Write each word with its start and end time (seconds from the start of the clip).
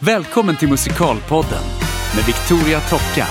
Välkommen 0.00 0.56
till 0.56 0.68
Musikalpodden 0.68 1.62
med 2.16 2.24
Victoria 2.26 2.80
Tocka. 2.80 3.26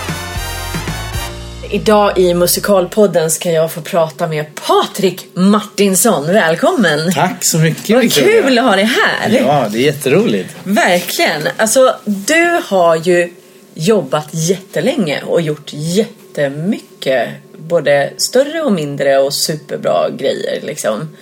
Idag 1.72 2.18
i 2.18 2.34
Musikalpodden 2.34 3.32
ska 3.32 3.52
jag 3.52 3.72
få 3.72 3.82
prata 3.82 4.28
med 4.28 4.46
Patrik 4.68 5.28
Martinsson. 5.34 6.26
Välkommen! 6.26 7.12
Tack 7.14 7.44
så 7.46 7.58
mycket 7.58 7.90
Vad 7.90 8.02
Victoria. 8.02 8.42
kul 8.42 8.58
att 8.58 8.66
ha 8.66 8.76
dig 8.76 8.86
här! 8.86 9.30
Ja, 9.40 9.68
det 9.72 9.78
är 9.78 9.82
jätteroligt. 9.82 10.56
Verkligen! 10.64 11.42
Alltså, 11.58 11.96
du 12.06 12.62
har 12.66 12.96
ju 12.96 13.34
jobbat 13.74 14.28
jättelänge 14.32 15.22
och 15.22 15.42
gjort 15.42 15.74
jättemycket. 15.74 17.30
Både 17.58 18.14
större 18.18 18.62
och 18.62 18.72
mindre 18.72 19.18
och 19.18 19.34
superbra 19.34 20.10
grejer 20.10 20.62
liksom. 20.64 21.16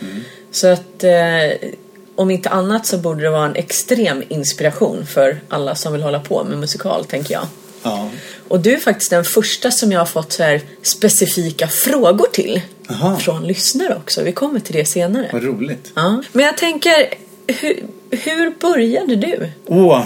Så 0.51 0.67
att 0.67 1.03
eh, 1.03 1.69
om 2.15 2.31
inte 2.31 2.49
annat 2.49 2.85
så 2.85 2.97
borde 2.97 3.21
det 3.23 3.29
vara 3.29 3.45
en 3.45 3.55
extrem 3.55 4.23
inspiration 4.29 5.05
för 5.05 5.39
alla 5.49 5.75
som 5.75 5.93
vill 5.93 6.03
hålla 6.03 6.19
på 6.19 6.43
med 6.43 6.57
musikal, 6.57 7.05
tänker 7.05 7.33
jag. 7.33 7.47
Ja. 7.83 8.09
Och 8.47 8.59
du 8.59 8.73
är 8.73 8.77
faktiskt 8.77 9.09
den 9.09 9.23
första 9.23 9.71
som 9.71 9.91
jag 9.91 9.99
har 9.99 10.05
fått 10.05 10.31
så 10.31 10.43
här 10.43 10.61
specifika 10.81 11.67
frågor 11.67 12.27
till. 12.33 12.61
Aha. 12.89 13.17
Från 13.17 13.47
lyssnare 13.47 13.95
också. 13.95 14.23
Vi 14.23 14.31
kommer 14.31 14.59
till 14.59 14.75
det 14.75 14.85
senare. 14.85 15.29
Vad 15.33 15.43
roligt. 15.43 15.91
Ja. 15.95 16.23
Men 16.31 16.45
jag 16.45 16.57
tänker, 16.57 16.93
hur, 17.47 17.83
hur 18.11 18.59
började 18.59 19.15
du? 19.15 19.49
Åh, 19.65 20.05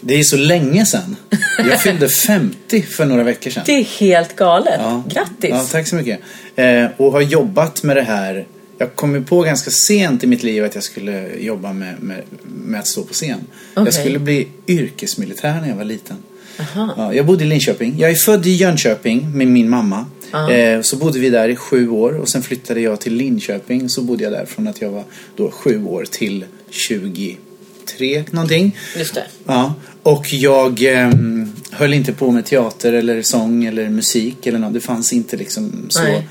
det 0.00 0.14
är 0.14 0.22
så 0.22 0.36
länge 0.36 0.86
sedan. 0.86 1.16
Jag 1.58 1.80
fyllde 1.82 2.08
50 2.08 2.82
för 2.82 3.04
några 3.04 3.22
veckor 3.22 3.50
sedan. 3.50 3.62
Det 3.66 3.72
är 3.72 3.84
helt 3.84 4.36
galet. 4.36 4.80
Ja. 4.80 5.02
Grattis! 5.08 5.50
Ja, 5.50 5.66
tack 5.72 5.88
så 5.88 5.94
mycket. 5.96 6.20
Eh, 6.56 6.86
och 6.96 7.12
har 7.12 7.20
jobbat 7.20 7.82
med 7.82 7.96
det 7.96 8.02
här. 8.02 8.46
Jag 8.80 8.94
kom 8.94 9.14
ju 9.14 9.24
på 9.24 9.40
ganska 9.40 9.70
sent 9.70 10.24
i 10.24 10.26
mitt 10.26 10.42
liv 10.42 10.64
att 10.64 10.74
jag 10.74 10.84
skulle 10.84 11.36
jobba 11.38 11.72
med, 11.72 12.02
med, 12.02 12.22
med 12.42 12.80
att 12.80 12.86
stå 12.86 13.04
på 13.04 13.12
scen. 13.12 13.40
Okej. 13.74 13.84
Jag 13.84 13.94
skulle 13.94 14.18
bli 14.18 14.48
yrkesmilitär 14.66 15.60
när 15.60 15.68
jag 15.68 15.76
var 15.76 15.84
liten. 15.84 16.16
Ja, 16.74 17.14
jag 17.14 17.26
bodde 17.26 17.44
i 17.44 17.46
Linköping. 17.46 17.94
Jag 17.98 18.10
är 18.10 18.14
född 18.14 18.46
i 18.46 18.50
Jönköping 18.50 19.36
med 19.36 19.46
min 19.46 19.70
mamma. 19.70 20.06
Eh, 20.50 20.82
så 20.82 20.96
bodde 20.96 21.18
vi 21.18 21.30
där 21.30 21.48
i 21.48 21.56
sju 21.56 21.88
år 21.88 22.12
och 22.12 22.28
sen 22.28 22.42
flyttade 22.42 22.80
jag 22.80 23.00
till 23.00 23.14
Linköping. 23.14 23.88
Så 23.88 24.02
bodde 24.02 24.24
jag 24.24 24.32
där 24.32 24.44
från 24.44 24.68
att 24.68 24.80
jag 24.80 24.90
var 24.90 25.04
då 25.36 25.50
sju 25.50 25.84
år 25.84 26.04
till 26.10 26.44
23 26.70 28.24
någonting. 28.30 28.76
Just 28.96 29.14
det. 29.14 29.24
Ja, 29.46 29.74
och 30.02 30.32
jag 30.32 30.82
ehm, 30.82 31.52
höll 31.70 31.94
inte 31.94 32.12
på 32.12 32.30
med 32.30 32.46
teater 32.46 32.92
eller 32.92 33.22
sång 33.22 33.64
eller 33.64 33.88
musik 33.88 34.46
eller 34.46 34.58
något. 34.58 34.74
Det 34.74 34.80
fanns 34.80 35.12
inte 35.12 35.36
liksom 35.36 35.86
så. 35.88 36.02
Nej. 36.02 36.28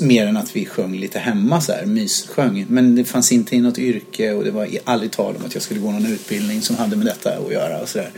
Mer 0.00 0.26
än 0.26 0.36
att 0.36 0.56
vi 0.56 0.66
sjöng 0.66 0.96
lite 1.00 1.18
hemma 1.18 1.60
så 1.60 1.72
här, 1.72 1.86
myssjöng. 1.86 2.66
Men 2.68 2.94
det 2.96 3.04
fanns 3.04 3.32
inte 3.32 3.56
i 3.56 3.60
något 3.60 3.78
yrke 3.78 4.32
och 4.32 4.44
det 4.44 4.50
var 4.50 4.64
i- 4.66 4.78
aldrig 4.84 5.10
tal 5.12 5.36
om 5.36 5.42
att 5.46 5.54
jag 5.54 5.62
skulle 5.62 5.80
gå 5.80 5.90
någon 5.92 6.06
utbildning 6.06 6.62
som 6.62 6.76
hade 6.76 6.96
med 6.96 7.06
detta 7.06 7.30
att 7.46 7.52
göra 7.52 7.80
och 7.80 7.88
sådär. 7.88 8.10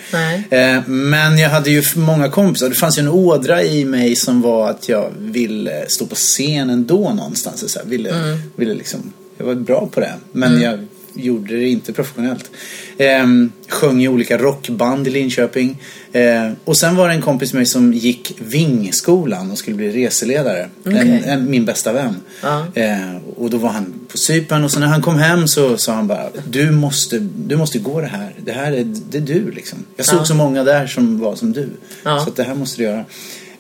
Eh, 0.50 0.88
men 0.88 1.38
jag 1.38 1.50
hade 1.50 1.70
ju 1.70 1.82
många 1.96 2.28
kompisar. 2.30 2.68
Det 2.68 2.74
fanns 2.74 2.98
ju 2.98 3.00
en 3.00 3.08
ådra 3.08 3.62
i 3.62 3.84
mig 3.84 4.16
som 4.16 4.40
var 4.42 4.70
att 4.70 4.88
jag 4.88 5.10
ville 5.18 5.84
stå 5.88 6.06
på 6.06 6.14
scen 6.14 6.70
ändå 6.70 7.12
någonstans. 7.14 7.72
Så 7.72 7.78
här, 7.78 7.86
ville, 7.86 8.10
Mm. 8.10 8.38
ville 8.56 8.74
liksom, 8.74 9.12
jag 9.38 9.46
var 9.46 9.54
bra 9.54 9.88
på 9.92 10.00
det. 10.00 10.14
Men 10.32 10.60
jag 10.60 10.86
gjorde 11.17 11.56
det 11.56 11.69
inte 11.69 11.92
professionellt. 11.92 12.50
Eh, 12.98 13.27
sjöng 13.69 14.03
i 14.03 14.09
olika 14.09 14.39
rockband 14.39 15.06
i 15.06 15.11
Linköping. 15.11 15.83
Eh, 16.12 16.50
och 16.64 16.77
sen 16.77 16.97
var 16.97 17.08
det 17.08 17.14
en 17.14 17.23
kompis 17.23 17.53
med 17.53 17.58
mig 17.61 17.67
som 17.67 17.92
gick 17.92 18.33
Vingskolan 18.39 19.50
och 19.50 19.58
skulle 19.58 19.77
bli 19.77 19.91
reseledare. 19.91 20.69
En, 20.84 20.97
Okej. 20.97 21.23
en, 21.27 21.50
min 21.50 21.64
bästa 21.64 21.92
vän. 21.92 22.17
Ja. 22.42 22.67
Eh, 22.75 23.17
och 23.36 23.50
då 23.50 23.58
var 23.58 23.69
han 23.70 23.95
på 24.12 24.19
Cypern 24.19 24.64
och 24.64 24.70
sen 24.70 24.81
när 24.81 24.89
han 24.89 25.03
kom 25.03 25.17
hem 25.17 25.48
så 25.48 25.77
sa 25.77 25.92
han 25.92 26.06
bara 26.06 26.28
Du 26.48 26.70
måste, 26.70 27.19
du 27.19 27.56
måste 27.56 27.78
gå 27.78 28.01
det 28.01 28.06
här. 28.06 28.34
Det 28.45 28.53
här 28.53 28.73
är, 28.73 28.84
det 29.11 29.19
är 29.19 29.23
du 29.23 29.51
liksom. 29.51 29.78
Jag 29.97 30.06
såg 30.06 30.20
Ja. 30.20 30.25
så 30.25 30.34
många 30.34 30.64
där 30.64 30.86
som 30.86 31.19
var 31.19 31.36
som 31.36 31.53
du. 31.53 31.69
Ja. 32.03 32.25
Så 32.25 32.30
det 32.30 32.42
här 32.42 32.55
måste 32.55 32.83
du 32.83 32.84
göra. 32.84 33.05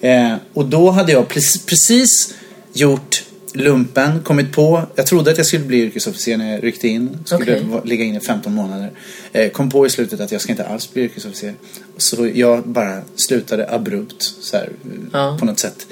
Eh, 0.00 0.34
och 0.54 0.66
då 0.66 0.90
hade 0.90 1.12
jag 1.12 1.28
precis, 1.28 1.66
precis 1.66 2.34
gjort 2.72 3.22
lumpen, 3.56 4.20
kommit 4.22 4.52
på. 4.52 4.82
Jag 4.94 5.06
trodde 5.06 5.30
att 5.30 5.36
jag 5.36 5.46
skulle 5.46 5.64
bli 5.64 5.76
yrkesofficer 5.82 6.36
när 6.36 6.52
jag 6.52 6.64
ryckte 6.64 6.88
in. 6.88 7.18
Skulle 7.24 7.60
va- 7.60 7.80
ligga 7.84 8.04
inne 8.04 8.16
i 8.16 8.20
15 8.20 8.54
månader. 8.54 8.90
Eh, 9.32 9.50
kom 9.50 9.70
på 9.70 9.86
i 9.86 9.90
slutet 9.90 10.20
att 10.20 10.32
jag 10.32 10.40
ska 10.40 10.52
inte 10.52 10.64
alls 10.66 10.92
bli 10.92 11.02
yrkesofficer. 11.02 11.54
Så 11.96 12.30
jag 12.34 12.68
bara 12.68 13.02
slutade 13.16 13.70
abrupt 13.74 14.22
så 14.40 14.56
här, 14.56 14.70
Ja. 15.12 15.36
på 15.40 15.44
något 15.46 15.58
sätt. 15.58 15.86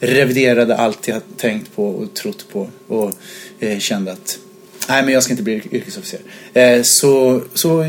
Reviderade 0.00 0.76
allt 0.76 1.08
jag 1.08 1.22
tänkt 1.36 1.76
på 1.76 1.88
och 1.88 2.14
trott 2.14 2.46
på. 2.52 2.68
Och 2.88 3.12
eh, 3.60 3.78
kände 3.78 4.12
att 4.12 4.38
Nej 4.88 5.02
men 5.02 5.14
jag 5.14 5.22
ska 5.22 5.32
inte 5.32 5.42
bli 5.42 5.54
yrk- 5.60 5.68
yrkesofficer. 5.74 6.20
Eh, 6.54 6.82
så, 6.82 7.42
så 7.54 7.82
eh, 7.82 7.88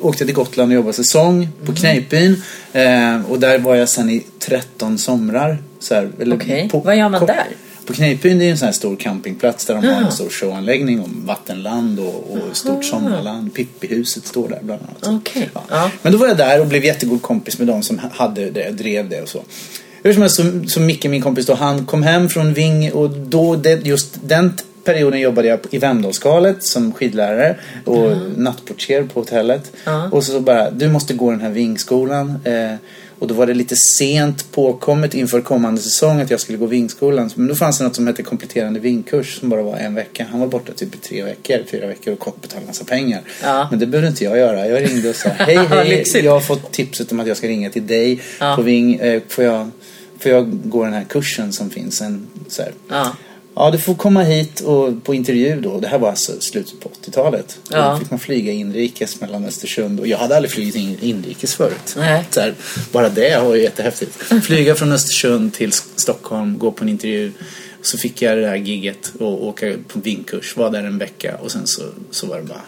åkte 0.00 0.22
jag 0.22 0.28
till 0.28 0.34
Gotland 0.34 0.70
och 0.70 0.74
jobbade 0.74 0.92
säsong 0.92 1.48
på 1.58 1.64
Mm. 1.64 1.74
Kneippbyn. 1.76 2.42
Eh, 2.72 3.30
och 3.30 3.40
där 3.40 3.58
var 3.58 3.74
jag 3.76 3.88
sen 3.88 4.10
i 4.10 4.26
13 4.38 4.98
somrar. 4.98 5.58
Så 5.80 5.94
här, 5.94 6.10
eller 6.20 6.36
Okej. 6.36 6.68
på- 6.72 6.80
Vad 6.80 6.96
gör 6.96 7.08
man 7.08 7.26
där? 7.26 7.46
På 7.86 7.92
Kneippbyn 7.92 8.38
det 8.38 8.44
är 8.44 8.50
en 8.50 8.58
sån 8.58 8.66
här 8.66 8.72
stor 8.72 8.96
campingplats 8.96 9.66
där 9.66 9.74
de 9.74 9.86
har 9.86 10.02
en 10.02 10.12
stor 10.12 10.28
showanläggning 10.28 11.00
om 11.00 11.22
vattenland 11.26 12.00
och, 12.00 12.30
och 12.30 12.56
stort 12.56 12.84
sommarland. 12.84 13.54
Pippihuset 13.54 14.26
står 14.26 14.48
där 14.48 14.58
bland 14.62 14.82
annat. 14.82 15.20
Okej. 15.20 15.50
Ja. 15.68 15.90
Men 16.02 16.12
då 16.12 16.18
var 16.18 16.26
jag 16.26 16.36
där 16.36 16.60
och 16.60 16.66
blev 16.66 16.84
jättegod 16.84 17.22
kompis 17.22 17.58
med 17.58 17.66
de 17.66 17.82
som 17.82 18.00
hade 18.12 18.50
det, 18.50 18.70
drev 18.70 19.08
det 19.08 19.22
och 19.22 19.28
så. 19.28 19.42
Hur 20.02 20.12
som 20.12 20.22
helst, 20.22 20.36
så, 20.36 20.42
så 20.66 20.80
Micke, 20.80 21.04
min 21.04 21.22
kompis 21.22 21.46
då, 21.46 21.54
han 21.54 21.86
kom 21.86 22.02
hem 22.02 22.28
från 22.28 22.54
Ving 22.54 22.92
och 22.92 23.10
då, 23.10 23.56
det, 23.56 23.86
just 23.86 24.16
den 24.22 24.52
perioden 24.84 25.20
jobbade 25.20 25.48
jag 25.48 25.58
i 25.70 25.78
Vemdalsskalet 25.78 26.64
som 26.64 26.92
skidlärare 26.92 27.56
och 27.84 28.16
nattportier 28.36 29.02
på 29.02 29.20
hotellet. 29.20 29.72
Ja. 29.84 30.08
Och 30.12 30.24
så 30.24 30.40
bara, 30.40 30.70
du 30.70 30.88
måste 30.88 31.14
gå 31.14 31.30
den 31.30 31.40
här 31.40 31.50
Vingskolan. 31.50 32.38
Eh, 32.44 32.74
och 33.18 33.28
då 33.28 33.34
var 33.34 33.46
det 33.46 33.54
lite 33.54 33.76
sent 33.76 34.52
påkommet 34.52 35.14
inför 35.14 35.40
kommande 35.40 35.80
säsong 35.80 36.20
att 36.20 36.30
jag 36.30 36.40
skulle 36.40 36.58
gå 36.58 36.66
Vingskolan. 36.66 37.30
Men 37.34 37.48
då 37.48 37.54
fanns 37.54 37.78
det 37.78 37.84
något 37.84 37.96
som 37.96 38.06
hette 38.06 38.22
kompletterande 38.22 38.80
vingkurs 38.80 39.38
som 39.40 39.48
bara 39.48 39.62
var 39.62 39.76
en 39.76 39.94
vecka. 39.94 40.26
Han 40.30 40.40
var 40.40 40.46
borta 40.46 40.72
typ 40.72 40.94
i 40.94 40.98
tre 40.98 41.22
veckor, 41.24 41.58
fyra 41.70 41.86
veckor 41.86 42.12
och 42.12 42.18
kort 42.18 42.42
betalade 42.42 42.66
massa 42.66 42.84
pengar. 42.84 43.22
Ja. 43.42 43.68
Men 43.70 43.78
det 43.78 43.86
behövde 43.86 44.08
inte 44.08 44.24
jag 44.24 44.38
göra. 44.38 44.68
Jag 44.68 44.90
ringde 44.90 45.08
och 45.08 45.16
sa 45.16 45.28
hej 45.38 45.56
hej, 45.56 46.04
jag 46.24 46.32
har 46.32 46.40
fått 46.40 46.72
tipset 46.72 47.12
om 47.12 47.20
att 47.20 47.26
jag 47.26 47.36
ska 47.36 47.48
ringa 47.48 47.70
till 47.70 47.86
dig 47.86 48.20
Ja. 48.40 48.56
på 48.56 48.62
Ving. 48.62 48.94
Eh, 48.94 49.22
får, 49.28 49.44
jag, 49.44 49.70
får 50.18 50.32
jag 50.32 50.70
gå 50.70 50.84
den 50.84 50.92
här 50.92 51.04
kursen 51.04 51.52
som 51.52 51.70
finns? 51.70 52.00
En, 52.00 52.26
så 52.48 52.62
här. 52.62 52.72
Ja. 52.88 53.16
Ja, 53.56 53.70
du 53.70 53.78
får 53.78 53.94
komma 53.94 54.22
hit 54.22 54.60
och 54.60 55.04
på 55.04 55.14
intervju 55.14 55.60
då. 55.60 55.80
Det 55.80 55.88
här 55.88 55.98
var 55.98 56.10
alltså 56.10 56.40
slutet 56.40 56.80
på 56.80 56.88
80-talet. 56.88 57.58
Ja. 57.70 57.90
Då 57.90 57.98
fick 57.98 58.10
man 58.10 58.20
flyga 58.20 58.52
inrikes 58.52 59.20
mellan 59.20 59.44
Östersund 59.44 60.00
och 60.00 60.06
jag 60.06 60.18
hade 60.18 60.36
aldrig 60.36 60.50
flugit 60.50 60.74
in, 60.74 60.98
inrikes 61.00 61.54
förut. 61.54 61.94
Nej. 61.96 62.24
Så 62.30 62.40
här, 62.40 62.54
bara 62.92 63.08
det 63.08 63.42
var 63.42 63.54
ju 63.54 63.62
jättehäftigt. 63.62 64.22
Flyga 64.42 64.74
från 64.74 64.92
Östersund 64.92 65.52
till 65.52 65.72
Stockholm, 65.72 66.58
gå 66.58 66.72
på 66.72 66.84
en 66.84 66.88
intervju. 66.88 67.32
Så 67.82 67.98
fick 67.98 68.22
jag 68.22 68.38
det 68.38 68.46
här 68.46 68.56
gigget 68.56 69.12
och 69.18 69.46
åka 69.46 69.74
på 69.88 70.00
vingkurs. 70.00 70.56
Var 70.56 70.70
där 70.70 70.84
en 70.84 70.98
vecka 70.98 71.36
och 71.42 71.50
sen 71.50 71.66
så, 71.66 71.82
så 72.10 72.26
var 72.26 72.36
det 72.36 72.42
bara 72.42 72.62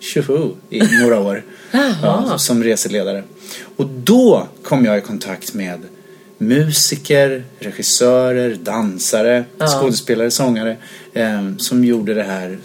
tjoho 0.00 0.54
i 0.70 0.82
några 1.02 1.20
år. 1.20 1.44
ja, 2.02 2.38
som 2.38 2.64
reseledare. 2.64 3.22
Och 3.76 3.86
då 3.86 4.48
kom 4.62 4.84
jag 4.84 4.98
i 4.98 5.00
kontakt 5.00 5.54
med 5.54 5.80
musiker, 6.38 7.44
regissörer, 7.58 8.54
dansare, 8.54 9.44
Ja. 9.58 9.66
skådespelare, 9.66 10.30
sångare 10.30 10.76
eh, 11.12 11.56
som 11.58 11.84
gjorde 11.84 12.14
det 12.14 12.22
här 12.22 12.58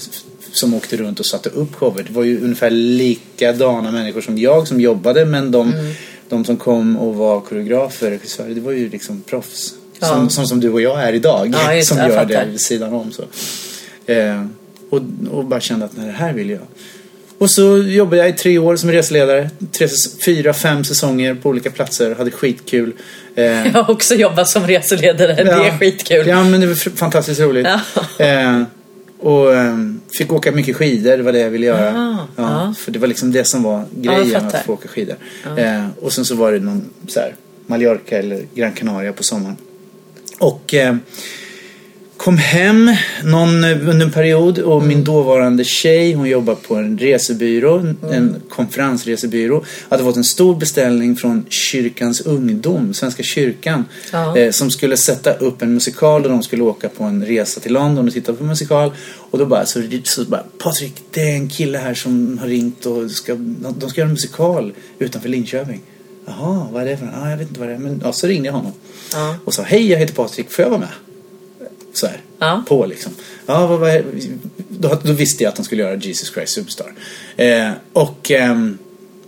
som 0.52 0.74
åkte 0.74 0.98
runt 0.98 1.20
och 1.20 1.26
satte 1.26 1.50
upp 1.50 1.76
shower. 1.76 2.04
Det 2.08 2.14
var 2.14 2.24
ju 2.24 2.42
ungefär 2.44 2.70
likadana 2.70 3.92
människor 3.92 4.22
som 4.22 4.38
jag 4.38 4.68
som 4.68 4.80
jobbade 4.82 5.26
men 5.26 5.52
de, 5.52 5.74
Mm. 5.74 5.94
de 6.30 6.46
som 6.46 6.58
kom 6.58 6.98
och 6.98 7.16
var 7.16 7.42
koreografer, 7.42 8.10
regissörer, 8.10 8.56
det 8.56 8.62
var 8.62 8.72
ju 8.72 8.90
liksom 8.90 9.22
proffs. 9.22 9.74
Ja. 10.00 10.08
Som, 10.08 10.30
som, 10.30 10.48
som 10.48 10.60
du 10.60 10.70
och 10.70 10.82
jag 10.82 11.04
är 11.04 11.14
idag. 11.14 11.54
Ja, 11.54 11.74
just 11.74 11.88
som 11.90 11.98
gör 11.98 12.26
det 12.26 12.46
vid 12.52 12.62
sidan 12.62 12.94
om. 12.94 13.12
Så. 13.12 13.24
Eh, 14.12 14.46
och, 14.90 15.02
och 15.32 15.46
bara 15.46 15.60
kände 15.62 15.86
att 15.86 15.98
nej, 15.98 16.06
det 16.06 16.12
här 16.12 16.34
vill 16.34 16.50
jag. 16.50 16.62
Och 17.38 17.52
så 17.52 17.78
jobbade 17.78 18.18
jag 18.18 18.30
i 18.30 18.34
tre 18.34 18.58
år 18.58 18.76
som 18.76 18.92
reseledare. 18.92 19.50
Tre, 19.72 19.88
fyra, 20.26 20.54
fem 20.54 20.84
säsonger 20.84 21.36
på 21.36 21.50
olika 21.50 21.72
platser. 21.72 22.16
Hade 22.16 22.32
skitkul. 22.32 22.94
Eh, 23.36 23.44
Jag 23.66 23.72
har 23.72 23.92
också 23.92 24.16
jobbat 24.16 24.50
som 24.50 24.68
reseledare. 24.68 25.34
Det 25.44 25.52
är 25.52 25.78
skitkul. 25.78 26.28
Ja, 26.28 26.44
men 26.44 26.62
det 26.62 26.68
var 26.68 26.96
fantastiskt 26.96 27.42
roligt. 27.42 27.68
Ja. 27.68 28.26
Eh, 28.26 28.64
och 29.20 29.56
eh, 29.56 29.78
fick 30.18 30.34
åka 30.34 30.52
mycket 30.52 30.76
skidor, 30.76 31.18
det 31.18 31.24
var 31.24 31.32
det 31.32 31.40
jag 31.40 31.50
ville 31.50 31.66
göra. 31.66 31.94
Ja, 31.94 32.28
ja. 32.36 32.74
För 32.78 32.92
det 32.92 33.00
var 33.00 33.08
liksom 33.08 33.32
det 33.32 33.46
som 33.46 33.64
var 33.64 33.86
grejen, 33.92 34.46
att 34.46 34.66
få 34.66 34.74
åka 34.74 34.88
skidor. 34.88 35.16
Eh, 35.58 35.88
och 36.02 36.14
sen 36.14 36.26
så 36.26 36.36
var 36.36 36.52
det 36.52 36.60
någon 36.60 36.90
så 37.08 37.20
här, 37.20 37.36
Mallorca 37.66 38.18
eller 38.18 38.46
Gran 38.56 38.72
Canaria 38.72 39.14
på 39.14 39.24
sommaren. 39.24 39.58
Och 40.40 40.74
eh, 40.74 40.96
kom 42.24 42.38
hem 42.38 42.92
någon, 43.24 43.64
under 43.64 44.06
en 44.06 44.12
period 44.12 44.60
och 44.60 44.84
min 44.84 45.04
dåvarande 45.04 45.64
tjej, 45.64 46.14
hon 46.14 46.30
jobbar 46.30 46.56
på 46.56 46.76
en 46.76 46.98
resebyrå, 46.98 47.86
en 48.12 48.42
konferensresebyrå, 48.50 49.64
hade 49.90 50.04
fått 50.04 50.16
en 50.18 50.24
stor 50.24 50.56
beställning 50.56 51.16
från 51.16 51.46
Kyrkans 51.50 52.22
ungdom, 52.22 52.94
Svenska 52.94 53.24
kyrkan, 53.24 53.86
Ja. 54.12 54.38
eh, 54.38 54.52
som 54.52 54.72
skulle 54.72 54.98
sätta 54.98 55.34
upp 55.34 55.62
en 55.62 55.74
musikal 55.74 56.24
och 56.24 56.30
de 56.30 56.44
skulle 56.44 56.64
åka 56.64 56.90
på 56.90 57.04
en 57.04 57.26
resa 57.26 57.60
till 57.60 57.74
London 57.74 58.08
och 58.08 58.14
titta 58.14 58.34
på 58.34 58.44
en 58.44 58.50
musikal. 58.50 58.92
Och 59.32 59.40
då 59.40 59.46
bara, 59.46 59.66
så, 59.66 59.82
så 60.04 60.24
bara, 60.26 60.44
Patrik, 60.58 60.94
det 61.12 61.22
är 61.22 61.36
en 61.36 61.50
kille 61.50 61.78
här 61.78 61.94
som 61.94 62.38
har 62.38 62.48
ringt 62.48 62.86
och 62.86 63.12
ska, 63.12 63.36
de 63.80 63.90
ska 63.90 64.02
göra 64.02 64.08
en 64.08 64.14
musikal 64.14 64.74
utanför 65.00 65.30
Linköping. 65.30 65.82
Jaha, 66.26 66.68
vad 66.72 66.82
är 66.82 66.86
det 66.86 66.98
för 66.98 67.06
något? 67.06 67.16
Ah, 67.24 67.30
jag 67.30 67.38
vet 67.38 67.48
inte 67.48 67.60
vad 67.60 67.70
det 67.70 67.76
är. 67.76 67.80
Men 67.80 68.02
ja, 68.04 68.14
så 68.14 68.28
ringde 68.28 68.46
jag 68.48 68.54
honom 68.54 68.72
Ja. 69.14 69.36
och 69.46 69.54
sa, 69.54 69.62
hej 69.64 69.92
jag 69.92 70.00
heter 70.00 70.14
Patrik, 70.14 70.52
får 70.52 70.64
jag 70.64 70.70
vara 70.70 70.80
med? 70.80 70.90
Så 71.94 72.08
här, 72.08 72.22
Ja. 72.40 72.64
på 72.68 72.86
liksom. 72.86 73.12
Ja, 73.46 73.68
vad, 73.68 73.80
vad, 73.80 74.04
då, 74.70 75.00
då 75.04 75.14
visste 75.14 75.44
jag 75.44 75.52
att 75.52 75.58
han 75.58 75.66
skulle 75.66 75.84
göra 75.84 75.96
Jesus 75.96 76.34
Christ 76.34 76.54
Superstar. 76.54 76.94
Eh, 77.38 77.70
och 77.94 78.32
ehm, 78.32 78.78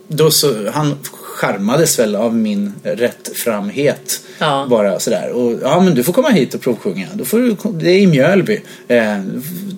då 0.07 0.31
så, 0.31 0.69
han 0.71 0.95
charmades 1.11 1.99
väl 1.99 2.15
av 2.15 2.35
min 2.35 2.73
rättframhet. 2.83 4.21
Ja. 4.37 4.67
Bara 4.69 4.99
sådär. 4.99 5.29
Och 5.29 5.59
ja, 5.61 5.79
men 5.81 5.95
du 5.95 6.03
får 6.03 6.13
komma 6.13 6.29
hit 6.29 6.53
och 6.53 6.61
provsjunga. 6.61 7.07
Då 7.13 7.25
får 7.25 7.39
du, 7.39 7.55
det 7.71 7.91
är 7.91 7.99
i 7.99 8.07
Mjölby. 8.07 8.61
Eh, 8.87 9.19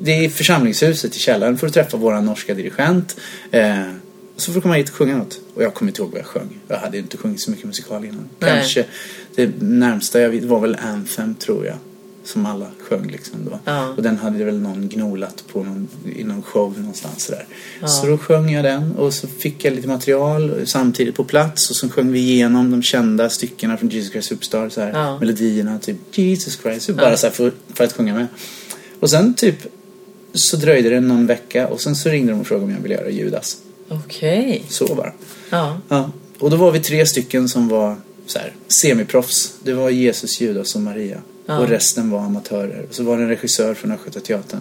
det 0.01 0.11
är 0.11 0.23
i 0.23 0.29
församlingshuset 0.29 1.15
i 1.15 1.19
källaren. 1.19 1.57
får 1.57 1.67
du 1.67 1.73
träffa 1.73 1.97
våran 1.97 2.25
norska 2.25 2.53
dirigent. 2.53 3.15
Eh, 3.51 3.81
så 4.37 4.51
får 4.51 4.53
du 4.53 4.61
komma 4.61 4.73
hit 4.73 4.89
och 4.89 4.95
sjunga 4.95 5.17
något. 5.17 5.39
Och 5.53 5.63
jag 5.63 5.73
kommer 5.73 5.91
inte 5.91 6.01
ihåg 6.01 6.11
vad 6.11 6.19
jag 6.19 6.27
sjöng. 6.27 6.59
Jag 6.67 6.77
hade 6.77 6.97
inte 6.97 7.17
sjungit 7.17 7.41
så 7.41 7.51
mycket 7.51 7.65
musikal 7.65 8.05
innan. 8.05 8.29
Nej. 8.39 8.51
Kanske 8.51 8.85
det 9.35 9.61
närmsta 9.61 10.21
jag 10.21 10.29
vet 10.29 10.43
var 10.43 10.59
väl 10.59 10.77
Anthem 10.81 11.35
tror 11.35 11.65
jag. 11.65 11.75
Som 12.27 12.45
alla 12.45 12.68
sjöng 12.79 13.07
liksom 13.07 13.45
då. 13.45 13.59
Ja. 13.65 13.94
Och 13.97 14.03
den 14.03 14.18
hade 14.18 14.44
väl 14.44 14.59
någon 14.59 14.89
gnolat 14.89 15.44
på 15.51 15.63
någon, 15.63 15.88
i 16.15 16.24
någon 16.24 16.44
show 16.44 16.79
någonstans 16.79 17.24
sådär. 17.24 17.45
Så 17.85 18.07
då 18.07 18.18
sjöng 18.18 18.51
jag 18.51 18.65
den 18.65 18.95
och 18.95 19.13
så 19.13 19.27
fick 19.27 19.65
jag 19.65 19.74
lite 19.74 19.88
material 19.88 20.62
samtidigt 20.65 21.15
på 21.15 21.24
plats 21.24 21.69
och 21.69 21.75
så 21.75 21.89
sjöng 21.89 22.12
vi 22.12 22.19
igenom 22.19 22.71
de 22.71 22.83
kända 22.83 23.29
styckena 23.29 23.77
från 23.77 23.89
Jesus 23.89 24.12
Christ 24.12 24.27
Superstar. 24.27 24.69
Så 24.69 24.81
här, 24.81 24.91
Ja. 24.94 25.19
Melodierna, 25.19 25.79
typ 25.79 26.18
Jesus 26.18 26.59
Christ. 26.62 26.89
Bara 26.89 27.18
så 27.18 27.29
för, 27.29 27.51
för 27.74 27.83
att 27.83 27.94
sjunga 27.94 28.13
med. 28.13 28.27
Och 29.00 29.09
sen 29.09 29.33
typ 29.33 29.56
så 30.33 30.57
dröjde 30.57 30.89
det 30.89 31.00
någon 31.00 31.27
vecka 31.27 31.68
och 31.68 31.81
sen 31.81 31.95
så 31.95 32.09
ringde 32.09 32.31
de 32.31 32.41
och 32.41 32.47
frågade 32.47 32.65
om 32.65 32.71
jag 32.71 32.81
ville 32.81 32.95
göra 32.95 33.09
Judas. 33.09 33.57
Okej. 33.89 34.63
Så 34.69 34.95
bara. 34.95 35.12
Ja. 35.50 35.81
Ja. 35.89 36.12
Och 36.39 36.50
då 36.50 36.57
var 36.57 36.71
vi 36.71 36.80
tre 36.80 37.06
stycken 37.06 37.50
som 37.50 37.68
var 37.68 37.95
så 38.25 38.39
här, 38.39 38.53
semiproffs. 38.68 39.53
Det 39.63 39.73
var 39.73 39.89
Jesus, 39.89 40.41
Judas 40.41 40.75
och 40.75 40.81
Maria. 40.81 41.21
Ja. 41.49 41.59
Och 41.59 41.67
resten 41.69 42.09
var 42.09 42.19
amatörer. 42.19 42.85
Och 42.89 42.95
så 42.95 43.03
var 43.03 43.17
det 43.17 43.23
en 43.23 43.29
regissör 43.29 43.73
från 43.73 43.91
Östgötateatern. 43.91 44.59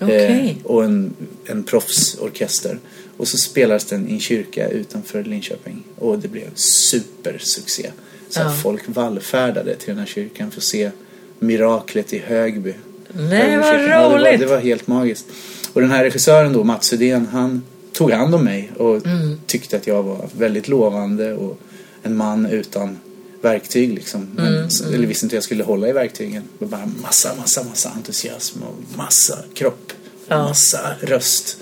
Okej. 0.00 0.58
och 0.64 0.84
en, 0.84 1.14
en 1.46 1.62
proffsorkester. 1.64 2.78
Och 3.16 3.28
så 3.28 3.36
spelades 3.38 3.84
den 3.84 4.08
i 4.08 4.12
en 4.12 4.20
kyrka 4.20 4.68
utanför 4.68 5.24
Linköping. 5.24 5.82
Och 5.98 6.18
det 6.18 6.28
blev 6.28 6.54
supersuccé. 6.54 7.90
Så 8.28 8.40
Ja. 8.40 8.52
folk 8.62 8.82
vallfärdade 8.86 9.74
till 9.76 9.88
den 9.88 9.98
här 9.98 10.06
kyrkan 10.06 10.50
för 10.50 10.58
att 10.60 10.64
se 10.64 10.90
miraklet 11.38 12.12
i 12.12 12.18
Högby. 12.18 12.74
Nej, 13.12 13.56
vad 13.56 13.66
kyrka. 13.66 13.82
Ja, 13.92 14.02
det, 14.02 14.08
var, 14.08 14.18
roligt. 14.18 14.40
det 14.40 14.46
var 14.46 14.58
helt 14.60 14.86
magiskt. 14.86 15.26
Och 15.72 15.80
den 15.80 15.90
här 15.90 16.04
regissören 16.04 16.52
då, 16.52 16.64
Mats 16.64 16.92
Udén, 16.92 17.26
han 17.32 17.62
tog 17.92 18.10
hand 18.10 18.34
om 18.34 18.44
mig 18.44 18.70
och 18.78 19.06
Mm. 19.06 19.38
tyckte 19.46 19.76
att 19.76 19.86
jag 19.86 20.02
var 20.02 20.28
väldigt 20.38 20.68
lovande 20.68 21.34
och 21.34 21.58
en 22.02 22.16
man 22.16 22.46
utan 22.46 22.98
verktyg 23.44 23.94
liksom. 23.94 24.28
Men, 24.36 24.46
Mm, 24.46 24.94
Eller 24.94 25.06
visste 25.06 25.26
inte 25.26 25.34
hur 25.34 25.36
jag 25.36 25.44
skulle 25.44 25.64
hålla 25.64 25.88
i 25.88 25.92
verktygen. 25.92 26.42
Det 26.58 26.64
var 26.64 26.78
bara 26.78 26.86
massa, 27.02 27.34
massa, 27.34 27.62
massa 27.64 27.90
entusiasm 27.96 28.62
och 28.62 28.96
massa 28.98 29.38
kropp. 29.54 29.92
Ja. 30.28 30.42
massa 30.42 30.80
röst. 31.00 31.56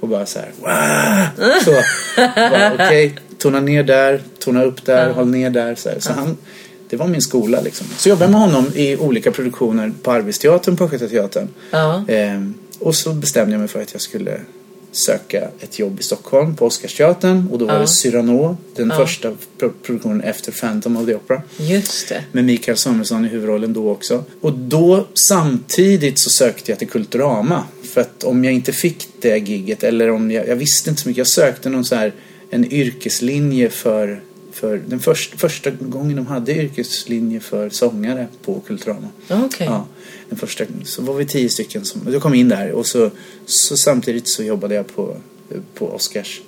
Och 0.00 0.08
bara 0.08 0.26
så 0.26 0.38
här, 0.38 0.50
"Wah!" 0.62 1.60
Så, 1.64 1.70
okej, 2.74 3.14
tona 3.38 3.60
ner 3.60 3.82
där, 3.82 4.22
tona 4.38 4.62
upp 4.62 4.84
där, 4.84 5.06
Ja. 5.06 5.12
håll 5.12 5.26
ner 5.28 5.50
där. 5.50 5.74
Så, 5.74 5.88
här. 5.88 6.00
så 6.00 6.12
han, 6.12 6.36
det 6.90 6.96
var 6.96 7.06
min 7.06 7.22
skola 7.22 7.60
liksom. 7.60 7.86
Så 7.96 8.08
jobbade 8.08 8.24
jag 8.24 8.30
med 8.32 8.40
honom 8.40 8.72
i 8.74 8.96
olika 8.96 9.30
produktioner 9.32 9.92
på 10.02 10.12
Arbetsteatern, 10.12 10.76
på 10.76 10.84
Östgötateatern. 10.84 11.48
Ja. 11.70 12.04
Ehm, 12.08 12.54
och 12.78 12.94
så 12.94 13.12
bestämde 13.12 13.52
jag 13.52 13.58
mig 13.60 13.68
för 13.68 13.82
att 13.82 13.92
jag 13.92 14.00
skulle 14.02 14.40
söka 14.92 15.48
ett 15.60 15.78
jobb 15.78 16.00
i 16.00 16.02
Stockholm 16.02 16.56
på 16.56 16.66
Oscarsteatern 16.66 17.48
och 17.52 17.58
då 17.58 17.66
var 17.66 17.74
Ja. 17.74 17.80
det 17.80 17.86
Cyrano, 17.88 18.56
den 18.76 18.88
Ja. 18.88 18.96
första 18.96 19.30
pro- 19.58 19.72
produktionen 19.82 20.20
efter 20.20 20.52
Phantom 20.52 20.96
of 20.96 21.06
the 21.06 21.14
Opera. 21.14 21.42
Just 21.56 22.08
det. 22.08 22.24
Med 22.32 22.44
Mikael 22.44 22.76
Samuelsson 22.76 23.24
i 23.24 23.28
huvudrollen 23.28 23.72
då 23.72 23.90
också. 23.90 24.24
Och 24.40 24.52
då 24.52 25.06
samtidigt 25.28 26.18
så 26.18 26.30
sökte 26.30 26.72
jag 26.72 26.78
till 26.78 26.88
Kulturama. 26.88 27.64
För 27.94 28.00
att 28.00 28.24
om 28.24 28.44
jag 28.44 28.54
inte 28.54 28.72
fick 28.72 29.08
det 29.20 29.38
gigget 29.48 29.82
eller 29.84 30.10
om 30.10 30.30
jag, 30.30 30.48
jag 30.48 30.56
visste 30.56 30.90
inte 30.90 31.02
så 31.02 31.08
mycket. 31.08 31.18
Jag 31.18 31.26
sökte 31.28 31.68
någon 31.68 31.84
så 31.84 31.94
här 31.94 32.12
en 32.50 32.72
yrkeslinje 32.72 33.70
för, 33.70 34.20
för 34.60 34.82
den 34.86 35.00
först, 35.00 35.40
första 35.40 35.70
gången 35.70 36.16
de 36.16 36.26
hade 36.26 36.52
yrkeslinje 36.52 37.40
för 37.40 37.70
sångare 37.70 38.26
på 38.44 38.60
Kulturama. 38.60 39.08
Okej. 39.30 39.66
Ja, 39.66 39.86
den 40.28 40.38
första, 40.38 40.64
så 40.84 41.02
var 41.02 41.14
vi 41.14 41.26
tio 41.26 41.48
stycken 41.48 41.84
som, 41.84 42.12
jag 42.12 42.22
kom 42.22 42.34
in 42.34 42.48
där 42.48 42.72
och 42.72 42.86
så, 42.86 43.10
så 43.46 43.76
samtidigt 43.76 44.28
så 44.28 44.42
jobbade 44.42 44.74
jag 44.74 44.94
på, 44.94 45.16
på 45.74 45.86
Oscars. 45.90 46.40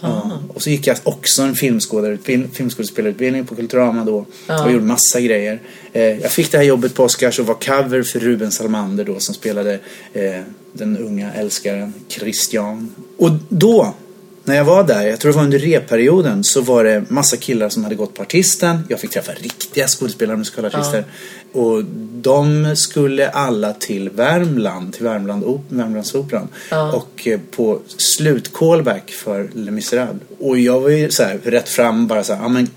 Ja, 0.00 0.40
och 0.48 0.62
så 0.62 0.70
gick 0.70 0.86
jag 0.86 0.96
också 1.02 1.42
en 1.42 1.54
filmskådespelarutbildning 1.54 3.46
på 3.46 3.54
Kulturama 3.54 4.04
då. 4.04 4.26
Ja. 4.46 4.64
Och 4.64 4.72
gjorde 4.72 4.84
massa 4.84 5.20
grejer. 5.20 5.60
Eh, 5.92 6.02
jag 6.02 6.30
fick 6.30 6.52
det 6.52 6.58
här 6.58 6.64
jobbet 6.64 6.94
på 6.94 7.04
Oscars 7.04 7.38
och 7.38 7.46
var 7.46 7.54
cover 7.54 8.02
för 8.02 8.20
Ruben 8.20 8.52
Salmander 8.52 9.04
då 9.04 9.20
som 9.20 9.34
spelade 9.34 9.78
eh, 10.12 10.40
den 10.72 10.98
unga 10.98 11.32
älskaren 11.32 11.94
Christian. 12.08 12.94
Och 13.16 13.30
då, 13.48 13.94
när 14.44 14.56
jag 14.56 14.64
var 14.64 14.84
där, 14.84 15.02
jag 15.06 15.20
tror 15.20 15.32
det 15.32 15.36
var 15.38 15.44
under 15.44 15.58
repperioden, 15.58 16.44
så 16.44 16.60
var 16.60 16.84
det 16.84 17.04
massa 17.10 17.36
killar 17.36 17.68
som 17.68 17.82
hade 17.84 17.94
gått 17.96 18.14
på 18.14 18.22
artisten. 18.22 18.78
Jag 18.88 19.00
fick 19.00 19.10
träffa 19.10 19.32
riktiga 19.32 19.86
skådespelare 19.86 20.36
musikalartister. 20.36 21.04
Och 21.52 21.84
de 22.12 22.76
skulle 22.76 23.28
alla 23.28 23.72
till 23.72 24.10
Värmland, 24.10 24.92
till 24.92 25.04
Värmland, 25.04 25.44
op- 25.44 25.64
Värmlandsoperan. 25.68 26.48
Ja. 26.70 26.92
Och 26.92 27.28
eh, 27.28 27.40
på 27.56 27.80
slut-callback 27.96 29.10
för 29.10 29.50
Les 29.54 29.70
Misérables. 29.70 30.22
Och 30.38 30.58
jag 30.58 30.80
var 30.80 30.88
ju 30.88 31.10
så 31.10 31.22
här 31.22 31.38
rätt 31.44 31.68
fram 31.68 32.06
bara 32.06 32.24
så 32.24 32.34
här, 32.34 32.42
ja 32.42 32.48
men 32.48 32.68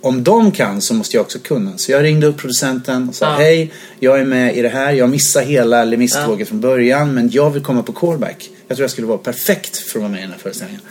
om 0.00 0.24
de 0.24 0.50
kan 0.52 0.80
så 0.80 0.94
måste 0.94 1.16
jag 1.16 1.22
också 1.24 1.38
kunna. 1.38 1.78
Så 1.78 1.92
jag 1.92 2.02
ringde 2.02 2.26
upp 2.26 2.36
producenten 2.36 3.08
och 3.08 3.14
sa 3.14 3.24
Ja. 3.26 3.36
hej, 3.36 3.72
jag 4.00 4.20
är 4.20 4.24
med 4.24 4.56
i 4.56 4.62
det 4.62 4.68
här. 4.68 4.92
Jag 4.92 5.10
missade 5.10 5.46
hela 5.46 5.84
Les 5.84 5.98
Mis-tåget 5.98 6.48
från 6.48 6.60
början 6.60 7.14
men 7.14 7.30
jag 7.30 7.50
vill 7.50 7.62
komma 7.62 7.82
på 7.82 7.92
callback. 7.92 8.50
Jag 8.68 8.76
tror 8.76 8.84
jag 8.84 8.90
skulle 8.90 9.06
vara 9.06 9.18
perfekt 9.18 9.76
för 9.76 9.98
att 9.98 10.02
vara 10.02 10.10
med 10.12 10.18
i 10.18 10.22
den 10.22 10.30
här 10.32 10.38
föreställningen. 10.38 10.82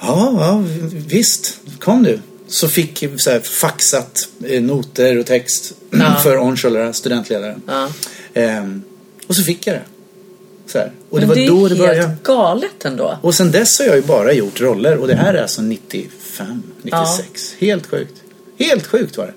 Ja, 0.00 0.32
ja 0.40 0.64
visst, 1.06 1.58
kom 1.78 2.02
du. 2.02 2.18
Så 2.48 2.68
fick 2.68 3.02
jag 3.02 3.20
så 3.20 3.30
här, 3.30 3.40
faxat 3.40 4.28
eh, 4.44 4.62
noter 4.62 5.18
och 5.18 5.26
text 5.26 5.72
Ja. 5.90 6.16
för 6.22 6.38
Oncholara, 6.38 6.92
studentledaren. 6.92 7.62
Ja. 7.66 7.88
Ehm, 8.34 8.82
och 9.26 9.36
så 9.36 9.42
fick 9.42 9.66
jag 9.66 9.76
det. 9.76 9.82
Så 10.66 10.78
här. 10.78 10.92
Och 11.10 11.18
Men 11.18 11.20
det 11.20 11.26
var 11.26 11.34
det 11.34 11.44
är 11.46 11.48
då 11.48 11.68
det 11.68 11.74
helt 11.74 11.88
började. 11.88 12.16
galet 12.24 12.84
ändå. 12.84 13.18
Och 13.22 13.34
sen 13.34 13.50
dess 13.52 13.78
har 13.78 13.86
jag 13.86 13.96
ju 13.96 14.02
bara 14.02 14.32
gjort 14.32 14.60
roller 14.60 14.96
och 14.96 15.06
det 15.08 15.14
här 15.14 15.34
är 15.34 15.42
alltså 15.42 15.62
95, 15.62 16.62
96. 16.82 17.54
Helt 17.58 17.86
sjukt. 17.86 18.14
Helt 18.58 18.86
sjukt 18.86 19.16
var 19.16 19.26
det. 19.26 19.32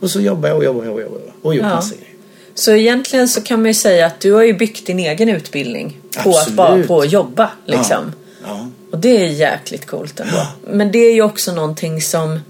Och 0.00 0.10
så 0.10 0.20
jobbar 0.20 0.48
jag 0.48 0.58
och 0.58 0.64
jobbar 0.64 0.88
och 0.88 1.00
jobbar 1.00 1.20
och 1.42 1.54
gjort 1.54 1.64
Ja. 1.64 1.74
massa 1.74 1.94
grejer. 1.94 2.14
Så 2.54 2.72
egentligen 2.72 3.28
så 3.28 3.40
kan 3.40 3.60
man 3.62 3.66
ju 3.66 3.74
säga 3.74 4.06
att 4.06 4.20
du 4.20 4.32
har 4.32 4.42
ju 4.42 4.52
byggt 4.54 4.86
din 4.86 4.98
egen 4.98 5.28
utbildning 5.28 5.98
på 6.24 6.30
att 6.30 6.36
Absolut. 6.36 6.56
bara 6.56 6.82
på 6.82 7.00
att 7.00 7.12
jobba 7.12 7.50
liksom. 7.66 8.12
Ja. 8.42 8.48
ja. 8.48 8.70
Och 8.90 8.98
det 8.98 9.24
är 9.24 9.28
jäkligt 9.28 9.86
coolt 9.86 10.20
ändå. 10.20 10.46
Men 10.70 10.92
det 10.92 10.98
är 10.98 11.14
ju 11.14 11.22
också 11.22 11.52
någonting 11.52 12.02
som 12.02 12.40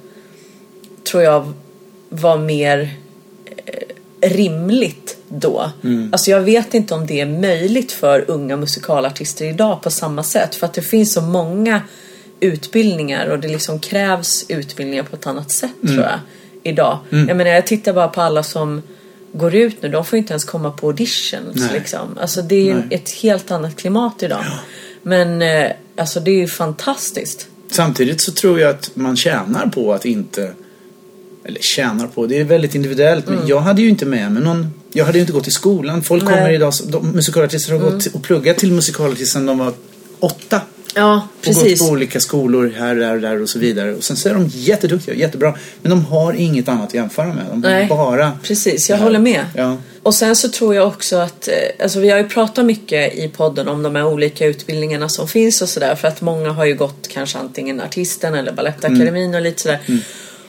tror 1.10 1.22
jag 1.22 1.52
var 2.08 2.38
mer 2.38 2.94
eh, 3.66 4.30
rimligt 4.30 5.16
då. 5.28 5.70
Alltså 6.12 6.30
jag 6.30 6.40
vet 6.40 6.74
inte 6.74 6.94
om 6.94 7.06
det 7.06 7.20
är 7.20 7.26
möjligt 7.26 7.92
för 7.92 8.24
unga 8.30 8.56
musikalartister 8.56 9.44
idag 9.44 9.82
på 9.82 9.90
samma 9.90 10.22
sätt. 10.22 10.54
För 10.54 10.66
att 10.66 10.74
det 10.74 10.82
finns 10.82 11.12
så 11.12 11.20
många 11.20 11.82
utbildningar 12.40 13.26
och 13.26 13.38
det 13.38 13.48
liksom 13.48 13.80
krävs 13.80 14.44
utbildningar 14.48 15.02
på 15.02 15.16
ett 15.16 15.26
annat 15.26 15.50
sätt 15.50 15.74
tror 15.82 16.00
jag. 16.00 16.18
Idag. 16.62 16.98
Jag 17.10 17.36
menar 17.36 17.50
jag 17.50 17.66
tittar 17.66 17.92
bara 17.92 18.08
på 18.08 18.20
alla 18.20 18.42
som 18.42 18.82
går 19.32 19.54
ut 19.54 19.82
nu. 19.82 19.88
De 19.88 20.04
får 20.04 20.16
ju 20.16 20.18
inte 20.20 20.32
ens 20.32 20.44
komma 20.44 20.70
på 20.70 20.86
auditions 20.86 21.56
Nej. 21.56 21.68
liksom. 21.72 22.18
Alltså 22.20 22.42
det 22.42 22.54
är 22.54 22.64
ju 22.64 22.74
Nej. 22.74 22.86
ett 22.90 23.10
helt 23.10 23.50
annat 23.50 23.76
klimat 23.76 24.22
idag. 24.22 24.44
Men 25.02 25.42
eh, 25.42 25.70
alltså 26.00 26.20
det 26.20 26.30
är 26.30 26.36
ju 26.36 26.48
fantastiskt. 26.48 27.46
Samtidigt 27.70 28.20
så 28.20 28.32
tror 28.32 28.60
jag 28.60 28.70
att 28.70 28.90
man 28.94 29.16
tjänar 29.16 29.66
på 29.66 29.92
att 29.94 30.04
inte 30.04 30.52
eller 31.44 31.60
tjänar 31.60 32.06
på, 32.06 32.26
det 32.26 32.38
är 32.40 32.44
väldigt 32.44 32.74
individuellt. 32.74 33.28
Men 33.28 33.46
jag 33.46 33.60
hade 33.60 33.82
ju 33.82 33.88
inte 33.88 34.06
med 34.06 34.32
mig 34.32 34.42
någon 34.42 34.66
Jag 34.92 35.04
hade 35.04 35.18
ju 35.18 35.20
inte 35.22 35.32
gått 35.32 35.48
i 35.48 35.50
skolan. 35.50 36.02
Folk 36.02 36.24
Nej. 36.24 36.34
kommer 36.34 36.50
idag, 36.50 36.72
de, 36.88 37.10
musikalartister 37.10 37.72
har 37.72 37.78
gått 37.80 38.06
och 38.06 38.22
pluggat 38.22 38.56
till 38.58 38.72
musikalartist 38.72 39.32
sedan 39.32 39.46
de 39.46 39.58
var 39.58 39.72
åtta. 40.20 40.60
Ja, 40.94 41.14
Och 41.38 41.44
gått 41.46 41.62
precis. 41.62 41.80
på 41.80 41.92
olika 41.92 42.20
skolor 42.20 42.74
här, 42.78 42.94
där, 42.94 43.18
där 43.18 43.42
och 43.42 43.48
så 43.48 43.58
vidare. 43.58 43.94
Och 43.94 44.04
sen 44.04 44.16
så 44.16 44.28
är 44.28 44.34
de 44.34 44.46
jätteduktiga, 44.46 45.14
jättebra. 45.14 45.54
Men 45.82 45.90
de 45.90 46.04
har 46.04 46.32
inget 46.32 46.68
annat 46.68 46.88
att 46.88 46.94
jämföra 46.94 47.26
med. 47.26 47.44
De 47.50 47.60
Nej. 47.60 47.86
bara... 47.88 48.32
Precis, 48.42 48.90
jag 48.90 48.98
Ja. 48.98 49.02
håller 49.02 49.18
med. 49.18 49.44
Ja. 49.56 49.76
Och 50.02 50.14
sen 50.14 50.36
så 50.36 50.48
tror 50.48 50.74
jag 50.74 50.88
också 50.88 51.16
att, 51.16 51.48
eh, 51.48 51.54
alltså 51.82 52.00
vi 52.00 52.10
har 52.10 52.18
ju 52.18 52.28
pratat 52.28 52.66
mycket 52.66 53.14
i 53.14 53.28
podden 53.28 53.68
om 53.68 53.82
de 53.82 53.96
här 53.96 54.06
olika 54.06 54.46
utbildningarna 54.46 55.08
som 55.08 55.28
finns 55.28 55.62
och 55.62 55.68
sådär 55.68 55.94
för 55.94 56.08
att 56.08 56.20
många 56.20 56.50
har 56.50 56.64
ju 56.64 56.74
gått 56.74 57.08
kanske 57.08 57.38
antingen 57.38 57.80
artisten 57.80 58.34
eller 58.34 58.52
Balettakademin 58.52 59.34
och 59.34 59.40
lite 59.40 59.62
sådär. 59.62 59.80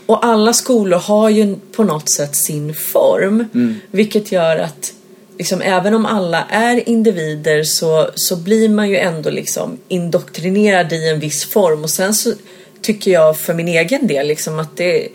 Och 0.06 0.26
alla 0.26 0.54
skolor 0.54 0.98
har 0.98 1.30
ju 1.30 1.56
på 1.72 1.84
något 1.84 2.10
sätt 2.10 2.36
sin 2.36 2.74
form. 2.74 3.46
Vilket 3.92 4.32
gör 4.32 4.58
att 4.58 4.94
liksom, 5.38 5.62
även 5.62 5.94
om 5.94 6.06
alla 6.06 6.46
är 6.50 6.90
individer 6.90 7.64
så, 7.64 8.10
så 8.16 8.36
blir 8.36 8.70
man 8.70 8.90
ju 8.90 8.98
ändå 8.98 9.30
liksom 9.30 9.78
indoktrinerad 9.88 10.94
i 10.94 11.10
en 11.10 11.20
viss 11.20 11.46
form. 11.46 11.84
Och 11.84 11.90
sen 11.90 12.14
så 12.14 12.34
tycker 12.82 13.12
jag 13.12 13.38
för 13.38 13.54
min 13.54 13.68
egen 13.68 14.08
del 14.08 14.28
liksom 14.28 14.60
att 14.60 14.78
det, 14.78 15.08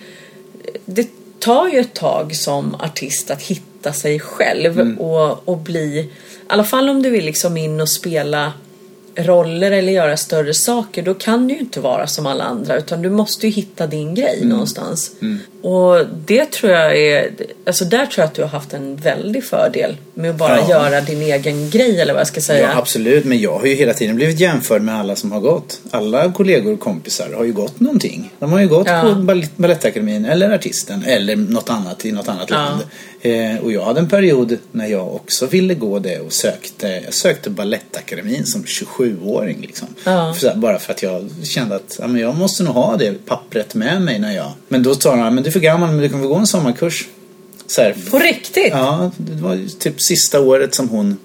det 0.85 1.09
tar 1.38 1.69
ju 1.69 1.78
ett 1.78 1.95
tag 1.95 2.37
som 2.37 2.75
artist 2.75 3.31
att 3.31 3.43
hitta 3.43 3.75
sig 3.93 4.21
själv 4.21 4.97
och, 5.00 5.49
och 5.49 5.59
bli, 5.59 5.99
i 5.99 6.11
alla 6.47 6.64
fall 6.64 6.88
om 6.88 7.02
du 7.02 7.11
vill 7.11 7.25
liksom 7.25 7.57
in 7.57 7.81
och 7.81 7.88
spela 7.88 8.52
roller 9.16 9.71
eller 9.71 9.93
göra 9.93 10.16
större 10.16 10.55
saker 10.55 11.02
då 11.02 11.14
kan 11.14 11.49
du 11.49 11.55
ju 11.55 11.61
inte 11.61 11.81
vara 11.81 12.07
som 12.07 12.26
alla 12.26 12.45
andra 12.45 12.76
utan 12.76 13.02
du 13.02 13.11
måste 13.11 13.47
ju 13.47 13.52
hitta 13.52 13.87
din 13.87 14.14
grej 14.14 14.45
någonstans. 14.45 15.12
Och 15.62 16.07
det 16.26 16.52
tror 16.52 16.73
jag 16.73 16.99
är, 16.99 17.31
alltså 17.66 17.85
där 17.85 18.06
tror 18.06 18.23
jag 18.23 18.25
att 18.25 18.35
du 18.35 18.42
har 18.42 18.49
haft 18.49 18.73
en 18.73 18.96
väldig 18.96 19.44
fördel 19.44 19.96
med 20.14 20.30
att 20.30 20.37
bara 20.37 20.56
Ja. 20.61 20.68
göra 20.70 21.00
din 21.00 21.23
egen 21.23 21.70
grej 21.70 22.00
eller 22.00 22.12
vad 22.12 22.20
jag 22.20 22.26
ska 22.26 22.40
säga. 22.40 22.70
Ja, 22.73 22.78
absolut. 22.78 23.25
Men 23.25 23.40
jag 23.40 23.58
har 23.58 23.66
ju 23.66 23.75
hela 23.75 23.94
tiden 23.94 24.16
blivit 24.16 24.40
jämförd 24.40 24.82
med 24.82 24.94
alla 25.00 25.16
som 25.16 25.32
har 25.32 25.40
gått. 25.40 25.80
Alla 25.90 26.32
kollegor 26.32 26.73
och 26.73 26.80
kompisar 26.80 27.32
har 27.37 27.44
ju 27.44 27.52
gått 27.52 27.80
någonting. 27.80 28.32
De 28.38 28.52
har 28.52 28.61
ju 28.61 28.68
gått 28.68 28.87
Ja. 28.88 29.02
på 29.02 29.37
Balettakademin 29.56 30.25
eller 30.25 30.50
Artisten 30.50 31.04
eller 31.04 31.37
något 31.37 31.70
annat 31.70 32.04
i 32.04 32.12
något 32.12 32.28
annat 32.28 32.50
Ja. 32.50 32.56
land. 32.56 32.82
Eh, 33.23 33.64
och 33.64 33.73
jag 33.73 33.85
hade 33.85 34.00
en 34.00 34.08
period 34.08 34.58
när 34.73 34.87
jag 34.87 35.14
också 35.14 35.46
ville 35.46 35.75
gå 35.75 35.99
det 35.99 36.18
och 36.20 36.32
sökte. 36.32 36.88
Jag 37.04 37.14
sökte 37.14 37.50
Balettakademin 37.50 38.46
som 38.46 38.64
27-åring 38.64 39.58
liksom. 39.61 39.88
För, 40.04 40.54
bara 40.56 40.78
för 40.78 40.92
att 40.92 41.02
jag 41.02 41.28
kände 41.42 41.76
att 41.76 41.96
ja, 42.00 42.06
men 42.06 42.20
jag 42.20 42.37
måste 42.37 42.62
nog 42.62 42.75
ha 42.75 42.96
det 42.96 43.26
pappret 43.26 43.75
med 43.75 44.02
mig 44.02 44.18
när 44.18 44.37
jag... 44.37 44.52
Men 44.68 44.82
då 44.82 44.94
sa 44.94 45.16
de, 45.16 45.35
men 45.35 45.42
du 45.42 45.49
är 45.49 45.52
för 45.52 45.61
gammal 45.61 45.88
men 45.90 45.99
du 45.99 46.08
kan 46.08 46.23
få 46.23 46.28
gå 46.28 46.35
en 46.35 46.46
sommarkurs. 46.46 47.08
Så 47.66 47.82
här, 47.82 47.94
På 48.11 48.18
riktigt? 48.18 48.68
Ja, 48.70 49.11
det 49.16 49.42
var 49.42 49.78
typ 49.78 50.00
sista 50.00 50.40
året 50.40 50.75
som 50.75 50.88
hon 50.88 51.18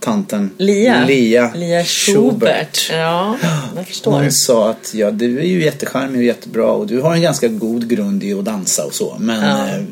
tanten 0.00 0.50
Lia? 0.58 1.04
Lia, 1.06 1.50
Lia 1.54 1.84
Schubert. 1.84 2.90
Ja, 2.90 3.36
jag 3.76 3.86
förstår. 3.86 4.12
Hon 4.12 4.32
sa 4.32 4.70
att 4.70 4.94
ja, 4.94 5.10
du 5.10 5.38
är 5.38 5.44
ju 5.44 5.64
jättecharmig 5.64 6.18
och 6.18 6.24
jättebra 6.24 6.66
och 6.66 6.86
du 6.86 7.00
har 7.00 7.14
en 7.14 7.22
ganska 7.22 7.48
god 7.48 7.88
grund 7.88 8.24
i 8.24 8.32
att 8.34 8.44
dansa 8.44 8.84
och 8.84 8.94
så. 8.94 9.16
Men 9.20 9.42
Ja. 9.44 9.68
eh, 9.68 9.82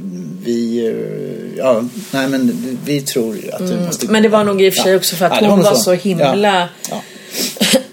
vi, 0.44 0.86
eh, 0.86 1.58
ja, 1.58 1.84
nej 2.10 2.28
men 2.28 2.52
vi 2.84 3.00
tror 3.00 3.36
att 3.52 3.68
du 3.68 3.76
måste... 3.80 4.06
Mm. 4.06 4.12
Men 4.12 4.22
det 4.22 4.28
var 4.28 4.44
nog 4.44 4.62
i 4.62 4.70
och 4.70 4.74
för 4.74 4.82
sig 4.82 4.96
också 4.96 5.16
för 5.16 5.26
att 5.26 5.42
Ja, 5.42 5.48
hon 5.48 5.62
var 5.62 5.74
så 5.74 5.92
himla 5.92 6.68
Ja. 6.90 7.02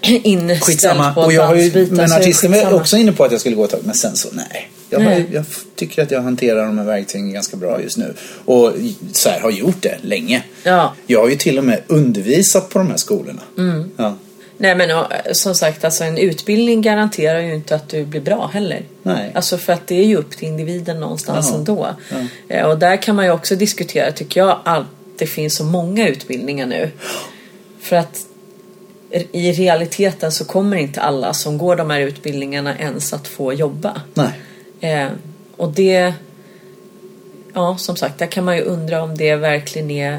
inställd 0.02 0.62
Skitsamma. 0.62 1.14
på 1.14 1.20
Och 1.20 1.32
jag 1.32 1.46
har 1.46 1.54
ju, 1.54 1.62
dansbiten. 1.62 1.96
men 1.96 2.08
så 2.08 2.14
artisten 2.16 2.52
var 2.52 2.72
också 2.74 2.96
inne 2.96 3.12
på 3.12 3.24
att 3.24 3.32
jag 3.32 3.40
skulle 3.40 3.56
gå 3.56 3.64
ett 3.64 3.70
tag. 3.70 3.80
Men 3.84 3.94
sen 3.94 4.16
så, 4.16 4.28
nej. 4.32 4.70
Jag, 4.90 5.00
har, 5.00 5.24
jag 5.32 5.44
tycker 5.76 6.02
att 6.02 6.10
jag 6.10 6.22
hanterar 6.22 6.66
de 6.66 6.78
här 6.78 6.84
verktygen 6.84 7.32
ganska 7.32 7.56
bra 7.56 7.82
just 7.82 7.96
nu. 7.96 8.14
Och 8.44 8.72
så 9.12 9.28
här, 9.28 9.40
har 9.40 9.50
gjort 9.50 9.82
det 9.82 9.98
länge. 10.02 10.42
Ja. 10.62 10.94
Jag 11.06 11.20
har 11.20 11.28
ju 11.28 11.36
till 11.36 11.58
och 11.58 11.64
med 11.64 11.82
undervisat 11.86 12.68
på 12.68 12.78
de 12.78 12.88
här 12.90 12.96
skolorna. 12.96 13.42
Mm. 13.58 13.90
Ja. 13.96 14.16
Nej 14.58 14.74
men 14.76 15.04
som 15.32 15.54
sagt, 15.54 15.84
alltså 15.84 16.04
en 16.04 16.18
utbildning 16.18 16.82
garanterar 16.82 17.40
ju 17.40 17.54
inte 17.54 17.74
att 17.74 17.88
du 17.88 18.04
blir 18.04 18.20
bra 18.20 18.50
heller. 18.52 18.82
Nej. 19.02 19.32
Alltså 19.34 19.58
för 19.58 19.72
att 19.72 19.86
det 19.86 19.94
är 19.94 20.04
ju 20.04 20.16
upp 20.16 20.30
till 20.30 20.48
individen 20.48 21.00
någonstans 21.00 21.48
Ja. 21.50 21.56
ändå. 21.58 21.88
Ja. 22.10 22.16
Eh, 22.56 22.66
Och 22.66 22.78
där 22.78 23.02
kan 23.02 23.16
man 23.16 23.24
ju 23.24 23.30
också 23.30 23.56
diskutera, 23.56 24.12
tycker 24.12 24.40
jag, 24.40 24.60
att 24.64 24.84
det 25.18 25.26
finns 25.26 25.56
så 25.56 25.64
många 25.64 26.08
utbildningar 26.08 26.66
nu. 26.66 26.90
För 27.80 27.96
att 27.96 28.20
i 29.32 29.52
realiteten 29.52 30.32
så 30.32 30.44
kommer 30.44 30.76
inte 30.76 31.00
alla 31.00 31.34
som 31.34 31.58
går 31.58 31.76
de 31.76 31.90
här 31.90 32.00
utbildningarna 32.00 32.78
ens 32.78 33.12
att 33.12 33.28
få 33.28 33.52
jobba. 33.52 34.02
Nej. 34.14 34.28
Eh, 34.84 35.08
och 35.56 35.72
det... 35.72 36.14
Ja, 37.54 37.76
som 37.78 37.96
sagt, 37.96 38.18
där 38.18 38.26
kan 38.26 38.44
man 38.44 38.56
ju 38.56 38.62
undra 38.62 39.02
om 39.02 39.16
det 39.16 39.36
verkligen 39.36 39.90
är 39.90 40.12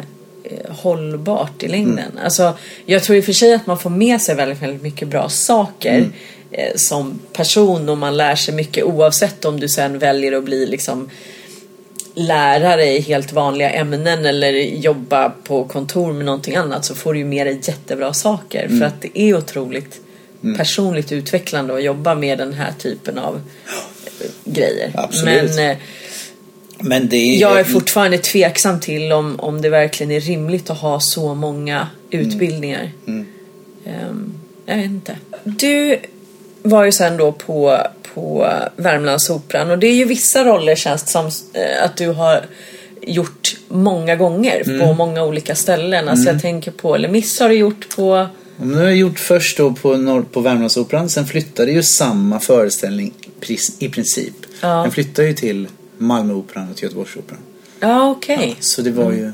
eh, 0.43 0.75
hållbart 0.75 1.63
i 1.63 1.67
längden. 1.67 2.11
Mm. 2.11 2.23
Alltså, 2.23 2.57
jag 2.85 3.03
tror 3.03 3.17
i 3.17 3.21
och 3.21 3.25
för 3.25 3.33
sig 3.33 3.53
att 3.53 3.67
man 3.67 3.79
får 3.79 3.89
med 3.89 4.21
sig 4.21 4.35
väldigt, 4.35 4.61
väldigt 4.61 4.81
mycket 4.81 5.07
bra 5.07 5.29
saker 5.29 5.97
Mm. 5.97 6.11
eh, 6.51 6.71
som 6.75 7.19
person 7.33 7.89
och 7.89 7.97
man 7.97 8.17
lär 8.17 8.35
sig 8.35 8.53
mycket 8.53 8.83
oavsett 8.83 9.45
om 9.45 9.59
du 9.59 9.67
sen 9.69 9.99
väljer 9.99 10.31
att 10.37 10.43
bli 10.43 10.65
liksom 10.65 11.09
lärare 12.13 12.85
i 12.85 12.99
helt 12.99 13.31
vanliga 13.33 13.69
ämnen 13.69 14.25
eller 14.25 14.51
jobba 14.53 15.29
på 15.43 15.63
kontor 15.63 16.13
med 16.13 16.25
någonting 16.25 16.55
annat 16.55 16.85
så 16.85 16.95
får 16.95 17.13
du 17.13 17.19
ju 17.19 17.25
med 17.25 17.47
dig 17.47 17.59
jättebra 17.63 18.13
saker 18.13 18.65
Mm. 18.65 18.79
för 18.79 18.85
att 18.85 19.01
det 19.01 19.19
är 19.21 19.37
otroligt 19.37 19.99
personligt 20.57 21.11
utvecklande 21.11 21.73
att 21.73 21.83
jobba 21.83 22.15
med 22.15 22.37
den 22.37 22.53
här 22.53 22.71
typen 22.79 23.17
av 23.17 23.41
grejer. 24.45 24.91
Absolut. 24.93 25.55
Men 25.55 25.71
eh, 25.71 25.77
Men 26.79 27.09
det 27.09 27.17
är... 27.17 27.41
jag 27.41 27.59
är 27.59 27.63
fortfarande 27.63 28.17
tveksam 28.17 28.79
till 28.79 29.11
om, 29.11 29.39
om 29.39 29.61
det 29.61 29.69
verkligen 29.69 30.11
är 30.11 30.19
rimligt 30.19 30.69
att 30.69 30.77
ha 30.77 30.99
så 30.99 31.35
många 31.35 31.87
utbildningar. 32.09 32.91
Ehm, 33.85 34.33
jag 34.65 34.75
vet 34.75 34.85
inte. 34.85 35.15
Du 35.43 35.99
var 36.63 36.85
ju 36.85 36.91
sen 36.91 37.17
då 37.17 37.31
på, 37.31 37.77
på 38.13 38.53
Värmlandsoperan 38.75 39.71
och 39.71 39.79
det 39.79 39.87
är 39.87 39.95
ju 39.95 40.05
vissa 40.05 40.43
roller 40.43 40.75
känns 40.75 41.03
det 41.03 41.09
som 41.09 41.25
eh, 41.53 41.83
att 41.83 41.97
du 41.97 42.07
har 42.07 42.45
gjort 43.01 43.55
många 43.67 44.15
gånger 44.15 44.79
på 44.79 44.93
många 44.93 45.23
olika 45.23 45.55
ställen. 45.55 46.09
Alltså 46.09 46.29
jag 46.29 46.41
tänker 46.41 46.71
på 46.71 46.95
eller 46.95 47.09
Miss 47.09 47.39
har 47.39 47.49
du 47.49 47.55
gjort 47.55 47.95
på 47.95 48.27
nu 48.57 48.77
har 48.77 48.83
jag 48.83 48.95
gjort 48.95 49.19
först 49.19 49.57
då 49.57 49.73
på, 49.73 49.97
Norr, 49.97 50.21
på 50.21 50.39
Värmlandsoperan, 50.39 51.09
sen 51.09 51.25
flyttade 51.25 51.71
ju 51.71 51.83
samma 51.83 52.39
föreställning 52.39 53.13
pris- 53.45 53.75
i 53.79 53.89
princip. 53.89 54.33
Ja. 54.61 54.81
Den 54.81 54.91
flyttade 54.91 55.27
ju 55.27 55.33
till 55.33 55.67
Malmöoperan 55.97 56.69
och 56.69 56.75
till 56.75 56.83
Göteborgsoperan. 56.83 57.41
Ja 57.79 58.09
okej. 58.11 58.55
Så 58.59 58.81
det 58.81 58.91
var 58.91 59.11
ju 59.11 59.31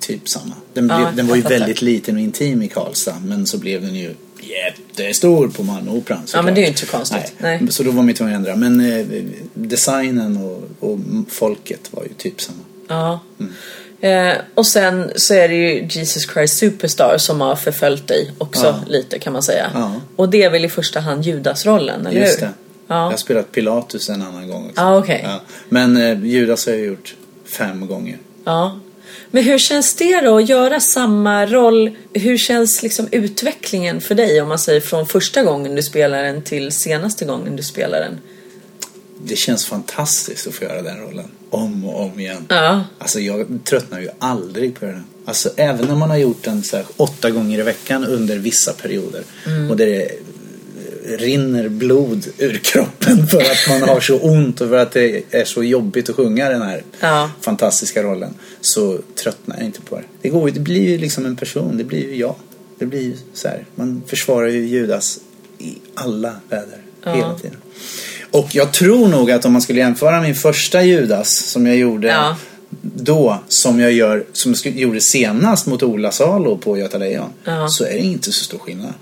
typ 0.00 0.28
samma. 0.28 0.54
Den, 0.74 0.88
Ja, 0.88 0.96
blev, 0.96 1.16
den 1.16 1.26
var 1.26 1.36
ju 1.36 1.42
väldigt 1.42 1.82
liten 1.82 2.14
och 2.14 2.20
intim 2.20 2.62
i 2.62 2.68
Karlstad, 2.68 3.16
men 3.24 3.46
så 3.46 3.58
blev 3.58 3.82
den 3.82 3.94
ju 3.94 4.14
jättestor 4.40 5.48
på 5.48 5.62
Malmöoperan. 5.62 6.18
Ja 6.22 6.26
såklart. 6.26 6.44
men 6.44 6.54
det 6.54 6.60
är 6.60 6.62
ju 6.62 6.68
inte 6.68 6.80
så 6.80 6.86
konstigt. 6.86 7.32
Nej. 7.38 7.66
Så 7.70 7.82
då 7.82 7.90
var 7.90 8.02
man 8.02 8.14
tvungen 8.14 8.34
att 8.34 8.38
ändra. 8.48 8.56
Men 8.56 8.80
eh, 8.80 9.06
designen 9.54 10.36
och, 10.36 10.62
och 10.90 10.98
folket 11.28 11.80
var 11.90 12.02
ju 12.02 12.08
typ 12.14 12.40
samma. 12.40 12.58
Ja. 12.88 13.20
Eh, 14.08 14.34
och 14.54 14.66
sen 14.66 15.10
så 15.16 15.34
är 15.34 15.48
det 15.48 15.54
ju 15.54 15.86
Jesus 15.90 16.26
Christ 16.32 16.58
Superstar 16.58 17.14
som 17.18 17.40
har 17.40 17.56
förföljt 17.56 18.06
dig 18.08 18.30
också 18.38 18.66
Ja. 18.66 18.80
lite 18.88 19.18
kan 19.18 19.32
man 19.32 19.42
säga. 19.42 19.70
Ja. 19.74 20.00
Och 20.16 20.28
det 20.28 20.42
är 20.42 20.50
väl 20.50 20.64
i 20.64 20.68
första 20.68 21.00
hand 21.00 21.24
Judasrollen, 21.24 22.06
eller 22.06 22.20
Just 22.20 22.42
hur? 22.42 22.46
det. 22.46 22.52
Ja. 22.92 23.02
Jag 23.02 23.10
har 23.10 23.16
spelat 23.16 23.52
Pilatus 23.52 24.08
en 24.08 24.22
annan 24.22 24.48
gång 24.48 24.64
också. 24.64 24.80
Ja, 24.80 24.98
okej. 24.98 25.28
Men 25.68 25.96
eh, 25.96 26.24
Judas 26.24 26.66
har 26.66 26.72
jag 26.72 26.84
gjort 26.86 27.14
fem 27.44 27.86
gånger. 27.86 28.18
ja. 28.44 28.80
Men 29.30 29.44
hur 29.44 29.58
känns 29.58 29.94
det 29.94 30.20
då 30.20 30.36
att 30.36 30.48
göra 30.48 30.80
samma 30.80 31.46
roll? 31.46 31.90
Hur 32.12 32.38
känns 32.38 32.82
liksom 32.82 33.08
utvecklingen 33.10 34.00
för 34.00 34.14
dig 34.14 34.40
om 34.40 34.48
man 34.48 34.58
säger 34.58 34.80
från 34.80 35.06
första 35.06 35.42
gången 35.42 35.74
du 35.74 35.82
spelar 35.82 36.22
den 36.22 36.42
till 36.42 36.72
senaste 36.72 37.24
gången 37.24 37.56
du 37.56 37.62
spelar 37.62 38.00
den? 38.00 38.18
Det 39.24 39.36
känns 39.36 39.66
fantastiskt 39.66 40.46
att 40.46 40.54
få 40.54 40.64
göra 40.64 40.82
den 40.82 41.00
rollen. 41.00 41.24
Om 41.50 41.84
och 41.84 42.00
om 42.04 42.20
igen. 42.20 42.46
Ja. 42.48 42.84
Alltså 42.98 43.20
jag 43.20 43.58
tröttnar 43.64 44.00
ju 44.00 44.08
aldrig 44.18 44.80
på 44.80 44.86
den. 44.86 45.04
Alltså 45.24 45.50
även 45.56 45.86
när 45.86 45.96
man 45.96 46.10
har 46.10 46.16
gjort 46.16 46.44
den 46.44 46.62
så 46.62 46.76
här, 46.76 46.86
åtta 46.96 47.30
gånger 47.30 47.58
i 47.58 47.62
veckan 47.62 48.04
under 48.04 48.38
vissa 48.38 48.72
perioder. 48.72 49.22
Mm. 49.46 49.70
Och 49.70 49.76
det 49.76 50.02
eh, 50.02 50.10
rinner 51.06 51.68
blod 51.68 52.26
ur 52.38 52.58
kroppen 52.58 53.26
för 53.30 53.40
att 53.40 53.80
man 53.80 53.88
har 53.88 54.00
så 54.00 54.18
ont 54.18 54.60
och 54.60 54.68
för 54.68 54.76
att 54.78 54.92
det 54.92 55.22
är 55.30 55.44
så 55.44 55.62
jobbigt 55.62 56.10
att 56.10 56.16
sjunga 56.16 56.48
den 56.48 56.62
här 56.62 56.82
Ja. 57.00 57.30
fantastiska 57.40 58.02
rollen. 58.02 58.34
Så 58.60 58.98
tröttnar 59.22 59.56
jag 59.56 59.66
inte 59.66 59.80
på 59.80 59.96
det. 59.96 60.02
Det, 60.22 60.28
går, 60.28 60.50
det 60.50 60.60
blir 60.60 60.88
ju 60.90 60.98
liksom 60.98 61.26
en 61.26 61.36
person. 61.36 61.76
Det 61.78 61.84
blir 61.84 62.08
ju 62.08 62.16
jag. 62.16 62.34
Det 62.78 62.86
blir 62.86 63.02
ju 63.02 63.16
så 63.34 63.48
här. 63.48 63.64
Man 63.74 64.02
försvarar 64.06 64.48
ju 64.48 64.66
Judas 64.66 65.18
i 65.58 65.74
alla 65.94 66.34
väder. 66.48 66.78
Ja. 67.04 67.14
Hela 67.14 67.34
tiden. 67.38 67.56
Och 68.30 68.54
jag 68.54 68.72
tror 68.72 69.08
nog 69.08 69.30
att 69.30 69.44
om 69.44 69.52
man 69.52 69.62
skulle 69.62 69.80
jämföra 69.80 70.20
min 70.20 70.34
första 70.34 70.82
Judas 70.82 71.30
som 71.46 71.66
jag 71.66 71.76
gjorde 71.76 72.08
Ja. 72.08 72.36
då 72.82 73.38
som 73.48 73.80
jag 73.80 73.92
gör, 73.92 74.24
som 74.32 74.54
jag 74.64 74.74
gjorde 74.78 75.00
senast 75.00 75.66
mot 75.66 75.82
Ola 75.82 76.12
Salo 76.12 76.58
på 76.58 76.78
Göta 76.78 76.98
Lejon. 76.98 77.30
Så 77.70 77.84
är 77.84 77.92
det 77.92 77.98
inte 77.98 78.32
så 78.32 78.44
stor 78.44 78.58
skillnad. 78.58 78.92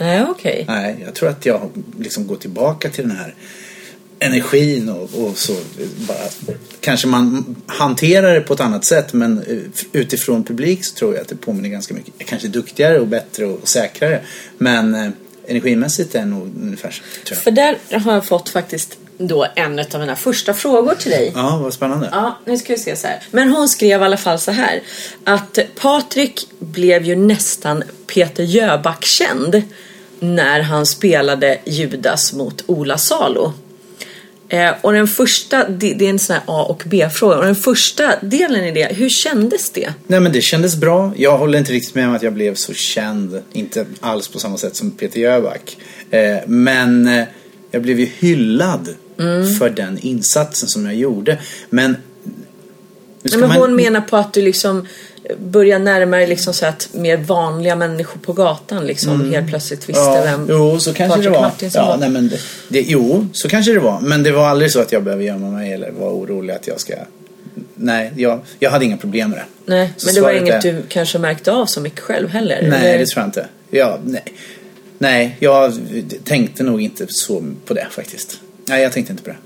Nej, 0.00 0.24
okej. 0.28 0.64
Nej, 0.68 0.96
jag 1.04 1.14
tror 1.14 1.28
att 1.28 1.46
jag 1.46 1.70
liksom 1.98 2.26
går 2.26 2.36
tillbaka 2.36 2.90
till 2.90 3.08
den 3.08 3.16
här 3.16 3.34
energin 4.18 4.88
och, 4.88 5.14
och 5.14 5.36
så 5.36 5.56
bara 5.96 6.28
kanske 6.80 7.06
man 7.06 7.56
hanterar 7.66 8.34
det 8.34 8.40
på 8.40 8.54
ett 8.54 8.60
annat 8.60 8.84
sätt 8.84 9.12
men 9.12 9.38
eh, 9.38 9.56
utifrån 9.92 10.44
publik 10.44 10.84
så 10.84 10.94
tror 10.94 11.14
jag 11.14 11.22
att 11.22 11.28
det 11.28 11.36
påminner 11.36 11.68
ganska 11.68 11.94
mycket. 11.94 12.14
Kanske 12.18 12.48
duktigare 12.48 13.00
och 13.00 13.06
bättre 13.06 13.44
och 13.44 13.68
säkrare 13.68 14.20
men 14.58 14.94
eh, 14.94 15.10
energimässigt 15.46 16.14
är 16.14 16.20
det 16.20 16.26
nog 16.26 16.42
ungefär 16.62 17.02
så. 17.24 17.34
För 17.34 17.50
där 17.50 17.78
har 17.98 18.12
jag 18.14 18.24
fått 18.24 18.48
faktiskt 18.48 18.98
då 19.18 19.46
en 19.56 19.78
av 19.78 20.00
mina 20.00 20.16
första 20.16 20.54
frågor 20.54 20.94
till 20.94 21.10
dig. 21.10 21.32
Ja, 21.34 21.60
vad 21.62 21.74
spännande. 21.74 22.08
Ja, 22.12 22.38
nu 22.44 22.58
ska 22.58 22.72
vi 22.72 22.78
se 22.78 22.96
så 22.96 23.06
här. 23.06 23.22
Men 23.30 23.50
hon 23.50 23.68
skrev 23.68 24.00
i 24.00 24.04
alla 24.04 24.16
fall 24.16 24.38
så 24.38 24.50
här. 24.50 24.80
Att 25.24 25.58
Patrik 25.80 26.48
blev 26.58 27.04
ju 27.04 27.16
nästan 27.16 27.82
Peter 28.06 28.44
Jöback-känd 28.44 29.62
när 30.20 30.60
han 30.60 30.86
spelade 30.86 31.58
Judas 31.64 32.32
mot 32.32 32.64
Ola 32.66 32.98
Salo. 32.98 33.52
Eh, 34.48 34.70
och 34.80 34.92
den 34.92 35.08
första, 35.08 35.68
det, 35.68 35.94
det 35.94 36.06
är 36.06 36.10
en 36.10 36.18
sån 36.18 36.34
här 36.34 36.42
A 36.46 36.66
och 36.68 36.82
B-fråga. 36.86 37.36
Och 37.36 37.44
den 37.44 37.54
första 37.56 38.14
delen 38.22 38.64
i 38.64 38.72
det, 38.72 38.94
hur 38.96 39.08
kändes 39.08 39.70
det? 39.70 39.92
Nej 40.06 40.20
men 40.20 40.32
det 40.32 40.40
kändes 40.40 40.76
bra. 40.76 41.12
Jag 41.16 41.38
håller 41.38 41.58
inte 41.58 41.72
riktigt 41.72 41.94
med 41.94 42.08
om 42.08 42.14
att 42.14 42.22
jag 42.22 42.32
blev 42.32 42.54
så 42.54 42.74
känd. 42.74 43.42
Inte 43.52 43.86
alls 44.00 44.28
på 44.28 44.38
samma 44.38 44.58
sätt 44.58 44.76
som 44.76 44.90
Peter 44.90 45.20
Jöback. 45.20 45.76
Eh, 46.10 46.36
men 46.46 47.08
eh, 47.08 47.24
jag 47.70 47.82
blev 47.82 48.00
ju 48.00 48.06
hyllad 48.18 48.88
Mm. 49.18 49.54
för 49.54 49.70
den 49.70 49.98
insatsen 49.98 50.68
som 50.68 50.84
jag 50.86 50.94
gjorde. 50.94 51.38
Men... 51.70 51.96
Nej, 53.22 53.38
men 53.38 53.48
man- 53.48 53.58
hon 53.58 53.76
menar 53.76 54.00
på 54.00 54.16
att 54.16 54.32
du 54.32 54.42
liksom 54.42 54.86
börjar 55.38 55.78
närma 55.78 56.16
dig 56.16 56.26
liksom 56.26 56.54
så 56.54 56.66
att 56.66 56.88
mer 56.92 57.16
vanliga 57.16 57.76
människor 57.76 58.20
på 58.20 58.32
gatan 58.32 58.86
liksom 58.86 59.32
helt 59.32 59.48
plötsligt 59.48 59.88
visste 59.88 60.02
Mm. 60.02 60.14
Ja, 60.16 60.22
vem 60.36 60.46
jo, 60.48 60.78
så 60.80 60.94
kanske 60.94 61.30
Patrik 61.30 61.72
det 61.72 61.78
var. 61.78 61.84
Ja, 61.84 61.90
var. 61.90 61.96
nej, 61.96 62.08
men 62.08 62.28
det, 62.28 62.38
det, 62.68 62.80
jo, 62.80 63.26
så 63.32 63.48
kanske 63.48 63.72
det 63.72 63.80
var. 63.80 64.00
Men 64.00 64.22
det 64.22 64.32
var 64.32 64.46
aldrig 64.48 64.72
så 64.72 64.80
att 64.80 64.92
jag 64.92 65.02
behövde 65.04 65.24
gömma 65.24 65.50
mig 65.50 65.72
eller 65.72 65.90
var 65.90 66.10
orolig 66.10 66.54
att 66.54 66.66
jag 66.66 66.80
ska... 66.80 66.94
Nej, 67.74 68.12
jag, 68.16 68.40
jag 68.58 68.70
hade 68.70 68.84
inga 68.84 68.96
problem 68.96 69.30
med 69.30 69.38
det. 69.38 69.44
Nej, 69.74 69.92
Så 69.96 70.06
men 70.06 70.14
det 70.14 70.20
var 70.20 70.32
inget 70.32 70.64
är- 70.64 70.72
du 70.72 70.82
kanske 70.88 71.18
märkte 71.18 71.52
av 71.52 71.66
så 71.66 71.80
mycket 71.80 72.00
själv 72.00 72.28
heller? 72.28 72.62
Nej, 72.70 72.88
eller? 72.88 72.98
det 72.98 73.06
tror 73.06 73.20
jag 73.22 73.28
inte. 73.28 73.46
Ja, 73.70 73.98
nej. 74.04 74.22
nej, 74.98 75.36
jag 75.40 75.72
tänkte 76.24 76.62
nog 76.62 76.82
inte 76.82 77.06
så 77.08 77.44
på 77.66 77.74
det 77.74 77.86
faktiskt. 77.90 78.40
Nej, 78.66 78.82
jag 78.82 78.92
tänkte 78.92 79.12
inte 79.12 79.22
på 79.24 79.30
det. 79.30 79.36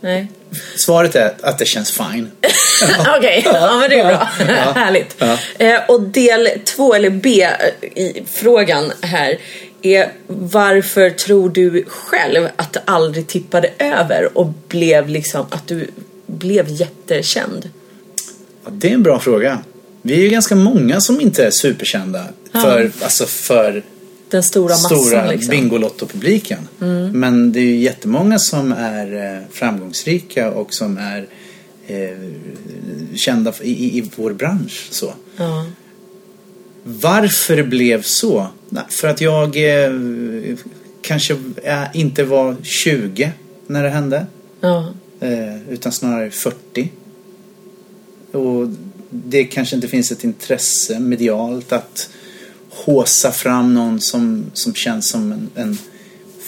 Nej. 0.00 0.28
Svaret 0.76 1.14
är 1.16 1.32
att 1.40 1.58
det 1.58 1.64
känns 1.64 1.90
fine. 1.90 2.30
Okej, 3.18 3.42
ja 3.44 3.78
men 3.80 3.90
det 3.90 4.00
är 4.00 4.04
bra. 4.08 4.28
Härligt. 4.74 5.16
Ja. 5.18 5.38
Eh, 5.58 5.80
och 5.88 6.00
del 6.00 6.48
två, 6.64 6.94
eller 6.94 7.10
B 7.10 7.46
i 7.94 8.22
frågan 8.32 8.92
här 9.00 9.38
är 9.82 10.12
varför 10.26 11.10
tror 11.10 11.50
du 11.50 11.84
själv 11.88 12.48
att 12.56 12.72
det 12.72 12.82
aldrig 12.84 13.26
tippade 13.26 13.70
över 13.78 14.38
och 14.38 14.46
blev 14.68 15.08
liksom 15.08 15.46
att 15.50 15.68
du 15.68 15.90
blev 16.26 16.66
jättekänd? 16.68 17.70
Ja, 18.64 18.70
det 18.72 18.88
är 18.90 18.94
en 18.94 19.02
bra 19.02 19.20
fråga. 19.20 19.58
Vi 20.02 20.14
är 20.14 20.18
ju 20.18 20.28
ganska 20.28 20.54
många 20.54 21.00
som 21.00 21.20
inte 21.20 21.46
är 21.46 21.50
superkända 21.50 22.24
Ja. 22.52 22.60
för, 22.60 22.90
alltså 23.02 23.26
för 23.26 23.82
Den 24.30 24.42
stora 24.42 24.68
massan 24.68 24.98
stora 24.98 25.30
liksom. 25.30 25.50
Bingolotto-publiken. 25.50 26.68
Men 27.12 27.52
det 27.52 27.60
är 27.60 27.64
ju 27.64 27.76
jättemånga 27.76 28.38
som 28.38 28.72
är 28.72 29.36
eh, 29.36 29.42
framgångsrika 29.50 30.50
och 30.50 30.74
som 30.74 30.98
är 30.98 31.26
eh, 31.86 32.18
kända 33.14 33.52
i, 33.62 33.70
i, 33.70 33.98
i 33.98 34.10
vår 34.16 34.32
bransch. 34.32 34.88
Så. 34.90 35.14
Ja. 35.36 35.66
Varför 36.82 37.56
det 37.56 37.64
blev 37.64 38.02
så? 38.02 38.46
För 38.88 39.08
att 39.08 39.20
jag 39.20 39.56
eh, 39.56 39.92
kanske 41.02 41.36
eh, 41.62 41.84
inte 41.94 42.24
var 42.24 42.56
20 42.62 43.32
när 43.66 43.82
det 43.82 43.90
hände. 43.90 44.26
Ja. 44.60 44.92
Eh, 45.20 45.72
utan 45.72 45.92
snarare 45.92 46.30
40. 46.30 46.92
Och 48.32 48.68
det 49.10 49.44
kanske 49.44 49.76
inte 49.76 49.88
finns 49.88 50.12
ett 50.12 50.24
intresse 50.24 51.00
medialt 51.00 51.72
att 51.72 52.10
håsa 52.84 53.32
fram 53.32 53.74
någon 53.74 54.00
som, 54.00 54.50
som 54.52 54.74
känns 54.74 55.10
som 55.10 55.32
en, 55.32 55.50
en 55.54 55.78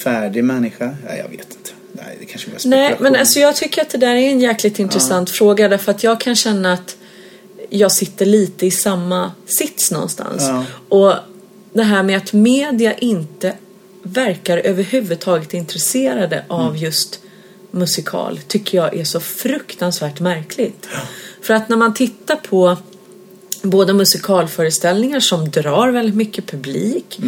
färdig 0.04 0.44
människa. 0.44 0.96
Ja, 1.08 1.16
jag 1.16 1.28
vet 1.28 1.32
inte. 1.32 1.70
Nej, 1.92 2.16
det 2.20 2.26
kanske 2.26 2.50
var 2.50 2.58
Nej, 2.64 2.96
men 3.00 3.16
alltså 3.16 3.38
jag 3.38 3.56
tycker 3.56 3.82
att 3.82 3.90
det 3.90 3.98
där 3.98 4.14
är 4.14 4.30
en 4.30 4.40
jäkligt 4.40 4.78
intressant 4.78 5.30
fråga 5.30 5.68
därför 5.68 5.90
att 5.90 6.04
jag 6.04 6.20
kan 6.20 6.36
känna 6.36 6.72
att 6.72 6.96
jag 7.70 7.92
sitter 7.92 8.26
lite 8.26 8.66
i 8.66 8.70
samma 8.70 9.32
sits 9.46 9.90
någonstans. 9.90 10.42
Ja. 10.48 10.64
Och 10.88 11.14
det 11.72 11.82
här 11.82 12.02
med 12.02 12.16
att 12.16 12.32
media 12.32 12.94
inte 12.94 13.54
verkar 14.02 14.58
överhuvudtaget 14.58 15.54
intresserade 15.54 16.44
av 16.48 16.68
Mm. 16.70 16.82
just 16.82 17.20
musikal 17.70 18.40
tycker 18.48 18.78
jag 18.78 18.96
är 18.96 19.04
så 19.04 19.20
fruktansvärt 19.20 20.20
märkligt. 20.20 20.88
För 21.42 21.54
att 21.54 21.68
när 21.68 21.76
man 21.76 21.94
tittar 21.94 22.36
på 22.36 22.76
både 23.62 23.92
musikalföreställningar 23.92 25.20
som 25.20 25.50
drar 25.50 25.88
väldigt 25.88 26.14
mycket 26.14 26.46
publik. 26.46 27.18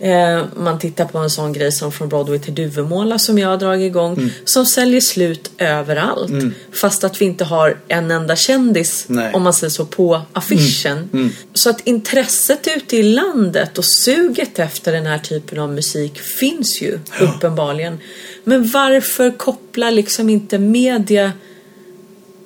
Eh, 0.00 0.44
man 0.56 0.78
tittar 0.78 1.04
på 1.04 1.18
en 1.18 1.30
sån 1.30 1.52
grej 1.52 1.72
som 1.72 1.92
Från 1.92 2.08
Broadway 2.08 2.38
till 2.38 2.54
Duvemåla 2.54 3.18
som 3.18 3.38
jag 3.38 3.48
har 3.48 3.56
dragit 3.56 3.86
igång. 3.86 4.30
Som 4.44 4.66
säljer 4.66 5.00
slut 5.00 5.50
överallt. 5.58 6.32
Fast 6.72 7.04
att 7.04 7.20
vi 7.20 7.24
inte 7.24 7.44
har 7.44 7.76
en 7.88 8.10
enda 8.10 8.36
kändis, 8.36 9.04
Nej. 9.08 9.34
om 9.34 9.42
man 9.42 9.54
säger 9.54 9.70
så, 9.70 9.84
på 9.84 10.22
affischen. 10.32 11.32
Så 11.54 11.70
att 11.70 11.86
intresset 11.86 12.68
ute 12.76 12.96
i 12.96 13.02
landet 13.02 13.78
och 13.78 13.84
suget 13.84 14.58
efter 14.58 14.92
den 14.92 15.06
här 15.06 15.18
typen 15.18 15.58
av 15.58 15.72
musik 15.72 16.20
finns 16.20 16.82
ju 16.82 16.98
uppenbarligen. 17.20 17.98
Men 18.44 18.68
varför 18.68 19.38
kopplar 19.38 19.90
liksom 19.90 20.28
inte 20.28 20.58
media 20.58 21.32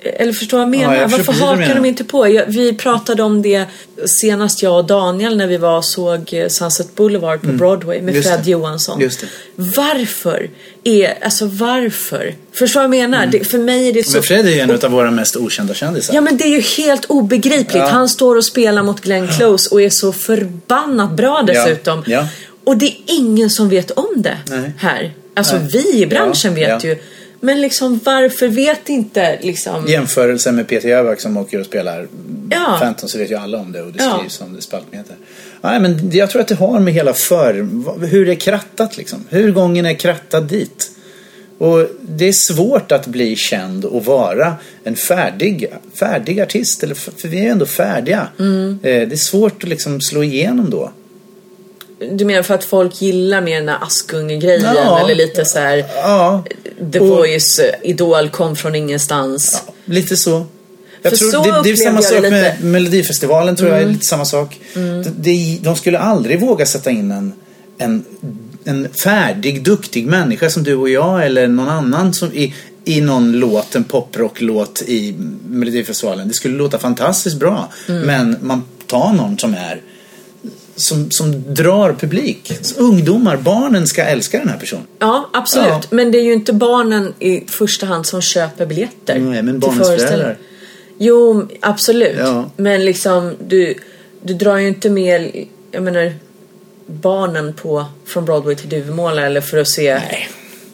eller 0.05 0.33
förstår 0.33 0.59
vad 0.59 0.67
jag 0.67 0.71
menar? 0.71 0.95
Ja, 0.95 1.01
jag 1.01 1.09
Varför 1.09 1.33
hakar 1.33 1.75
de 1.75 1.85
inte 1.85 2.05
på? 2.05 2.29
Jag, 2.29 2.47
vi 2.47 2.73
pratade 2.73 3.23
om 3.23 3.43
det 3.43 3.65
senast 4.07 4.63
jag 4.63 4.79
och 4.79 4.85
Daniel 4.85 5.37
när 5.37 5.47
vi 5.47 5.57
var 5.57 5.77
och 5.77 5.85
såg 5.85 6.35
eh, 6.35 6.49
Sunset 6.49 6.95
Boulevard 6.95 7.41
på 7.41 7.47
Broadway 7.47 8.03
med 8.03 8.15
Mm. 8.15 8.15
Just 8.15 8.29
Fred 8.29 8.41
det. 8.45 8.51
Johansson. 8.51 9.11
Varför? 9.57 10.51
Är, 10.85 11.25
alltså 11.25 11.47
varför? 11.47 12.35
Förstår 12.53 12.81
vad 12.81 12.85
jag 12.85 12.91
menar? 12.91 13.27
Det, 13.27 13.45
för 13.45 13.59
mig 13.59 13.89
är 13.89 13.93
det 13.93 14.05
så... 14.05 14.11
Mm. 14.11 14.17
Men 14.17 14.23
Fred 14.23 14.47
är 14.47 14.51
ju 14.51 14.61
en 14.61 14.85
av 14.85 14.91
våra 14.91 15.11
mest 15.11 15.37
okända 15.37 15.75
kändisar. 15.75 16.15
Ja 16.15 16.21
men 16.21 16.37
det 16.37 16.45
är 16.45 16.49
ju 16.49 16.61
helt 16.61 17.05
obegripligt. 17.05 17.75
Ja. 17.75 17.89
Han 17.89 18.09
står 18.09 18.37
och 18.37 18.45
spelar 18.45 18.83
mot 18.83 19.01
Glenn 19.01 19.29
Close 19.29 19.71
och 19.71 19.83
är 19.83 19.91
så 19.91 20.13
förbannat 20.13 21.11
bra 21.11 21.43
dessutom. 21.47 22.05
Ja. 22.07 22.29
Och 22.65 22.77
det 22.77 22.87
är 22.87 22.97
ingen 23.07 23.51
som 23.51 23.69
vet 23.69 23.91
om 23.91 24.15
det 24.17 24.39
Nej. 24.49 24.73
här. 24.79 25.13
Alltså 25.35 25.57
Nej. 25.57 25.69
vi 25.73 26.03
i 26.03 26.07
branschen 26.07 26.55
vet 26.55 26.85
ju. 26.85 26.99
Men 27.45 27.61
liksom 27.61 28.01
varför 28.05 28.49
vet 28.49 28.89
inte 28.89 29.39
liksom... 29.43 29.87
Jämförelse 29.89 30.53
med 30.53 30.69
Peter 30.69 30.89
Jöback 30.89 31.21
som 31.21 31.37
åker 31.37 31.61
och 31.61 31.67
spelar 31.67 32.07
Ja. 32.51 32.77
Phantom 32.81 33.09
så 33.09 33.19
vet 33.19 33.31
ju 33.31 33.35
alla 33.35 33.59
om 33.59 33.73
det 33.73 33.83
och 33.83 33.93
det 33.93 34.03
Ja. 34.05 34.17
skrivs 34.19 34.41
om 34.41 34.55
det 34.55 34.63
spaltmeter. 34.63 35.17
Nej 35.61 35.81
men 35.81 36.11
jag 36.13 36.31
tror 36.31 36.43
att 36.43 36.49
det 36.49 36.55
har 36.55 36.81
med 36.81 36.95
hela 36.95 37.13
för... 37.13 37.55
Hur 38.07 38.27
det 38.27 38.33
är 38.33 38.37
krattat 38.37 38.97
liksom. 38.97 39.25
Hur 39.29 39.53
gången 39.53 39.87
är 39.87 39.95
krattad 39.95 40.41
dit. 40.45 40.91
Och 41.59 41.87
det 42.01 42.29
är 42.29 42.33
svårt 42.33 42.93
att 42.93 43.07
bli 43.07 43.37
känd 43.37 43.85
och 43.85 44.05
vara 44.05 44.55
en 44.85 44.97
färdig, 44.97 45.67
färdig 45.95 46.41
artist. 46.41 46.83
Eller, 46.83 46.95
för 46.95 47.29
vi 47.29 47.47
är 47.47 47.51
ändå 47.51 47.67
färdiga. 47.67 48.29
Mm. 48.39 48.71
Eh, 48.83 49.09
Det 49.09 49.15
är 49.15 49.17
svårt 49.17 49.63
att 49.63 49.69
liksom 49.69 50.01
slå 50.01 50.23
igenom 50.23 50.71
då. 50.71 50.93
Du 52.13 52.25
menar 52.25 52.43
för 52.43 52.55
att 52.55 52.65
folk 52.65 53.03
gillar 53.03 53.41
mer 53.41 53.57
den 53.57 53.67
där 53.67 53.79
Askunge-grejen 53.83 54.75
Ja. 54.77 55.01
eller 55.01 55.15
lite 55.15 55.45
så 55.45 55.59
här 55.59 55.85
Ja, 55.97 56.45
The 56.93 56.99
Och- 57.01 57.07
Voice, 57.09 57.61
Idol 57.83 58.29
kom 58.31 58.57
från 58.57 58.75
ingenstans. 58.75 59.63
Lite 59.85 60.17
så. 60.17 60.47
Jag 61.03 61.11
För 61.11 61.17
tror 61.19 61.31
så 61.31 61.43
det, 61.43 61.61
det 61.65 61.71
är 61.71 61.77
samma 61.77 62.03
sak 62.03 62.13
med 62.23 62.23
lite. 62.33 62.51
Mm. 62.51 62.73
Melodifestivalen 62.73 63.57
tror 63.57 63.71
jag 63.71 63.83
är 63.83 63.87
lite 63.87 64.07
samma 64.07 64.25
sak. 64.25 64.61
De, 64.75 65.05
de, 65.17 65.59
de 65.63 65.77
skulle 65.77 65.99
aldrig 65.99 66.41
våga 66.41 66.67
sätta 66.67 66.91
in 66.91 67.11
en, 67.11 67.33
en, 67.79 68.05
en 68.65 68.89
färdig, 68.93 69.63
duktig 69.65 70.07
människa 70.07 70.51
som 70.51 70.63
du 70.63 70.75
och 70.75 70.89
jag 70.89 71.27
eller 71.27 71.49
någon 71.49 71.69
annan 71.69 72.15
som 72.15 72.33
i, 72.33 72.55
i 72.85 73.01
någon 73.01 73.33
låt, 73.33 73.75
en 73.75 73.85
poprocklåt 73.85 74.83
i 74.87 75.15
Melodifestivalen. 75.49 76.29
Det 76.29 76.35
skulle 76.35 76.57
låta 76.57 76.79
fantastiskt 76.79 77.37
bra. 77.37 77.73
Mm. 77.89 78.03
Men 78.03 78.37
man 78.41 78.63
tar 78.87 79.13
någon 79.13 79.39
som 79.39 79.55
är 79.55 79.81
som, 80.77 81.11
som 81.11 81.55
drar 81.55 81.93
publik. 81.93 82.53
Ungdomar, 82.77 83.37
barnen 83.37 83.87
ska 83.87 84.05
älska 84.05 84.39
den 84.39 84.49
här 84.49 84.59
personen. 84.59 84.87
Ja, 84.99 85.31
absolut. 85.33 85.69
Ja. 85.69 85.83
Men 85.91 86.13
det 86.13 86.19
är 86.19 86.23
ju 86.23 86.33
inte 86.33 86.53
barnen 86.53 87.15
i 87.19 87.45
första 87.47 87.87
hand 87.87 88.07
som 88.07 88.21
köper 88.21 88.67
biljetter. 88.67 89.19
Nej, 89.19 89.43
men 89.43 89.59
barnens 89.59 89.89
föräldrar. 89.89 90.39
Jo, 90.99 91.49
absolut. 91.61 92.17
Ja. 92.19 92.51
Men 92.57 92.85
liksom, 92.85 93.35
du, 93.47 93.75
du 94.23 94.35
drar 94.35 94.57
ju 94.57 94.69
inte 94.69 94.91
med, 94.91 95.47
jag 95.71 95.83
menar, 95.83 96.13
barnen 96.87 97.55
på 97.55 97.85
från 98.05 98.25
Broadway 98.25 98.55
till 98.55 98.69
Duvemåla 98.69 99.27
eller 99.27 99.41
för 99.41 99.59
att 99.59 99.69
se 99.69 99.95
Nej. 99.95 100.29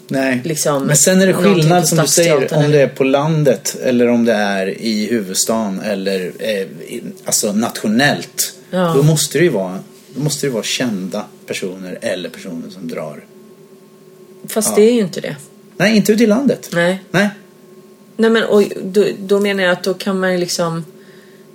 Nej. 0.09 0.41
Liksom, 0.45 0.87
Men 0.87 0.97
sen 0.97 1.23
är 1.23 1.27
det 1.27 1.33
skillnad 1.33 1.89
som 1.89 1.99
du 1.99 2.07
säger 2.07 2.55
om 2.55 2.71
det 2.71 2.81
är 2.81 2.89
på 2.89 3.05
landet 3.05 3.77
eller 3.83 4.09
om 4.09 4.25
det 4.25 4.33
är 4.33 4.81
i 4.81 5.07
huvudstaden 5.07 5.81
eller 5.81 6.33
eh, 6.39 6.67
alltså 7.25 7.53
nationellt. 7.53 8.53
Ja. 8.71 8.93
Då 8.97 9.03
måste 9.03 9.39
det 9.39 9.45
ju 9.45 9.51
vara 9.51 9.79
då 10.14 10.20
måste 10.20 10.46
det 10.46 10.51
vara 10.51 10.62
kända 10.62 11.25
personer 11.46 11.99
eller 12.03 12.29
personer 12.29 12.70
som 12.70 12.88
drar. 12.88 13.25
Fast 14.49 14.68
Ja. 14.68 14.75
det 14.77 14.83
är 14.90 14.92
ju 14.94 15.01
inte 15.01 15.20
det. 15.20 15.37
Nej, 15.77 15.96
inte 15.96 16.12
ute 16.12 16.25
i 16.25 16.27
landet. 16.27 16.70
Nej. 16.73 17.05
Nej. 17.11 17.29
Nej 18.16 18.31
men 18.31 18.44
och 18.44 18.62
då, 18.85 19.05
då 19.18 19.40
menar 19.40 19.62
jag 19.62 19.73
att 19.73 19.83
då 19.85 19.94
kan 19.94 20.20
man 20.20 20.33
ju 20.33 20.38
liksom 20.38 20.85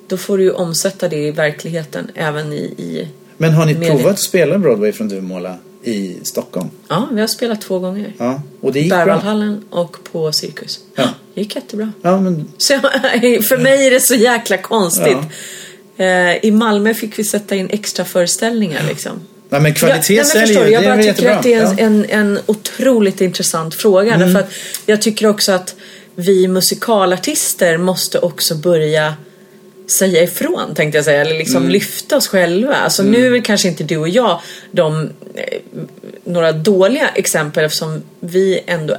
Då 0.08 0.18
får 0.18 0.38
du 0.38 0.44
ju 0.44 0.52
omsätta 0.52 1.08
det 1.08 1.28
i 1.28 1.32
verkligheten 1.32 2.12
även 2.16 2.54
i, 2.54 2.58
i 2.78 3.08
Men 3.38 3.54
har 3.54 3.66
ni 3.66 3.74
Media. 3.74 3.90
provat 3.96 4.12
att 4.12 4.20
spela 4.20 4.58
Broadway 4.58 4.92
från 4.92 5.08
Duvemåla 5.10 5.58
i 5.84 6.18
Stockholm. 6.24 6.70
Ja, 6.88 7.10
vi 7.12 7.20
har 7.22 7.28
spelat 7.28 7.62
två 7.62 7.80
gånger. 7.80 8.14
Ja, 8.18 8.42
och 8.62 8.74
det 8.74 8.80
gick 8.80 8.90
bra. 8.90 8.98
Berwaldhallen 9.06 9.64
och 9.70 9.98
på 10.12 10.32
Cirkus. 10.32 10.80
Ja. 10.96 11.10
Det 11.34 11.42
gick 11.42 11.56
jättebra. 11.56 11.92
Ja, 12.02 12.20
men 12.20 12.48
Så 12.58 12.74
för 13.50 13.58
mig 13.58 13.88
är 13.88 13.92
det 13.92 14.00
så 14.00 14.16
jäkla 14.16 14.58
konstigt. 14.58 15.18
Eh, 15.98 16.46
I 16.46 16.52
Malmö 16.52 16.94
fick 16.94 17.20
vi 17.20 17.24
sätta 17.24 17.56
in 17.56 17.70
extra 17.72 18.06
föreställningar 18.06 18.82
liksom. 18.90 19.12
Ja, 19.50 19.60
men 19.60 19.74
kvalitet 19.74 20.14
Ja, 20.14 20.24
nej, 20.24 20.32
men 20.36 20.48
säljer 20.48 20.66
ju. 20.66 20.72
Jag 20.74 20.84
är 20.84 20.88
bara 20.88 20.96
tycker 20.98 21.08
jättebra. 21.08 21.36
att 21.36 21.44
det 21.44 21.54
är 21.54 21.62
en, 21.62 21.66
ja. 21.78 21.84
Mm. 21.86 22.04
en, 22.04 22.28
en 22.36 22.40
otroligt 22.46 23.22
intressant 23.22 23.76
fråga. 23.76 24.18
Därför 24.18 24.40
att 24.40 24.52
jag 24.86 25.02
tycker 25.02 25.28
också 25.28 25.52
att 25.52 25.76
vi 26.16 26.48
musikalartister 26.48 27.78
måste 27.78 28.20
också 28.20 28.56
börja 28.56 29.14
säga 30.00 30.24
ifrån 30.24 30.76
tänkte 30.76 30.98
jag 30.98 31.06
säga. 31.06 31.22
Eller 31.22 31.38
liksom 31.38 31.58
Mm. 31.58 31.70
lyfta 31.72 32.18
oss 32.18 32.28
själva. 32.28 32.74
Alltså 32.76 33.04
nu 33.04 33.36
är 33.36 33.42
kanske 33.42 33.68
inte 33.68 33.84
du 33.84 33.98
och 33.98 34.10
jag 34.10 34.42
de 34.72 35.10
eh, 35.36 35.60
några 36.24 36.52
dåliga 36.52 37.08
exempel 37.16 37.64
eftersom 37.66 38.02
vi 38.20 38.60
ändå 38.68 38.98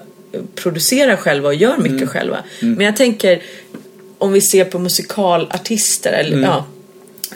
producerar 0.55 1.17
själva 1.17 1.49
och 1.49 1.55
gör 1.55 1.77
mycket 1.77 1.97
Mm. 1.97 2.09
själva. 2.09 2.39
Men 2.61 2.81
jag 2.81 2.97
tänker 2.97 3.43
om 4.19 4.33
vi 4.33 4.41
ser 4.41 4.65
på 4.65 4.79
musikalartister 4.79 6.13
eller 6.13 6.33
Mm. 6.37 6.43
ja 6.45 6.67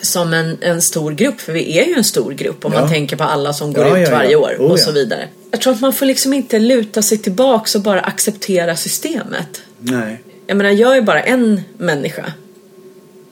som 0.01 0.33
en, 0.33 0.57
en 0.61 0.81
stor 0.81 1.11
grupp, 1.11 1.41
för 1.41 1.53
vi 1.53 1.79
är 1.79 1.85
ju 1.85 1.93
en 1.93 2.03
stor 2.03 2.31
grupp 2.33 2.65
om 2.65 2.73
Ja. 2.73 2.79
man 2.79 2.89
tänker 2.89 3.15
på 3.15 3.23
alla 3.23 3.53
som 3.53 3.73
går 3.73 3.87
Ja, 3.87 3.97
ut 3.97 4.07
ja, 4.07 4.15
varje 4.15 4.35
år 4.35 4.55
Oh, 4.59 4.71
och 4.71 4.79
så 4.79 4.91
vidare. 4.91 5.27
Jag 5.51 5.61
tror 5.61 5.73
att 5.73 5.81
man 5.81 5.93
får 5.93 6.05
liksom 6.05 6.33
inte 6.33 6.59
luta 6.59 7.01
sig 7.01 7.17
tillbaks 7.17 7.75
och 7.75 7.81
bara 7.81 7.99
acceptera 8.01 8.75
systemet. 8.75 9.61
Nej. 9.79 10.21
Jag 10.47 10.57
menar, 10.57 10.69
jag 10.71 10.97
är 10.97 11.01
bara 11.01 11.21
en 11.23 11.61
människa. 11.77 12.33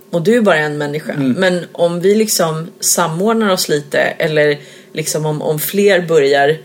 Och 0.09 0.21
du 0.21 0.35
är 0.37 0.41
bara 0.41 0.57
en 0.57 0.77
människa. 0.77 1.13
Mm. 1.13 1.31
Men 1.31 1.65
om 1.71 1.99
vi 2.01 2.15
liksom 2.15 2.67
samordnar 2.79 3.49
oss 3.49 3.69
lite 3.69 3.97
eller 3.99 4.59
liksom 4.93 5.25
om, 5.25 5.41
om 5.41 5.59
fler 5.59 6.01
börjar 6.07 6.57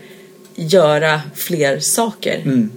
göra 0.55 1.21
fler 1.35 1.79
saker. 1.79 2.41
Mm. 2.45 2.71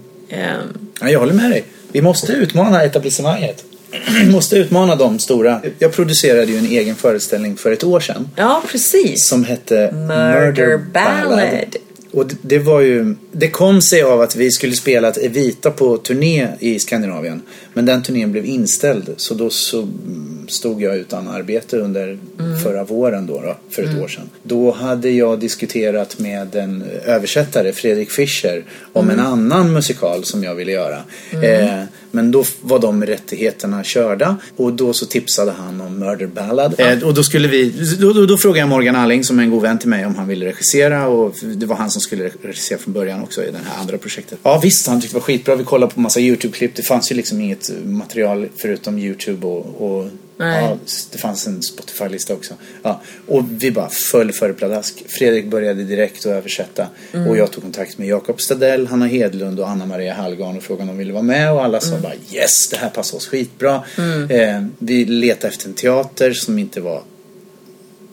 Ja, 1.01 1.09
jag 1.09 1.19
håller 1.19 1.33
med 1.33 1.51
dig. 1.51 1.63
Vi 1.91 2.01
måste 2.01 2.31
utmana 2.31 2.83
etablissemanget. 2.83 3.63
Måste 4.31 4.57
utmana 4.57 4.95
de 4.95 5.19
stora. 5.19 5.61
Jag 5.79 5.91
producerade 5.91 6.51
ju 6.51 6.57
en 6.57 6.65
egen 6.65 6.95
föreställning 6.95 7.57
för 7.57 7.71
ett 7.71 7.83
år 7.83 7.99
sedan. 7.99 8.29
ja, 8.35 8.63
precis. 8.71 9.27
Som 9.27 9.43
hette 9.43 9.91
Murder 9.91 10.77
Ballad. 10.77 11.75
Och 12.11 12.27
det, 12.27 12.35
det 12.41 12.59
var 12.59 12.81
ju, 12.81 13.15
det 13.31 13.49
kom 13.49 13.81
sig 13.81 14.01
av 14.01 14.21
att 14.21 14.35
vi 14.35 14.51
skulle 14.51 14.75
spela 14.75 15.07
ett 15.07 15.17
Evita 15.17 15.71
på 15.71 15.97
turné 15.97 16.47
i 16.59 16.79
Skandinavien. 16.79 17.41
Men 17.73 17.85
den 17.85 18.03
turnén 18.03 18.31
blev 18.31 18.45
inställd. 18.45 19.13
Så 19.17 19.33
då 19.33 19.49
så 19.49 19.81
mm, 19.81 20.45
stod 20.47 20.81
jag 20.81 20.97
utan 20.97 21.27
arbete 21.27 21.77
under 21.77 22.17
förra 22.63 22.83
våren 22.83 23.27
då, 23.27 23.41
då 23.41 23.55
för 23.69 23.83
ett 23.83 24.03
år 24.03 24.07
sedan. 24.07 24.29
Då 24.43 24.71
hade 24.71 25.09
jag 25.09 25.39
diskuterat 25.39 26.19
med 26.19 26.55
en 26.55 26.83
översättare, 27.05 27.73
Fredrik 27.73 28.11
Fischer, 28.11 28.63
om 28.93 29.09
en 29.09 29.19
annan 29.19 29.73
musikal 29.73 30.23
som 30.23 30.43
jag 30.43 30.55
ville 30.55 30.71
göra. 30.71 31.03
Eh, 31.31 31.83
men 32.11 32.31
då 32.31 32.43
var 32.61 32.79
de 32.79 33.05
rättigheterna 33.05 33.83
körda 33.83 34.37
och 34.55 34.73
då 34.73 34.93
så 34.93 35.05
tipsade 35.05 35.51
han 35.51 35.81
om 35.81 35.99
Murder 35.99 36.27
Ballad. 36.27 36.75
Eh, 36.77 37.03
och 37.03 37.13
då 37.13 37.23
skulle 37.23 37.47
vi, 37.47 37.73
då, 37.99 38.13
då, 38.13 38.25
då 38.25 38.37
frågade 38.37 38.59
jag 38.59 38.69
Morgan 38.69 38.95
Alling 38.95 39.23
som 39.23 39.39
är 39.39 39.43
en 39.43 39.49
god 39.49 39.61
vän 39.61 39.79
till 39.79 39.89
mig 39.89 40.05
om 40.05 40.15
han 40.15 40.27
ville 40.27 40.45
regissera 40.45 41.07
och 41.07 41.35
det 41.41 41.65
var 41.65 41.75
han 41.75 41.91
som 41.91 42.01
skulle 42.01 42.31
regissera 42.41 42.79
från 42.79 42.93
början 42.93 43.23
också 43.23 43.43
i 43.43 43.51
det 43.51 43.57
här 43.65 43.81
andra 43.81 43.97
projektet. 43.97 44.39
Ja 44.43 44.59
visst, 44.63 44.87
han 44.87 45.01
tyckte 45.01 45.15
det 45.15 45.19
var 45.19 45.25
skitbra. 45.25 45.55
Vi 45.55 45.63
kollade 45.63 45.93
på 45.93 45.99
massa 45.99 46.19
YouTube-klipp. 46.19 46.75
Det 46.75 46.83
fanns 46.83 47.11
ju 47.11 47.15
liksom 47.15 47.41
inget 47.41 47.68
material 47.85 48.49
förutom 48.57 48.99
YouTube 48.99 49.47
och, 49.47 49.65
och 49.81 50.09
ja, 50.37 50.77
det 51.11 51.17
fanns 51.17 51.47
en 51.47 51.63
Spotify-lista 51.63 52.33
också. 52.33 52.53
Ja, 52.83 53.01
och 53.27 53.43
vi 53.49 53.71
bara 53.71 53.89
föll 53.89 54.31
för 54.31 54.47
det 54.47 54.53
pladask. 54.53 55.03
Fredrik 55.07 55.45
började 55.45 55.83
direkt 55.83 56.19
att 56.19 56.31
översätta. 56.31 56.87
Och 57.27 57.37
jag 57.37 57.51
tog 57.51 57.63
kontakt 57.63 57.97
med 57.97 58.07
Jakob 58.07 58.41
Stadell, 58.41 58.87
Hanna 58.87 59.05
Hedlund 59.05 59.59
och 59.59 59.69
Anna-Maria 59.69 60.13
Hallgarn 60.13 60.57
och 60.57 60.63
frågade 60.63 60.81
om 60.81 60.87
de 60.87 60.97
ville 60.97 61.13
vara 61.13 61.23
med. 61.23 61.53
Och 61.53 61.63
alla 61.63 61.79
sa 61.81 61.97
bara 61.99 62.13
yes, 62.31 62.67
det 62.69 62.77
här 62.77 62.89
passar 62.89 63.17
oss 63.17 63.27
skitbra. 63.27 63.83
Eh, 64.29 64.63
vi 64.79 65.05
letade 65.05 65.47
efter 65.47 65.67
en 65.67 65.73
teater 65.73 66.33
som 66.33 66.59
inte 66.59 66.81
var 66.81 67.03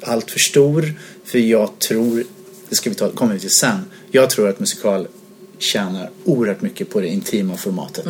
allt 0.03 0.31
för 0.31 0.39
stor. 0.39 0.93
För 1.25 1.39
jag 1.39 1.79
tror, 1.79 2.25
det 2.69 2.77
ska 2.77 2.91
vi 2.91 2.97
ta, 2.97 3.11
kommer 3.11 3.35
vi 3.35 3.41
till 3.41 3.51
sen. 3.51 3.79
Jag 4.11 4.31
tror 4.31 4.49
att 4.49 4.61
musikal 4.61 5.09
tjänar 5.59 6.11
oerhört 6.25 6.63
mycket 6.63 6.91
på 6.91 7.01
det 7.01 7.09
intima 7.09 7.57
formatet. 7.57 8.07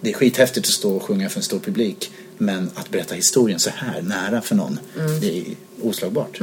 Det 0.00 0.10
är 0.10 0.14
skithäftigt 0.14 0.66
att 0.66 0.72
stå 0.72 0.96
och 0.96 1.02
sjunga 1.02 1.28
för 1.28 1.38
en 1.38 1.42
stor 1.42 1.58
publik. 1.58 2.10
Men 2.38 2.70
att 2.74 2.90
berätta 2.90 3.14
historien 3.14 3.58
så 3.58 3.70
här 3.70 4.02
nära 4.02 4.40
för 4.40 4.54
någon, 4.54 4.78
det 5.20 5.38
är 5.38 5.44
oslagbart. 5.82 6.40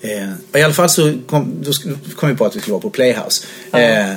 Eh, 0.00 0.60
I 0.60 0.62
alla 0.62 0.74
fall 0.74 0.90
så 0.90 1.14
kom, 1.26 1.64
kom 2.16 2.28
vi 2.28 2.34
på 2.34 2.44
att 2.44 2.56
vi 2.56 2.60
skulle 2.60 2.72
vara 2.72 2.82
på 2.82 2.90
Playhouse. 2.90 3.46
Eh, 3.72 4.14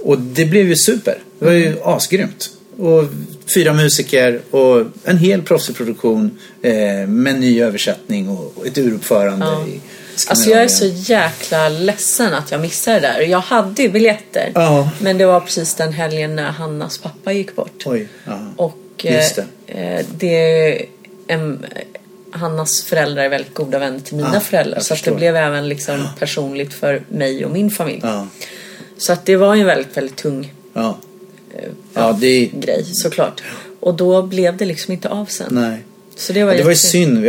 och 0.00 0.18
det 0.18 0.44
blev 0.44 0.68
ju 0.68 0.76
super. 0.76 1.22
Det 1.38 1.44
var 1.44 1.52
ju 1.52 1.76
asgrymt. 1.84 2.50
Och 2.76 3.04
fyra 3.54 3.72
musiker 3.72 4.40
och 4.50 4.86
en 5.04 5.18
hel 5.18 5.42
proffsig 5.42 5.76
produktion 5.76 6.38
eh, 6.62 7.06
med 7.06 7.40
ny 7.40 7.62
översättning 7.62 8.28
och 8.28 8.48
och 8.58 8.66
ett 8.66 8.78
uruppförande 8.78 9.46
i 9.46 9.80
Alltså 10.28 10.50
jag 10.50 10.62
är 10.62 10.68
så 10.68 10.86
jäkla 10.86 11.68
ledsen 11.68 12.34
att 12.34 12.50
jag 12.50 12.60
missade 12.60 13.00
det 13.00 13.08
där. 13.08 13.20
Jag 13.20 13.40
hade 13.40 13.82
ju 13.82 13.88
biljetter. 13.88 14.52
Ja. 14.54 14.90
Men 15.00 15.18
det 15.18 15.26
var 15.26 15.40
precis 15.40 15.74
den 15.74 15.92
helgen 15.92 16.36
när 16.36 16.50
Hannas 16.50 16.98
pappa 16.98 17.32
gick 17.32 17.56
bort. 17.56 17.82
Oj, 17.86 18.08
ja. 18.24 18.38
Och 18.56 18.76
Just 19.02 19.38
eh, 19.38 19.44
eh, 19.66 20.06
det 20.16 20.86
em, 21.28 21.64
Hannas 22.30 22.82
föräldrar 22.82 23.24
är 23.24 23.28
väldigt 23.28 23.54
goda 23.54 23.78
vänner 23.78 24.00
till 24.00 24.16
mina 24.16 24.34
Ja, 24.34 24.40
föräldrar. 24.40 24.80
Så 24.80 24.94
det 25.04 25.10
blev 25.10 25.36
även 25.36 25.68
liksom 25.68 26.08
personligt 26.18 26.74
för 26.74 27.02
mig 27.08 27.44
och 27.44 27.50
min 27.50 27.70
familj. 27.70 28.02
Så 28.98 29.12
att 29.12 29.26
det 29.26 29.36
var 29.36 29.54
ju 29.54 29.60
en 29.60 29.66
väldigt, 29.66 29.96
väldigt 29.96 30.16
tung 30.16 30.52
ja. 30.74 30.98
Ja, 31.94 32.16
det... 32.20 32.46
grej 32.46 32.84
såklart. 32.84 33.42
Och 33.80 33.94
då 33.94 34.22
blev 34.22 34.56
det 34.56 34.64
liksom 34.64 34.92
inte 34.92 35.08
av 35.08 35.26
sen. 35.26 35.48
Nej. 35.50 35.84
Så 36.18 36.32
det 36.32 36.44
var, 36.44 36.54
Det 36.54 36.62
var 36.62 36.70
ju 36.70 36.76
synd. 36.76 37.22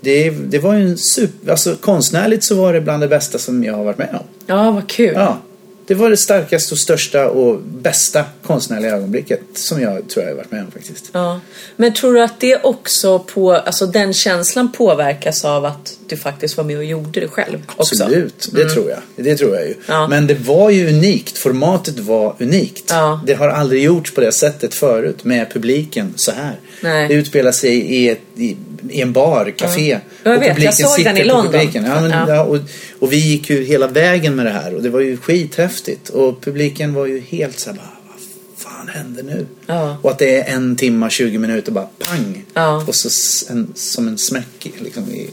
Det, 0.00 0.30
det 0.30 0.58
var 0.58 0.74
ju 0.74 0.82
en 0.82 0.98
super... 0.98 1.50
Alltså 1.50 1.76
konstnärligt 1.76 2.44
så 2.44 2.54
var 2.54 2.72
det 2.72 2.80
bland 2.80 3.02
det 3.02 3.08
bästa 3.08 3.38
som 3.38 3.64
jag 3.64 3.74
har 3.74 3.84
varit 3.84 3.98
med 3.98 4.08
om. 4.12 4.26
Ja, 4.46 4.70
vad 4.70 4.88
kul. 4.88 5.12
Ja. 5.14 5.38
Det 5.86 5.94
var 5.94 6.10
det 6.10 6.16
starkaste 6.16 6.74
och 6.74 6.78
största 6.78 7.28
och 7.28 7.60
bästa 7.60 8.24
konstnärliga 8.42 8.96
ögonblicket 8.96 9.40
som 9.54 9.82
jag 9.82 10.08
tror 10.08 10.24
jag 10.24 10.32
har 10.32 10.36
varit 10.36 10.50
med 10.50 10.64
om 10.64 10.70
faktiskt. 10.70 11.10
Ja. 11.12 11.40
Men 11.76 11.94
tror 11.94 12.14
du 12.14 12.22
att 12.22 12.40
det 12.40 12.56
också 12.62 13.18
på, 13.18 13.52
alltså 13.52 13.86
den 13.86 14.14
känslan 14.14 14.72
påverkas 14.72 15.44
av 15.44 15.64
att 15.64 15.98
du 16.08 16.16
faktiskt 16.16 16.56
var 16.56 16.64
med 16.64 16.76
och 16.76 16.84
gjorde 16.84 17.20
det 17.20 17.28
själv? 17.28 17.58
Också? 17.76 18.04
Absolut, 18.04 18.48
det 18.52 18.68
tror 18.68 18.90
jag. 18.90 18.98
Det 19.16 19.36
tror 19.36 19.54
jag 19.54 19.66
ju. 19.66 19.74
Ja. 19.86 20.08
Men 20.08 20.26
det 20.26 20.34
var 20.34 20.70
ju 20.70 20.88
unikt. 20.88 21.38
Formatet 21.38 21.98
var 21.98 22.36
unikt. 22.38 22.84
Ja. 22.88 23.20
Det 23.26 23.34
har 23.34 23.48
aldrig 23.48 23.82
gjorts 23.82 24.14
på 24.14 24.20
det 24.20 24.32
sättet 24.32 24.74
förut 24.74 25.24
med 25.24 25.52
publiken 25.52 26.12
så 26.16 26.32
här. 26.32 26.60
Nej. 26.80 27.08
Det 27.08 27.14
utspelar 27.14 27.52
sig 27.52 27.70
i, 27.70 28.08
ett, 28.08 28.20
i, 28.36 28.56
i 28.90 29.00
en 29.00 29.12
bar, 29.12 29.50
café. 29.56 29.98
Ja, 30.22 30.32
jag 30.32 30.38
vet. 30.40 30.62
Jag 30.62 30.74
såg 30.74 31.04
den 31.04 31.16
i 31.16 31.24
London. 31.24 31.52
publiken. 31.52 31.84
Ja, 31.84 32.00
men, 32.00 32.10
Ja. 32.10 32.24
ja. 32.28 32.42
och, 32.44 32.58
och 32.98 33.12
vi 33.12 33.16
gick 33.16 33.50
ju 33.50 33.64
hela 33.64 33.86
vägen 33.86 34.36
med 34.36 34.46
det 34.46 34.52
här 34.52 34.74
och 34.74 34.82
det 34.82 34.90
var 34.90 35.00
ju 35.00 35.16
skithäftigt. 35.16 36.08
Och 36.08 36.40
publiken 36.40 36.94
var 36.94 37.06
ju 37.06 37.20
helt 37.20 37.58
så 37.58 37.70
här 37.70 37.76
bara, 37.76 37.90
vad 38.08 38.18
fan 38.58 38.88
händer 38.88 39.22
nu? 39.22 39.46
Ja. 39.66 39.96
Och 40.02 40.10
att 40.10 40.18
det 40.18 40.40
är 40.40 40.54
en 40.54 40.76
timma, 40.76 41.10
20 41.10 41.38
minuter 41.38 41.72
bara 41.72 41.88
pang. 41.98 42.44
Och 42.86 42.94
så 42.94 43.08
en, 43.52 43.72
som 43.74 44.08
en 44.08 44.18
smäck 44.18 44.70
liksom, 44.78 45.02
i. 45.10 45.30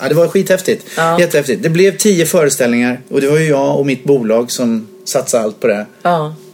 Ja, 0.00 0.08
det 0.08 0.14
var 0.14 0.28
skithäftigt. 0.28 0.86
Ja. 0.96 1.20
Jättehäftigt. 1.20 1.62
Det 1.62 1.68
blev 1.70 1.96
tio 1.96 2.26
föreställningar 2.26 3.00
och 3.08 3.20
det 3.20 3.28
var 3.28 3.38
ju 3.38 3.48
jag 3.48 3.78
och 3.78 3.86
mitt 3.86 4.04
bolag 4.04 4.50
som 4.50 4.88
satsade 5.04 5.44
allt 5.44 5.60
på 5.60 5.66
det. 5.66 5.86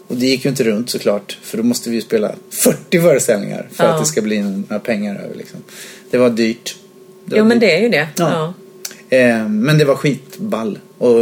Och 0.07 0.17
det 0.17 0.27
gick 0.27 0.45
ju 0.45 0.51
inte 0.51 0.65
runt 0.65 0.91
såklart. 0.91 1.39
För 1.43 1.57
då 1.57 1.63
måste 1.63 1.91
vi 1.91 1.97
ju 1.97 2.03
spela 2.03 2.33
40 2.51 3.01
föreställningar 3.01 3.69
för 3.73 3.85
att 3.85 4.01
det 4.01 4.07
ska 4.07 4.23
bli 4.23 4.43
några 4.43 4.79
pengar 4.79 5.15
över. 5.25 5.35
Liksom. 5.35 5.59
Det 6.11 6.19
var 6.19 6.31
dyrt. 6.31 6.77
Det 7.25 7.37
Jo 7.37 7.43
var 7.43 7.49
men 7.49 7.59
dyrt. 7.59 7.69
det 7.69 7.77
är 7.77 7.81
ju 7.83 7.89
det. 7.89 8.09
Ja. 8.17 8.55
Ja. 9.11 9.17
Eh, 9.17 9.49
men 9.49 9.79
det 9.79 9.85
var 9.85 9.95
skitball. 9.95 10.79
Och 10.99 11.17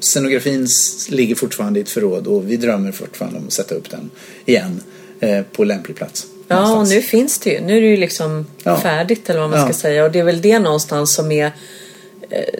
scenografin 0.00 0.66
ligger 1.10 1.34
fortfarande 1.34 1.78
i 1.78 1.82
ett 1.82 1.90
förråd 1.90 2.26
och 2.26 2.50
vi 2.50 2.56
drömmer 2.56 2.92
fortfarande 2.92 3.38
om 3.38 3.46
att 3.46 3.52
sätta 3.52 3.74
upp 3.74 3.90
den 3.90 4.10
igen 4.44 4.80
eh, 5.20 5.42
på 5.52 5.64
lämplig 5.64 5.96
plats. 5.96 6.26
Ja, 6.48 6.56
och 6.62 6.68
någonstans. 6.68 6.90
nu 6.90 7.02
finns 7.02 7.38
det 7.38 7.50
ju. 7.50 7.60
Nu 7.60 7.76
är 7.76 7.80
det 7.80 7.86
ju 7.86 7.96
liksom 7.96 8.46
Ja. 8.62 8.76
färdigt 8.80 9.30
eller 9.30 9.40
vad 9.40 9.50
man 9.50 9.58
Ja. 9.58 9.64
ska 9.64 9.74
säga. 9.74 10.04
Och 10.04 10.12
det 10.12 10.18
är 10.18 10.24
väl 10.24 10.40
det 10.40 10.58
någonstans 10.58 11.14
som 11.14 11.32
är 11.32 11.52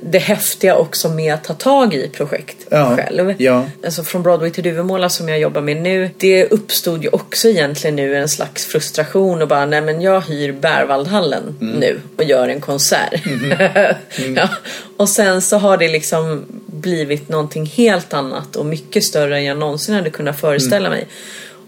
det 0.03 0.19
häftiga 0.19 0.77
också 0.77 1.09
med 1.09 1.35
att 1.35 1.45
ta 1.45 1.55
tag 1.55 1.95
i 1.95 2.09
projekt 2.09 2.57
Ja. 2.71 2.97
själv. 2.97 3.35
Ja. 3.39 3.65
Alltså 3.85 4.03
från 4.05 4.23
Broadway 4.23 4.51
till 4.51 4.65
Duvemåla 4.65 5.09
som 5.09 5.29
jag 5.29 5.39
jobbar 5.39 5.61
med 5.61 5.77
nu. 5.77 6.11
Det 6.17 6.45
uppstod 6.47 7.03
ju 7.03 7.09
också 7.09 7.49
egentligen 7.49 7.97
nu 7.97 8.17
en 8.17 8.29
slags 8.29 8.67
frustration 8.67 9.43
och 9.43 9.49
bara 9.49 9.67
nej 9.67 9.81
men 9.81 10.01
jag 10.01 10.21
hyr 10.21 10.53
Berwaldhallen 10.53 11.57
Mm. 11.61 11.77
nu 11.77 12.01
och 12.17 12.25
gör 12.25 12.49
en 12.49 12.61
konsert. 12.61 13.13
Mm-hmm. 13.25 14.35
ja. 14.37 14.49
Och 14.97 15.09
sen 15.09 15.43
så 15.43 15.57
har 15.59 15.77
det 15.77 15.89
liksom 15.89 16.45
blivit 16.67 17.29
någonting 17.29 17.67
helt 17.67 18.15
annat 18.15 18.57
och 18.57 18.67
mycket 18.67 19.05
större 19.05 19.37
än 19.37 19.45
jag 19.45 19.59
någonsin 19.59 19.95
hade 19.95 20.11
kunnat 20.11 20.41
föreställa 20.41 20.87
Mm. 20.87 20.91
mig. 20.99 21.07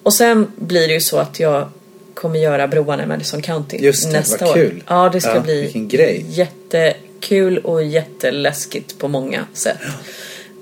Och 0.03 0.13
sen 0.15 0.53
blir 0.57 0.89
det 0.89 0.95
ju 0.95 1.01
så 1.01 1.17
att 1.19 1.41
jag 1.41 1.69
kommer 2.15 2.39
göra 2.39 2.69
broarna 2.69 3.03
i 3.03 3.07
Madison 3.07 3.43
County 3.43 3.77
Just 3.77 4.07
det, 4.07 4.19
nästa 4.19 4.45
vad 4.45 4.51
år. 4.51 4.55
kul. 4.55 4.83
Ja, 4.89 5.11
det 5.13 5.21
ska 5.21 5.35
Ja, 5.35 5.41
bli 5.41 5.61
vilken 5.63 5.89
grej. 5.89 6.25
Jättekul 7.31 7.59
och 7.59 7.85
jätteläskigt 7.85 8.99
på 8.99 9.09
många 9.09 9.47
sätt. 9.53 9.79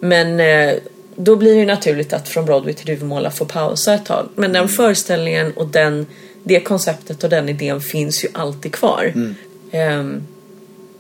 Men 0.01 0.41
eh, 0.41 0.75
då 1.17 1.37
blir 1.37 1.57
det 1.57 1.65
naturligt 1.67 2.13
att 2.13 2.29
från 2.29 2.45
Broadway 2.45 2.75
till 2.75 2.87
Duvemåla 2.87 3.31
få 3.31 3.45
pausa 3.45 3.95
ett 3.95 4.05
tag. 4.07 4.29
Men 4.37 4.53
den 4.53 4.69
föreställningen 4.69 5.53
och 5.53 5.67
den, 5.69 6.07
det 6.45 6.61
konceptet 6.61 7.25
och 7.25 7.31
den 7.31 7.49
idén 7.49 7.81
finns 7.81 8.25
ju 8.25 8.29
alltid 8.33 8.73
kvar. 8.73 9.13
Ehm, 9.73 10.23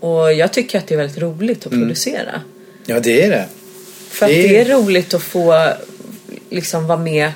och 0.00 0.32
jag 0.32 0.52
tycker 0.52 0.78
att 0.78 0.86
det 0.86 0.94
är 0.94 0.98
väldigt 0.98 1.18
roligt 1.18 1.66
att 1.66 1.72
producera. 1.72 2.40
Ja, 2.86 3.00
det 3.00 3.22
är 3.22 3.30
det. 3.30 3.46
För 4.08 4.26
att 4.26 4.32
Det 4.32 4.44
är- 4.44 4.48
det 4.64 4.70
är 4.72 4.76
roligt 4.78 5.14
att 5.14 5.22
få 5.22 5.68
liksom 6.50 6.86
vara 6.86 6.98
med 6.98 7.32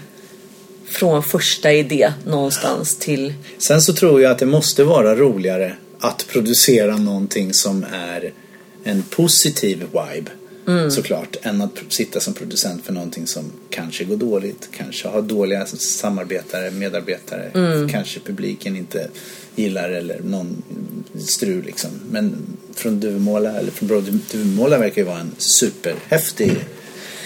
från 0.89 1.23
första 1.23 1.73
idé 1.73 2.13
någonstans 2.27 2.99
till... 2.99 3.35
Sen 3.59 3.83
så 3.83 3.93
tror 3.95 4.23
jag 4.23 4.33
att 4.33 4.39
det 4.39 4.47
måste 4.47 4.85
vara 4.85 5.15
roligare 5.15 5.73
att 6.01 6.27
producera 6.29 6.97
någonting 6.97 7.55
som 7.55 7.85
är 7.93 8.33
en 8.85 9.03
positiv 9.03 9.79
vibe. 9.79 10.31
Såklart, 10.91 11.37
än 11.43 11.61
att 11.61 11.79
sitta 11.89 12.21
som 12.21 12.35
producent 12.35 12.85
för 12.85 12.93
någonting 12.93 13.27
som 13.27 13.45
kanske 13.71 14.05
går 14.05 14.17
dåligt, 14.17 14.69
kanske 14.77 15.09
har 15.09 15.23
dåliga 15.23 15.67
samarbetare, 15.67 16.71
medarbetare, 16.71 17.51
kanske 17.93 18.21
publiken 18.21 18.77
inte 18.77 19.09
gillar 19.57 19.91
eller 19.91 20.21
någon 20.21 20.63
strul 21.19 21.65
liksom. 21.65 21.91
Men 22.11 22.37
från 22.75 23.01
Duvemåla, 23.01 23.53
eller 23.59 23.71
från 23.71 23.89
till 24.05 24.39
Duvemåla 24.39 24.79
verkar 24.79 25.03
ju 25.03 25.09
vara 25.09 25.21
en 25.21 25.35
superhäftig 25.39 26.53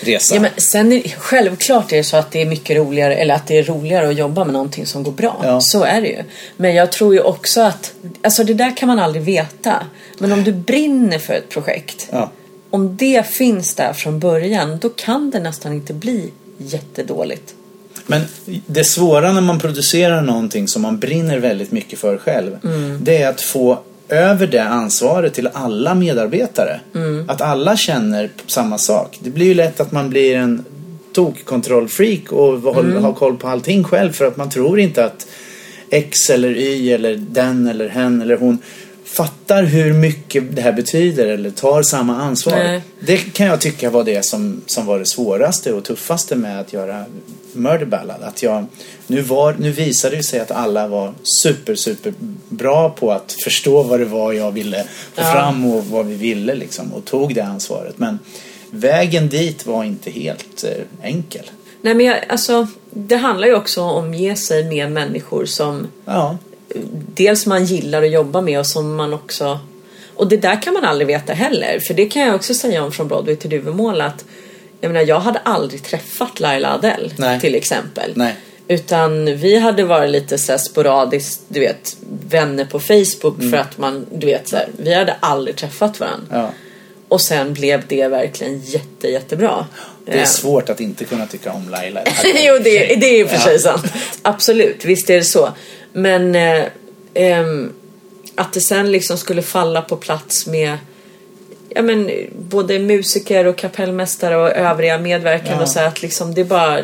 resa. 0.00 0.34
Ja, 0.34 0.40
men 0.40 0.50
sen 0.56 0.92
är, 0.92 1.02
självklart 1.18 1.92
är 1.92 1.96
det 1.96 2.04
så 2.04 2.16
att 2.16 2.30
det 2.30 2.42
är 2.42 2.46
mycket 2.46 2.76
roligare, 2.76 3.14
eller 3.14 3.34
att 3.34 3.46
det 3.46 3.58
är 3.58 3.62
roligare 3.62 4.08
att 4.08 4.18
jobba 4.18 4.44
med 4.44 4.52
någonting 4.52 4.86
som 4.86 5.02
går 5.02 5.12
bra. 5.12 5.40
Ja. 5.44 5.60
Så 5.60 5.84
är 5.84 6.00
det 6.00 6.08
ju. 6.08 6.22
Men 6.56 6.74
jag 6.74 6.92
tror 6.92 7.14
ju 7.14 7.20
också 7.20 7.60
att, 7.60 7.92
alltså 8.22 8.44
det 8.44 8.54
där 8.54 8.76
kan 8.76 8.86
man 8.86 8.98
aldrig 8.98 9.22
veta. 9.24 9.86
Men 10.18 10.32
om 10.32 10.44
du 10.44 10.52
brinner 10.52 11.18
för 11.18 11.34
ett 11.34 11.48
projekt, 11.48 12.08
Ja. 12.12 12.30
om 12.70 12.96
det 12.96 13.26
finns 13.26 13.74
där 13.74 13.92
från 13.92 14.18
början, 14.18 14.78
då 14.78 14.88
kan 14.88 15.30
det 15.30 15.40
nästan 15.40 15.72
inte 15.72 15.92
bli 15.92 16.30
jättedåligt. 16.58 17.54
Men 18.06 18.22
det 18.66 18.84
svåra 18.84 19.32
när 19.32 19.40
man 19.40 19.60
producerar 19.60 20.22
någonting 20.22 20.68
som 20.68 20.82
man 20.82 20.98
brinner 20.98 21.38
väldigt 21.38 21.72
mycket 21.72 21.98
för 21.98 22.18
själv. 22.18 22.58
Det 23.02 23.22
är 23.22 23.28
att 23.28 23.40
få 23.40 23.78
över 24.10 24.46
det 24.46 24.62
ansvaret 24.62 25.34
till 25.34 25.48
alla 25.52 25.94
medarbetare. 25.94 26.80
Att 27.28 27.40
alla 27.40 27.76
känner 27.76 28.30
samma 28.46 28.78
sak. 28.78 29.18
Det 29.20 29.30
blir 29.30 29.46
ju 29.46 29.54
lätt 29.54 29.80
att 29.80 29.92
man 29.92 30.10
blir 30.10 30.36
en 30.36 30.64
tokkontrollfreak 31.12 32.32
och 32.32 32.58
håll- 32.74 32.96
har 33.02 33.12
koll 33.12 33.36
på 33.36 33.48
allting 33.48 33.84
själv 33.84 34.12
för 34.12 34.24
att 34.24 34.36
man 34.36 34.50
tror 34.50 34.80
inte 34.80 35.04
att 35.04 35.26
X 35.90 36.30
eller 36.30 36.48
Y 36.56 36.92
eller 36.92 37.16
den 37.16 37.68
eller 37.68 37.88
hen 37.88 38.22
eller 38.22 38.36
hon 38.36 38.58
fattar 39.04 39.62
hur 39.62 39.92
mycket 39.92 40.56
det 40.56 40.62
här 40.62 40.72
betyder 40.72 41.26
eller 41.26 41.50
tar 41.50 41.82
samma 41.82 42.16
ansvar. 42.22 42.56
Nej. 42.56 42.82
Det 43.00 43.16
kan 43.16 43.46
jag 43.46 43.60
tycka 43.60 43.90
var 43.90 44.04
det 44.04 44.24
som, 44.24 44.60
som 44.66 44.86
var 44.86 44.98
det 44.98 45.06
svåraste 45.06 45.72
och 45.72 45.84
tuffaste 45.84 46.36
med 46.36 46.60
att 46.60 46.72
göra 46.72 47.04
Murder 47.52 47.86
Ballad. 47.86 48.22
Att 48.22 48.42
jag, 48.42 48.66
nu, 49.06 49.20
var, 49.20 49.54
nu 49.58 49.70
visade 49.70 50.16
det 50.16 50.22
sig 50.22 50.40
att 50.40 50.50
alla 50.50 50.86
var 50.88 51.14
super, 51.22 51.74
super 51.74 52.12
bra 52.48 52.90
på 52.90 53.12
att 53.12 53.36
förstå 53.44 53.82
vad 53.82 54.00
det 54.00 54.04
var 54.06 54.32
jag 54.32 54.52
ville 54.52 54.84
få 55.14 55.20
Ja. 55.22 55.32
fram 55.32 55.66
och 55.74 55.86
vad 55.86 56.06
vi 56.06 56.14
ville 56.14 56.54
liksom 56.54 56.92
och 56.92 57.04
tog 57.04 57.34
det 57.34 57.44
ansvaret. 57.44 57.98
Men 57.98 58.18
vägen 58.70 59.28
dit 59.28 59.66
var 59.66 59.84
inte 59.84 60.10
helt 60.10 60.64
eh, 60.64 61.06
enkel. 61.08 61.50
Nej 61.82 61.94
men 61.94 62.06
jag, 62.06 62.18
alltså, 62.28 62.66
det 62.90 63.16
handlar 63.16 63.48
ju 63.48 63.54
också 63.54 63.80
om 63.82 63.88
att 63.88 63.96
omge 64.04 64.36
sig 64.36 64.64
med 64.64 64.92
människor 64.92 65.44
som 65.44 65.86
Ja, 66.04 66.38
dels 67.14 67.46
man 67.46 67.64
gillar 67.64 68.02
att 68.02 68.10
jobba 68.10 68.40
med 68.40 68.58
och 68.58 68.66
som 68.66 68.96
man 68.96 69.12
också... 69.14 69.58
Och 70.16 70.28
det 70.28 70.36
där 70.36 70.62
kan 70.62 70.72
man 70.74 70.84
aldrig 70.84 71.06
veta 71.06 71.32
heller. 71.32 71.80
För 71.80 71.94
det 71.94 72.06
kan 72.06 72.22
jag 72.22 72.34
också 72.34 72.54
säga 72.54 72.84
om 72.84 72.92
från 72.92 73.08
Broadway 73.08 73.36
till 73.36 73.50
Duvemåla 73.50 74.04
att 74.06 74.24
jag 74.80 74.92
menar, 74.92 75.06
jag 75.06 75.20
hade 75.20 75.38
aldrig 75.38 75.82
träffat 75.84 76.40
Laila 76.40 76.74
Adele 76.74 77.10
Nej. 77.16 77.40
till 77.40 77.54
exempel. 77.54 78.12
Nej. 78.14 78.34
Utan 78.68 79.24
vi 79.36 79.58
hade 79.58 79.84
varit 79.84 80.10
lite 80.10 80.38
så 80.38 80.58
sporadiskt, 80.58 81.40
du 81.48 81.60
vet, 81.60 81.96
vänner 82.28 82.64
på 82.64 82.80
Facebook 82.80 83.50
för 83.50 83.56
att 83.56 83.78
man, 83.78 84.06
du 84.12 84.26
vet 84.26 84.48
så 84.48 84.56
här, 84.56 84.68
vi 84.76 84.94
hade 84.94 85.16
aldrig 85.20 85.56
träffat 85.56 86.00
varandra. 86.00 86.26
ja. 86.30 86.50
Och 87.08 87.20
sen 87.20 87.54
blev 87.54 87.82
det 87.88 88.08
verkligen 88.08 88.60
jätte, 88.60 89.08
jättebra. 89.08 89.66
Det 90.06 90.12
är 90.12 90.18
Eh, 90.18 90.24
svårt 90.24 90.68
att 90.68 90.80
inte 90.80 91.04
kunna 91.04 91.26
tycka 91.26 91.52
om 91.52 91.68
Laila. 91.68 92.00
jo, 92.34 92.58
det, 92.64 92.94
det 93.00 93.06
är 93.06 93.16
ju 93.18 93.26
för 93.26 93.34
Ja. 93.36 93.40
sig 93.40 93.58
sant. 93.58 93.84
Absolut, 94.22 94.84
visst 94.84 95.10
är 95.10 95.16
det 95.16 95.24
så. 95.24 95.48
Men 95.92 96.34
eh, 96.34 96.64
ehm, 97.14 97.72
att 98.34 98.52
det 98.52 98.60
sen 98.60 98.92
liksom 98.92 99.18
skulle 99.18 99.42
falla 99.42 99.82
på 99.82 99.96
plats 99.96 100.46
med 100.46 100.78
ja, 101.74 101.82
men, 101.82 102.10
både 102.38 102.78
musiker 102.78 103.44
och 103.46 103.56
kapellmästare 103.56 104.36
och 104.36 104.48
övriga 104.50 104.98
medverkande 104.98 105.52
Ja. 105.56 105.62
och 105.62 105.68
så 105.68 105.80
att 105.80 106.02
liksom 106.02 106.34
det 106.34 106.44
bara 106.44 106.80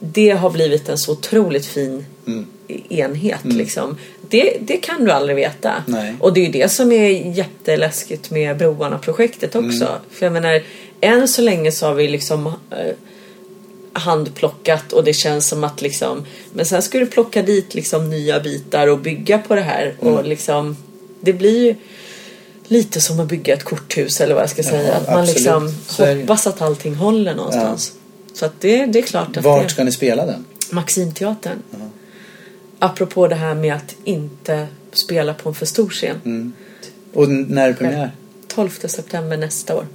det 0.00 0.30
har 0.30 0.50
blivit 0.50 0.88
en 0.88 0.98
så 0.98 1.12
otroligt 1.12 1.66
fin 1.66 2.04
Mm. 2.26 2.46
enhet 2.88 3.44
liksom. 3.44 3.98
Det, 4.28 4.56
det 4.60 4.76
kan 4.76 5.04
du 5.04 5.10
aldrig 5.10 5.36
veta. 5.36 5.72
Nej. 5.86 6.14
Och 6.20 6.32
det 6.32 6.40
är 6.40 6.44
ju 6.46 6.52
det 6.52 6.68
som 6.68 6.92
är 6.92 7.08
jätteläskigt 7.38 8.30
med 8.30 8.56
Broarna-projektet 8.56 9.54
också. 9.56 9.84
Mm. 9.84 9.98
För 10.10 10.26
jag 10.26 10.32
menar, 10.32 10.62
än 11.00 11.28
så 11.28 11.42
länge 11.42 11.72
så 11.72 11.86
har 11.86 11.94
vi 11.94 12.08
liksom 12.08 12.46
eh, 12.46 12.92
handplockat 13.92 14.92
och 14.92 15.04
det 15.04 15.12
känns 15.12 15.48
som 15.48 15.64
att 15.64 15.82
liksom 15.82 16.26
men 16.52 16.66
sen 16.66 16.82
ska 16.82 16.98
du 16.98 17.06
plocka 17.06 17.42
dit 17.42 17.74
liksom 17.74 18.10
nya 18.10 18.40
bitar 18.40 18.86
och 18.86 18.98
bygga 18.98 19.38
på 19.38 19.54
det 19.54 19.60
här 19.60 19.94
och 20.00 20.12
Mm. 20.12 20.24
liksom 20.24 20.76
det 21.20 21.32
blir 21.32 21.64
ju 21.66 21.74
lite 22.68 23.00
som 23.00 23.20
att 23.20 23.28
bygga 23.28 23.54
ett 23.54 23.64
korthus 23.64 24.20
eller 24.20 24.34
vad 24.34 24.42
jag 24.42 24.50
ska 24.50 24.62
säga. 24.62 24.94
Att 24.94 25.08
man 25.08 25.18
absolut. 25.18 25.36
liksom 25.36 25.74
det. 25.96 26.20
hoppas 26.20 26.46
att 26.46 26.62
allting 26.62 26.94
håller 26.94 27.34
någonstans. 27.34 27.92
Så 28.32 28.46
att 28.46 28.60
det, 28.60 28.86
det 28.86 28.98
är 28.98 29.02
klart 29.02 29.36
att 29.36 29.44
Vart 29.44 29.62
det 29.62 29.68
ska 29.68 29.84
ni 29.84 29.92
spela 29.92 30.26
den? 30.26 30.44
Maximteatern. 30.70 31.58
Apropå 32.78 33.28
det 33.28 33.34
här 33.34 33.54
med 33.54 33.74
att 33.74 33.94
inte 34.04 34.66
spela 34.92 35.34
på 35.34 35.48
en 35.48 35.54
för 35.54 35.66
stor 35.66 35.88
scen. 35.88 36.16
Mm. 36.24 36.52
Och 37.12 37.28
när 37.28 37.68
är 37.68 37.72
premiär? 37.72 38.10
12 38.48 38.70
september 38.70 39.36
nästa 39.36 39.76
år. 39.76 39.86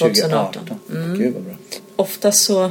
2018. 0.00 0.66
2018. 0.66 1.18
Gud 1.18 1.34
vad 1.34 1.42
bra. 1.42 1.54
Ofta 1.96 2.32
så 2.32 2.64
eh, 2.64 2.70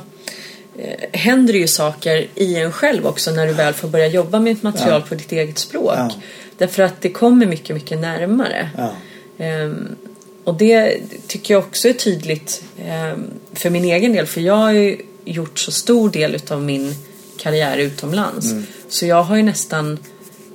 händer 1.12 1.54
det 1.54 1.60
ju 1.60 1.68
saker 1.68 2.28
i 2.36 2.56
en 2.56 2.72
själv 2.72 3.08
också 3.08 3.32
när 3.32 3.48
du 3.48 3.54
väl 3.54 3.74
får 3.74 3.88
börja 3.88 4.08
jobba 4.08 4.40
med 4.40 4.54
ett 4.54 4.64
material 4.64 5.02
på 5.02 5.16
ditt 5.16 5.32
eget 5.32 5.58
språk. 5.58 5.94
Ja. 5.98 6.12
Därför 6.58 6.84
att 6.84 7.02
det 7.02 7.10
kommer 7.10 7.46
mycket, 7.46 7.76
mycket 7.76 8.00
närmare. 8.00 8.70
Ja. 8.78 8.92
Ehm, 9.38 9.96
och 10.44 10.56
det 10.56 11.00
tycker 11.28 11.54
jag 11.54 11.64
också 11.64 11.88
är 11.88 11.94
tydligt 11.94 12.64
ehm, 12.80 13.24
för 13.54 13.70
min 13.70 13.84
egen 13.84 14.14
del. 14.14 14.26
För 14.26 14.42
jag 14.42 14.56
har 14.56 14.72
ju 14.72 14.98
gjort 15.26 15.60
så 15.60 15.72
stor 15.72 16.10
del 16.10 16.36
utav 16.36 16.62
min 16.62 16.96
karriär 17.38 17.78
utomlands. 17.78 18.54
Så 18.90 19.06
jag 19.06 19.24
har 19.24 19.36
ju 19.36 19.44
nästan 19.44 19.98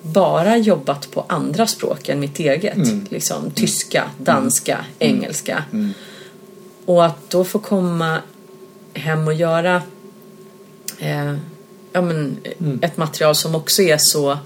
bara 0.02 0.56
jobbat 0.56 1.10
på 1.10 1.24
andra 1.28 1.66
språk 1.66 2.08
än 2.08 2.20
mitt 2.20 2.38
eget. 2.38 2.78
Liksom 3.10 3.50
tyska, 3.50 4.10
danska, 4.18 4.84
engelska. 4.98 5.64
Och 6.84 7.06
att 7.06 7.30
då 7.30 7.44
få 7.44 7.58
komma 7.58 8.18
hem 8.94 9.26
och 9.26 9.34
göra 9.34 9.82
eh, 10.98 11.34
ja, 11.92 12.02
men, 12.02 12.36
ett 12.82 12.96
material 12.96 13.34
som 13.34 13.54
också 13.54 13.82
är 13.82 13.98
så 13.98 14.38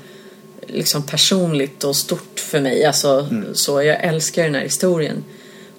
liksom 0.67 1.03
personligt 1.03 1.85
och 1.85 1.97
stort 1.97 2.41
för 2.41 2.61
mig. 2.61 2.85
Alltså, 2.85 3.29
så 3.55 3.83
jag 3.83 4.05
älskar 4.05 4.43
den 4.45 4.55
här 4.55 4.63
historien. 4.63 5.25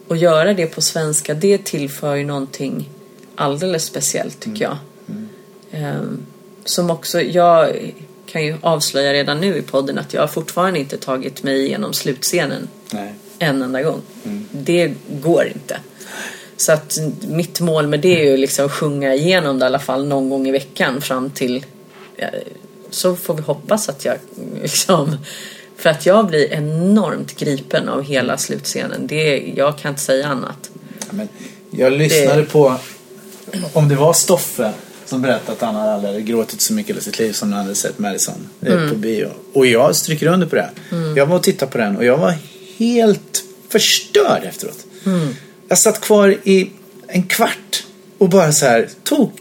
Och 0.08 0.18
göra 0.18 0.54
det 0.54 0.66
på 0.66 0.82
svenska, 0.82 1.34
det 1.34 1.58
tillför 1.58 2.16
ju 2.16 2.26
någonting 2.26 2.90
alldeles 3.36 3.84
speciellt 3.84 4.40
tycker 4.40 4.64
jag. 4.64 4.78
Ehm, 5.72 6.26
som 6.66 6.90
också, 6.90 7.22
jag 7.22 7.94
kan 8.26 8.46
ju 8.46 8.56
avslöja 8.62 9.14
redan 9.14 9.42
nu 9.42 9.58
i 9.58 9.62
podden 9.62 9.98
att 9.98 10.14
jag 10.14 10.22
har 10.22 10.28
fortfarande 10.28 10.80
inte 10.80 10.98
tagit 10.98 11.44
mig 11.44 11.66
igenom 11.66 11.94
slutscenen 11.94 12.68
Nej. 12.92 13.14
en 13.40 13.62
enda 13.62 13.82
gång. 13.82 14.02
Det 14.52 14.94
går 15.22 15.48
inte. 15.48 15.80
Så 16.58 16.72
att 16.72 16.98
mitt 17.28 17.60
mål 17.60 17.88
med 17.88 18.00
det 18.00 18.22
är 18.22 18.32
ju 18.32 18.38
liksom 18.38 18.66
att 18.66 18.72
sjunga 18.72 19.14
igenom 19.14 19.60
det 19.60 19.64
i 19.64 19.68
alla 19.68 19.80
fall 19.80 20.08
någon 20.08 20.30
gång 20.30 20.48
i 20.48 20.52
veckan 20.52 21.02
fram 21.02 21.30
till 21.30 21.66
eh, 22.18 22.30
så 22.90 23.16
får 23.16 23.34
vi 23.34 23.42
hoppas 23.42 23.90
att 23.90 24.06
jag 24.06 24.18
liksom 24.62 25.18
för 25.78 25.90
att 25.90 26.06
jag 26.06 26.28
blir 26.28 26.54
enormt 26.54 27.36
gripen 27.40 27.90
av 27.90 28.04
hela 28.04 28.38
slutscenen. 28.38 29.08
Det, 29.08 29.54
jag 29.56 29.78
kan 29.78 29.90
inte 29.90 30.02
säga 30.02 30.28
annat. 30.28 30.70
Men 31.10 31.28
jag 31.72 31.94
lyssnade 31.94 32.42
Det- 32.42 32.46
på, 32.46 32.76
om 33.74 33.90
det 33.90 33.96
var 33.96 34.14
Stoffe 34.14 34.72
som 35.06 35.22
berättade 35.22 35.52
att 35.52 35.62
han 35.62 35.76
hade 35.76 35.92
aldrig 36.08 36.26
gråtit 36.26 36.62
så 36.62 36.74
mycket 36.74 36.98
i 36.98 37.02
sitt 37.02 37.20
liv 37.20 37.32
som 37.34 37.50
när 37.50 37.58
han 37.58 37.66
hade 37.66 37.76
sett 37.76 38.00
Madison 38.00 38.50
eh, 38.62 38.74
Mm. 38.74 38.90
på 38.90 38.96
bio. 38.96 39.30
Och 39.54 39.66
jag 39.66 39.96
stryker 39.96 40.28
under 40.28 40.48
på 40.48 40.56
det. 40.56 40.70
Jag 41.16 41.26
var 41.26 41.36
och 41.36 41.44
tittade 41.44 41.72
på 41.72 41.78
den 41.78 41.98
och 41.98 42.06
jag 42.06 42.18
var 42.18 42.36
helt 42.78 43.44
förstörd 43.70 44.44
efteråt. 44.44 44.86
Mm. 45.06 45.36
Jag 45.68 45.78
satt 45.78 46.02
kvar 46.02 46.36
i 46.44 46.72
en 47.08 47.24
kvart 47.24 47.84
och 48.18 48.30
bara 48.30 48.52
så 48.52 48.66
här 48.66 48.90
tog, 49.04 49.32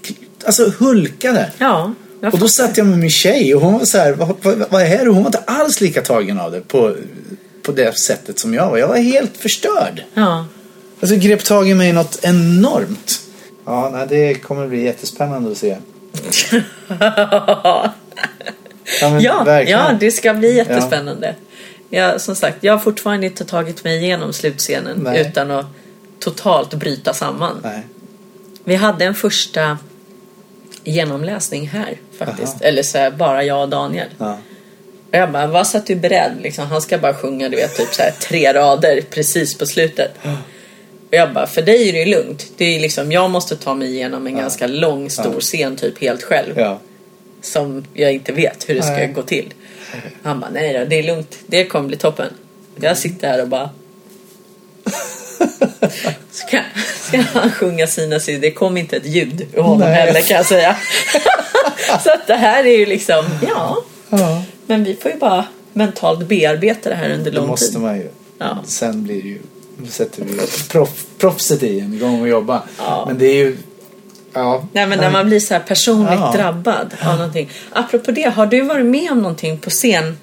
alltså 0.45 0.73
hulkade. 0.79 1.53
Ja, 1.59 1.95
Och 2.22 2.38
då 2.38 2.48
satt 2.48 2.76
jag 2.76 2.87
med 2.87 2.98
min 2.98 3.11
tjej 3.11 3.55
och 3.55 3.61
hon 3.61 3.72
var 3.72 3.85
så 3.85 3.98
här, 3.98 4.12
vad, 4.12 4.37
vad, 4.42 4.64
vad 4.70 4.83
är 4.83 5.05
det? 5.05 5.11
Hon 5.11 5.22
var 5.22 5.26
inte 5.26 5.42
alls 5.46 5.81
lika 5.81 6.02
tagen 6.02 6.40
av 6.40 6.52
det 6.52 6.61
på, 6.61 6.96
på 7.62 7.72
det 7.72 7.98
sättet 7.98 8.38
som 8.38 8.55
jag 8.55 8.70
var. 8.70 8.79
Jag 8.79 8.88
var 8.88 8.96
helt 8.96 9.37
förstörd. 9.37 10.02
Ja. 10.14 10.46
Alltså 11.00 11.16
grep 11.16 11.44
tag 11.44 11.68
i 11.68 11.74
mig 11.74 11.92
något 11.92 12.18
enormt. 12.22 13.20
Ja, 13.64 13.90
nej, 13.92 14.07
det 14.09 14.35
kommer 14.35 14.66
bli 14.66 14.85
jättespännande 14.85 15.50
att 15.50 15.59
se. 15.59 15.76
Ja, 16.88 17.94
Ja, 19.20 19.62
ja, 19.62 19.96
det 20.00 20.11
ska 20.11 20.35
bli 20.35 20.57
jättespännande. 20.57 21.35
Jag, 21.90 22.20
som 22.20 22.37
sagt, 22.37 22.57
jag 22.61 22.72
har 22.72 22.79
fortfarande 22.79 23.26
inte 23.26 23.44
tagit 23.44 23.85
mig 23.85 24.05
igenom 24.05 24.33
slutscenen 24.33 24.98
Nej. 25.02 25.20
utan 25.20 25.50
att 25.50 25.66
totalt 26.20 26.74
bryta 26.74 27.14
samman. 27.14 27.61
Nej. 27.62 27.87
Vi 28.64 28.74
hade 28.74 29.05
en 29.05 29.14
första 29.14 29.79
genomläsning 30.85 31.68
här 31.68 31.96
faktiskt. 32.18 32.55
Aha. 32.55 32.64
Eller 32.64 32.83
så 32.83 32.98
här, 32.98 33.11
bara 33.11 33.44
jag 33.44 33.62
och 33.62 33.68
Daniel. 33.68 34.09
Ja. 34.18 34.38
Och 35.11 35.14
jag 35.18 35.33
bara, 35.33 35.46
vad 35.46 35.66
så 35.66 35.79
att 35.79 35.87
du 35.87 35.92
är 35.92 35.96
beredd? 35.96 36.33
Liksom, 36.42 36.66
han 36.66 36.83
ska 36.83 36.98
bara 36.98 37.14
sjunga 37.14 37.48
du 37.48 37.57
vet, 37.57 37.76
typ 37.76 37.94
så 37.94 38.02
här, 38.02 38.11
tre 38.11 38.52
rader 38.52 39.00
precis 39.11 39.59
på 39.59 39.66
slutet. 39.66 40.11
Och 41.09 41.14
jag 41.14 41.33
bara, 41.33 41.46
för 41.46 41.62
dig 41.62 41.88
är 41.88 41.92
det 41.92 41.98
ju 41.98 42.05
lugnt. 42.05 42.46
Det 42.57 42.64
är 42.76 42.81
liksom, 42.81 43.12
jag 43.12 43.31
måste 43.31 43.57
ta 43.57 43.74
mig 43.74 43.88
igenom 43.88 44.26
en 44.26 44.37
ganska 44.37 44.66
lång, 44.66 45.11
stor 45.11 45.35
Ja. 45.35 45.40
scen 45.40 45.76
typ 45.76 46.00
helt 46.00 46.22
själv. 46.22 46.59
Ja. 46.59 46.79
Som 47.42 47.85
jag 47.94 48.12
inte 48.12 48.33
vet 48.33 48.68
hur 48.68 48.74
det 48.74 48.83
ska 48.83 48.92
Nej. 48.92 49.12
gå 49.14 49.22
till. 49.22 49.55
Han 50.22 50.40
bara, 50.40 50.50
nej 50.50 50.72
då, 50.79 50.85
det 50.85 50.98
är 50.98 51.02
lugnt. 51.02 51.38
Det 51.46 51.64
kommer 51.64 51.88
bli 51.88 51.96
toppen. 51.96 52.33
Jag 52.81 52.98
sitter 52.98 53.29
här 53.29 53.42
och 53.42 53.48
bara... 53.48 53.70
Ska, 56.31 56.61
ska 57.00 57.18
han 57.20 57.50
sjunga 57.52 57.87
sina 57.87 58.20
sidor? 58.20 58.40
Det 58.40 58.50
kom 58.50 58.76
inte 58.76 58.96
ett 58.96 59.07
ljud 59.07 59.46
ur 59.55 59.61
honom 59.61 59.88
heller 59.88 60.20
kan 60.20 60.37
jag 60.37 60.46
säga. 60.46 60.76
Så 62.05 62.11
att 62.11 62.27
det 62.27 62.35
här 62.35 62.64
är 62.64 62.79
ju 62.79 62.87
liksom, 62.87 63.25
ja. 63.49 63.77
ja. 64.11 64.42
Men 64.66 64.85
vi 64.85 64.94
får 64.96 65.11
ju 65.11 65.18
bara 65.18 65.44
mentalt 65.72 66.27
bearbeta 66.29 66.88
det 66.90 66.94
här 66.96 67.11
under 67.11 67.31
Det 67.31 67.37
lång 67.37 67.46
måste 67.46 67.72
tid. 67.72 67.81
man 67.83 67.96
ju. 67.96 68.09
Ja. 68.38 68.59
Sen 68.64 69.03
blir 69.05 69.22
det 69.22 69.29
ju, 69.29 69.38
sätter 69.88 70.25
vi 70.25 70.40
proff, 70.68 71.05
proffset 71.18 71.62
i 71.62 71.81
en 71.81 71.94
igång 71.94 72.20
och 72.20 72.29
jobba. 72.29 72.62
Ja. 72.79 73.05
Men 73.09 73.18
det 73.18 73.27
är 73.27 73.35
ju, 73.35 73.57
ja. 74.33 74.64
Nej 74.72 74.87
men 74.87 74.99
när 74.99 75.11
man 75.11 75.27
blir 75.27 75.40
så 75.40 75.55
här 75.55 75.61
personligt 75.61 76.20
Ja. 76.20 76.33
drabbad 76.37 76.94
av 77.05 77.16
någonting. 77.16 77.51
Apropå 77.72 78.11
det, 78.11 78.22
har 78.22 78.46
du 78.46 78.61
varit 78.61 78.87
med 78.87 79.11
om 79.11 79.18
någonting 79.22 79.59
på 79.59 79.70
scen 79.70 80.18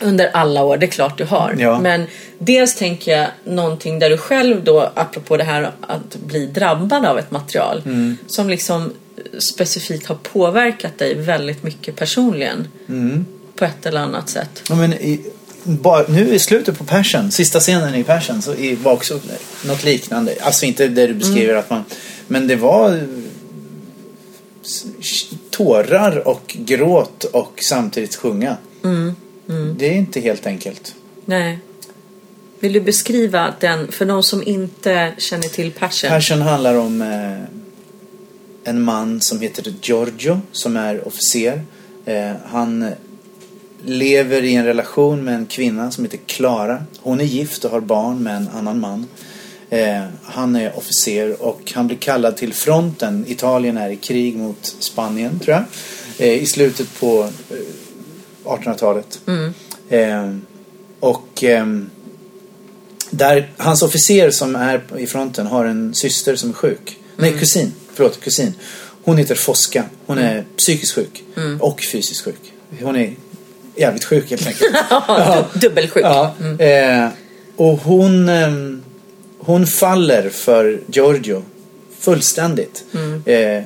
under 0.00 0.30
alla 0.32 0.62
år? 0.64 0.76
Det 0.76 0.86
är 0.86 0.90
klart 0.90 1.18
du 1.18 1.24
har. 1.24 1.54
Ja. 1.58 1.80
Men 1.80 2.06
dels 2.38 2.74
tänker 2.74 3.18
jag 3.18 3.26
någonting 3.44 3.98
där 3.98 4.10
du 4.10 4.16
själv 4.18 4.64
då, 4.64 4.90
apropå 4.94 5.36
det 5.36 5.44
här 5.44 5.70
att 5.80 6.16
bli 6.16 6.46
drabbad 6.46 7.06
av 7.06 7.18
ett 7.18 7.30
material. 7.30 7.82
Mm. 7.84 8.16
Som 8.26 8.48
liksom 8.50 8.92
specifikt 9.38 10.06
har 10.06 10.14
påverkat 10.14 10.98
dig 10.98 11.14
väldigt 11.14 11.62
mycket 11.62 11.96
personligen. 11.96 12.68
Mm. 12.88 13.26
På 13.56 13.64
ett 13.64 13.86
eller 13.86 14.00
annat 14.00 14.28
sätt. 14.28 14.62
Ja, 14.68 14.74
men 14.74 14.92
i, 14.92 15.20
bara, 15.62 16.04
nu 16.08 16.34
i 16.34 16.38
slutet 16.38 16.78
på 16.78 16.84
Passion, 16.84 17.30
sista 17.30 17.60
scenen 17.60 17.94
i 17.94 18.04
Passion, 18.04 18.42
så 18.42 18.54
i- 18.54 18.74
var 18.74 18.92
också 18.92 19.20
något 19.64 19.84
liknande. 19.84 20.34
Alltså 20.40 20.66
inte 20.66 20.88
det 20.88 21.06
du 21.06 21.14
beskriver 21.14 21.54
att 21.54 21.70
man... 21.70 21.84
Men 22.26 22.46
det 22.46 22.56
var 22.56 23.00
tårar 25.50 26.28
och 26.28 26.56
gråt 26.58 27.24
och 27.24 27.58
samtidigt 27.62 28.16
sjunga. 28.16 28.56
Det 29.76 29.86
är 29.88 29.92
inte 29.92 30.20
helt 30.20 30.46
enkelt. 30.46 30.94
Nej. 31.24 31.58
Vill 32.60 32.72
du 32.72 32.80
beskriva 32.80 33.54
den, 33.60 33.92
för 33.92 34.04
de 34.04 34.22
som 34.22 34.42
inte 34.46 35.12
känner 35.18 35.48
till 35.48 35.70
Passion? 35.72 36.10
Passion 36.10 36.42
handlar 36.42 36.74
om 36.74 37.02
eh, 37.02 37.59
en 38.70 38.82
man 38.82 39.20
som 39.20 39.40
heter 39.40 39.74
Giorgio 39.82 40.40
som 40.52 40.76
är 40.76 41.08
officer. 41.08 41.62
Eh, 42.04 42.32
han 42.46 42.90
lever 43.84 44.42
i 44.42 44.54
en 44.54 44.64
relation 44.64 45.24
med 45.24 45.34
en 45.34 45.46
kvinna 45.46 45.90
som 45.90 46.04
heter 46.04 46.18
Clara. 46.26 46.84
Hon 47.00 47.20
är 47.20 47.24
gift 47.24 47.64
och 47.64 47.70
har 47.70 47.80
barn 47.80 48.22
med 48.22 48.36
en 48.36 48.48
annan 48.48 48.80
man. 48.80 49.06
Eh, 49.70 50.04
han 50.24 50.56
är 50.56 50.78
officer 50.78 51.42
och 51.42 51.72
han 51.74 51.86
blir 51.86 51.96
kallad 51.96 52.36
till 52.36 52.54
fronten. 52.54 53.24
Italien 53.28 53.76
är 53.76 53.90
i 53.90 53.96
krig 53.96 54.36
mot 54.36 54.76
Spanien 54.78 55.38
tror 55.38 55.56
jag. 55.56 55.64
Eh, 56.26 56.42
I 56.42 56.46
slutet 56.46 57.00
på 57.00 57.28
eh, 57.50 57.56
1800-talet. 58.44 59.20
Eh, 59.88 60.36
och 61.00 61.44
ehm, 61.44 61.90
där 63.10 63.52
hans 63.56 63.82
officer 63.82 64.30
som 64.30 64.56
är 64.56 64.82
i 64.98 65.06
fronten 65.06 65.46
har 65.46 65.64
en 65.64 65.94
syster 65.94 66.36
som 66.36 66.50
är 66.50 66.54
sjuk. 66.54 66.98
Nej, 67.16 67.32
kusin. 67.32 67.72
Förlåt, 68.00 68.20
kusin. 68.20 68.54
Hon 69.04 69.16
heter 69.16 69.34
Fosca. 69.34 69.84
Hon 70.06 70.18
är 70.18 70.44
psykiskt 70.56 70.92
sjuk. 70.94 71.22
Och 71.60 71.80
fysiskt 71.92 72.24
sjuk. 72.24 72.52
Hon 72.82 72.96
är 72.96 73.14
jävligt 73.76 74.04
sjuk 74.04 74.30
helt 74.30 74.46
enkelt. 74.46 74.74
Ja, 74.90 75.44
du- 75.54 75.58
dubbelsjuk. 75.60 76.04
Ja, 76.04 76.34
eh, 76.58 77.08
och 77.56 77.78
hon, 77.78 78.28
ehm, 78.28 78.82
hon 79.38 79.66
faller 79.66 80.28
för 80.30 80.80
Giorgio 80.86 81.42
fullständigt. 81.98 82.84
Eh, 83.26 83.62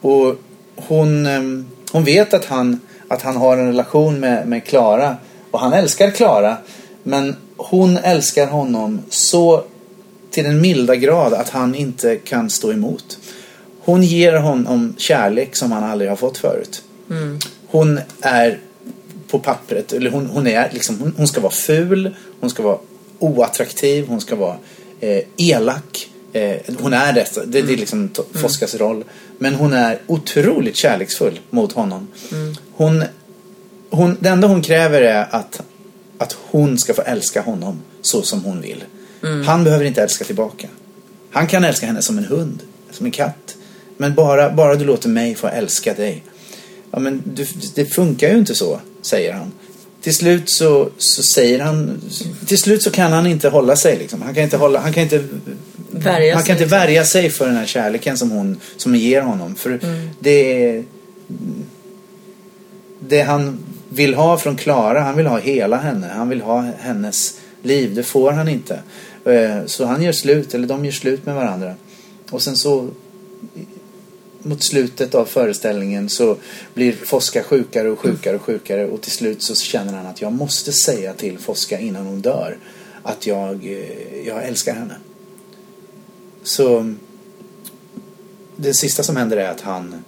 och 0.00 0.36
hon, 0.76 1.26
ehm, 1.26 1.66
hon 1.92 2.04
vet 2.04 2.34
att 2.34 2.44
han, 2.44 2.80
att 3.08 3.22
han 3.22 3.36
har 3.36 3.56
en 3.56 3.66
relation 3.66 4.20
med, 4.20 4.48
med 4.48 4.64
Clara. 4.64 5.16
Och 5.50 5.60
han 5.60 5.72
älskar 5.72 6.10
Clara. 6.10 6.56
Men 7.02 7.36
hon 7.56 7.96
älskar 7.98 8.46
honom 8.46 9.00
så 9.10 9.64
till 10.30 10.44
den 10.44 10.60
milda 10.60 10.96
grad 10.96 11.32
att 11.34 11.48
han 11.48 11.74
inte 11.74 12.16
kan 12.16 12.50
stå 12.50 12.72
emot. 12.72 13.18
Hon 13.88 14.02
ger 14.02 14.32
honom 14.36 14.94
kärlek 14.98 15.56
som 15.56 15.72
han 15.72 15.84
aldrig 15.84 16.10
har 16.10 16.16
fått 16.16 16.38
förut. 16.38 16.82
Hon 17.66 18.00
är 18.20 18.58
på 19.28 19.38
pappret, 19.38 19.92
eller 19.92 20.10
hon, 20.10 20.26
hon 20.26 20.46
är 20.46 20.70
liksom, 20.72 20.98
hon, 21.00 21.14
hon 21.16 21.28
ska 21.28 21.40
vara 21.40 21.52
ful, 21.52 22.14
hon 22.40 22.50
ska 22.50 22.62
vara 22.62 22.78
oattraktiv, 23.18 24.06
hon 24.08 24.20
ska 24.20 24.36
vara 24.36 24.56
eh, 25.00 25.22
elak. 25.36 26.08
Eh, 26.32 26.56
hon 26.80 26.92
är 26.92 27.12
det, 27.12 27.26
det, 27.46 27.62
det 27.62 27.72
är 27.72 27.76
liksom 27.76 28.08
to- 28.08 28.38
Foskas 28.38 28.74
roll. 28.74 29.04
Men 29.38 29.54
hon 29.54 29.72
är 29.72 29.98
otroligt 30.06 30.76
kärleksfull 30.76 31.40
mot 31.50 31.72
honom. 31.72 32.06
Hon, 32.72 33.04
hon, 33.90 34.16
det 34.20 34.28
enda 34.28 34.48
hon 34.48 34.62
kräver 34.62 35.02
är 35.02 35.26
att, 35.30 35.60
att 36.18 36.36
hon 36.50 36.78
ska 36.78 36.94
få 36.94 37.02
älska 37.02 37.40
honom 37.42 37.80
så 38.02 38.22
som 38.22 38.44
hon 38.44 38.60
vill. 38.60 38.84
Han 39.46 39.64
behöver 39.64 39.84
inte 39.84 40.02
älska 40.02 40.24
tillbaka. 40.24 40.68
Han 41.30 41.46
kan 41.46 41.64
älska 41.64 41.86
henne 41.86 42.02
som 42.02 42.18
en 42.18 42.24
hund, 42.24 42.62
som 42.90 43.06
en 43.06 43.12
katt. 43.12 43.54
Men 44.00 44.14
bara, 44.14 44.50
bara 44.50 44.74
du 44.74 44.84
låter 44.84 45.08
mig 45.08 45.34
få 45.34 45.46
älska 45.48 45.94
dig. 45.94 46.22
Ja, 46.90 46.98
men 46.98 47.22
du, 47.34 47.46
det 47.74 47.84
funkar 47.84 48.28
ju 48.32 48.38
inte 48.38 48.54
så, 48.54 48.80
säger 49.02 49.32
han. 49.32 49.52
Till 50.02 50.14
slut 50.16 50.48
så, 50.48 50.88
så 50.98 51.22
säger 51.22 51.58
han... 51.60 52.00
Till 52.46 52.58
slut 52.58 52.82
så 52.82 52.90
kan 52.90 53.12
han 53.12 53.26
inte 53.26 53.48
hålla 53.48 53.76
sig. 53.76 53.98
Liksom. 53.98 54.22
Han 54.22 54.34
kan 54.34 54.44
inte, 54.44 54.56
hålla, 54.56 54.78
han 54.80 54.92
kan 54.92 55.02
inte, 55.02 55.24
Värja 55.90 56.34
han 56.34 56.42
sig, 56.42 56.46
kan 56.46 56.54
inte 56.54 56.64
liksom. 56.64 56.78
värja 56.78 57.04
sig 57.04 57.30
för 57.30 57.46
den 57.46 57.56
här 57.56 57.66
kärleken 57.66 58.16
som 58.18 58.30
hon 58.30 58.60
som 58.76 58.94
ger 58.94 59.22
honom. 59.22 59.54
För 59.54 59.70
Mm. 59.82 60.08
det 60.20 60.62
är... 60.64 60.84
Det 63.00 63.22
han 63.22 63.58
vill 63.88 64.14
ha 64.14 64.38
från 64.38 64.56
Klara, 64.56 65.00
han 65.00 65.16
vill 65.16 65.26
ha 65.26 65.38
hela 65.38 65.76
henne. 65.76 66.06
Han 66.16 66.28
vill 66.28 66.40
ha 66.40 66.60
hennes 66.78 67.34
liv. 67.62 67.94
Det 67.94 68.02
får 68.02 68.32
han 68.32 68.48
inte. 68.48 68.80
Eh, 69.24 69.66
Så 69.66 69.84
han 69.84 70.02
gör 70.02 70.12
slut, 70.12 70.54
eller 70.54 70.66
de 70.66 70.84
gör 70.84 70.92
slut 70.92 71.26
med 71.26 71.34
varandra. 71.34 71.74
Och 72.30 72.42
sen 72.42 72.56
så 72.56 72.88
mot 74.42 74.62
slutet 74.62 75.14
av 75.14 75.24
föreställningen 75.24 76.08
så 76.08 76.36
blir 76.74 76.92
Fosca 76.92 77.42
sjukare 77.42 77.90
och 77.90 77.98
sjukare 77.98 78.36
och 78.36 78.42
sjukare 78.42 78.86
och 78.86 79.02
till 79.02 79.12
slut 79.12 79.42
så 79.42 79.54
känner 79.54 79.92
han 79.92 80.06
att 80.06 80.20
jag 80.20 80.32
måste 80.32 80.72
säga 80.72 81.12
till 81.12 81.38
Fosca 81.38 81.78
innan 81.78 82.06
hon 82.06 82.20
dör 82.20 82.58
att 83.02 83.26
jag, 83.26 83.66
eh, 83.66 84.26
jag 84.26 84.44
älskar 84.44 84.74
henne. 84.74 84.94
Så 86.42 86.94
det 88.56 88.74
sista 88.74 89.02
som 89.02 89.16
händer 89.16 89.36
är 89.36 89.50
att 89.50 89.60
han 89.60 90.02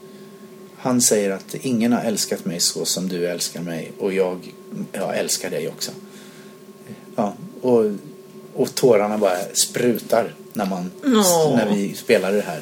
han 0.83 1.01
säger 1.01 1.31
att 1.31 1.55
ingen 1.55 1.93
har 1.93 2.03
älskat 2.03 2.45
mig 2.45 2.61
så 2.61 2.85
som 2.85 3.09
du 3.09 3.27
älskar 3.27 3.61
mig 3.61 3.93
och 3.99 4.13
jag, 4.13 4.55
jag 4.93 5.19
älskar 5.19 5.51
dig 5.51 5.69
också. 5.69 5.91
Ja, 7.17 7.35
och, 7.61 7.85
och 8.55 8.75
tårarna 8.75 9.19
bara 9.19 9.39
sprutar 9.55 10.35
när, 10.53 10.67
man, 10.67 10.91
när 11.57 11.75
vi 11.75 11.95
spelar 11.95 12.33
det 12.33 12.41
här. 12.41 12.61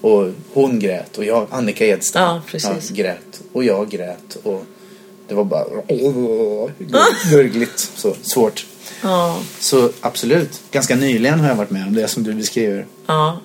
Och 0.00 0.30
hon 0.52 0.78
grät 0.78 1.18
och 1.18 1.24
jag, 1.24 1.46
Annika 1.50 1.86
Edström, 1.86 2.22
Ja, 2.22 2.42
precis. 2.46 2.90
grät 2.90 3.40
och 3.52 3.64
jag 3.64 3.90
grät 3.90 4.36
och 4.42 4.64
det 5.28 5.34
var 5.34 5.44
bara 5.44 5.64
gurgligt, 7.30 7.78
så 7.94 8.14
svårt. 8.22 8.66
Ja, 9.02 9.40
Så 9.58 9.90
absolut, 10.00 10.60
ganska 10.70 10.96
nyligen 10.96 11.40
har 11.40 11.48
jag 11.48 11.54
varit 11.56 11.70
med 11.70 11.86
om 11.86 11.94
det 11.94 12.08
som 12.08 12.22
du 12.22 12.34
beskriver. 12.34 12.86
ja. 13.06 13.40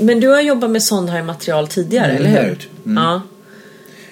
Men 0.00 0.20
du 0.20 0.28
har 0.28 0.40
jobbat 0.40 0.70
med 0.70 0.82
sånt 0.82 1.10
här 1.10 1.22
material 1.22 1.68
tidigare, 1.68 2.10
Mm, 2.12 2.26
eller 2.26 2.42
hur? 2.42 2.50
gjort. 2.50 2.68
Mm. 2.86 3.04
Ja. 3.04 3.22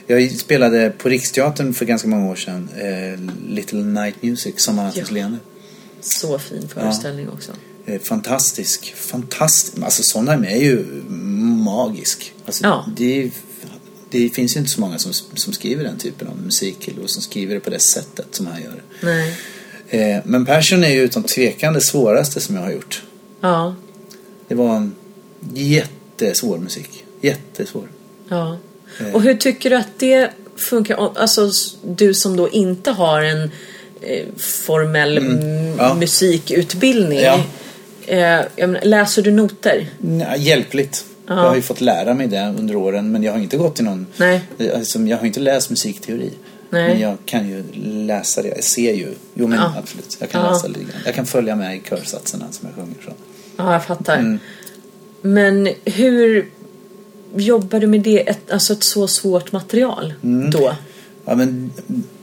Jag 0.06 0.30
spelade 0.30 0.90
på 0.90 1.08
Riksteatern 1.08 1.74
för 1.74 1.84
ganska 1.84 2.08
många 2.08 2.30
år 2.30 2.34
sedan, 2.36 2.68
eh, 2.76 3.20
Little 3.54 3.78
Night 3.78 4.22
Music, 4.22 4.54
Sommarnattens 4.64 5.08
Ja. 5.10 5.14
leende. 5.14 5.38
Så 6.00 6.38
fin 6.38 6.68
föreställning 6.68 7.28
också. 7.28 7.52
Eh, 7.86 8.00
fantastisk, 8.00 8.94
fantastisk. 8.96 9.82
Alltså 9.82 10.02
Sondheim 10.02 10.44
är 10.44 10.56
ju 10.56 10.84
magisk. 11.64 12.32
Alltså, 12.46 12.64
Ja. 12.64 12.86
det, 12.96 13.30
det 14.10 14.28
finns 14.28 14.56
ju 14.56 14.60
inte 14.60 14.70
så 14.72 14.80
många 14.80 14.98
som, 14.98 15.12
som 15.34 15.52
skriver 15.52 15.84
den 15.84 15.98
typen 15.98 16.28
av 16.28 16.36
musik 16.42 16.88
och 17.02 17.10
som 17.10 17.22
skriver 17.22 17.54
det 17.54 17.60
på 17.60 17.70
det 17.70 17.80
sättet 17.80 18.26
som 18.34 18.46
han 18.46 18.62
gör. 18.62 18.82
Nej. 19.02 19.36
Eh, 19.88 20.20
men 20.24 20.46
Passion 20.46 20.84
är 20.84 20.88
ju 20.88 21.00
utan 21.02 21.22
tvekan 21.22 21.74
det 21.74 21.80
svåraste 21.80 22.40
som 22.40 22.54
jag 22.56 22.62
har 22.62 22.72
gjort. 22.72 23.02
Ja. 23.40 23.74
Det 24.48 24.54
var 24.54 24.76
en 24.76 24.94
jättesvår 25.54 26.58
musik. 26.58 27.04
Jättesvår. 27.20 27.88
Ja. 28.28 28.58
Eh. 29.00 29.14
Och 29.14 29.22
hur 29.22 29.34
tycker 29.34 29.70
du 29.70 29.76
att 29.76 29.98
det 29.98 30.30
funkar? 30.56 31.10
Alltså 31.16 31.50
du 31.86 32.14
som 32.14 32.36
då 32.36 32.48
inte 32.50 32.90
har 32.90 33.22
en 33.22 33.50
formell 34.38 35.18
Mm. 35.18 35.76
ja. 35.78 35.94
musikutbildning. 35.94 37.18
Ja. 37.20 37.44
Eh, 38.10 38.40
menar, 38.56 38.80
läser 38.82 39.22
du 39.22 39.30
noter? 39.30 39.88
Nej, 39.98 40.40
hjälpligt. 40.40 41.04
Ja. 41.26 41.34
Jag 41.36 41.48
har 41.48 41.56
ju 41.56 41.62
fått 41.62 41.80
lära 41.80 42.14
mig 42.14 42.26
det 42.26 42.54
under 42.58 42.76
åren 42.76 43.12
men 43.12 43.22
jag 43.22 43.32
har 43.32 43.38
inte 43.38 43.56
gått 43.56 43.80
i 43.80 43.82
någon... 43.82 44.06
Nej. 44.16 44.42
Alltså, 44.74 44.98
jag 45.00 45.18
har 45.18 45.26
inte 45.26 45.40
läst 45.40 45.70
musikteori. 45.70 46.30
Nej. 46.70 46.88
Men 46.88 47.00
jag 47.00 47.16
kan 47.24 47.48
ju 47.48 47.64
läsa 48.06 48.42
det. 48.42 48.48
Jag 48.48 48.64
ser 48.64 48.92
ju. 48.94 49.08
Jo 49.34 49.46
men 49.46 49.58
Ja. 49.58 49.74
absolut. 49.78 50.16
Jag 50.20 50.30
kan 50.30 50.44
Ja. 50.44 50.52
läsa 50.52 50.66
lite 50.68 50.80
grann. 50.80 50.90
Jag 51.04 51.14
kan 51.14 51.26
följa 51.26 51.56
med 51.56 51.76
i 51.76 51.80
körsatserna 51.88 52.44
som 52.50 52.68
jag 52.68 52.74
sjunger. 52.84 52.96
Så. 53.04 53.10
Ja, 53.56 53.72
jag 53.72 53.84
fattar. 53.84 54.16
Mm. 54.18 54.38
Men 55.22 55.68
hur 55.84 56.50
jobbar 57.36 57.80
du 57.80 57.86
med 57.86 58.00
det, 58.00 58.28
ett, 58.30 58.50
alltså 58.50 58.72
ett 58.72 58.82
så 58.84 59.08
svårt 59.08 59.52
material 59.52 60.14
Mm. 60.22 60.50
då? 60.50 60.72
Ja, 61.24 61.34
men 61.34 61.70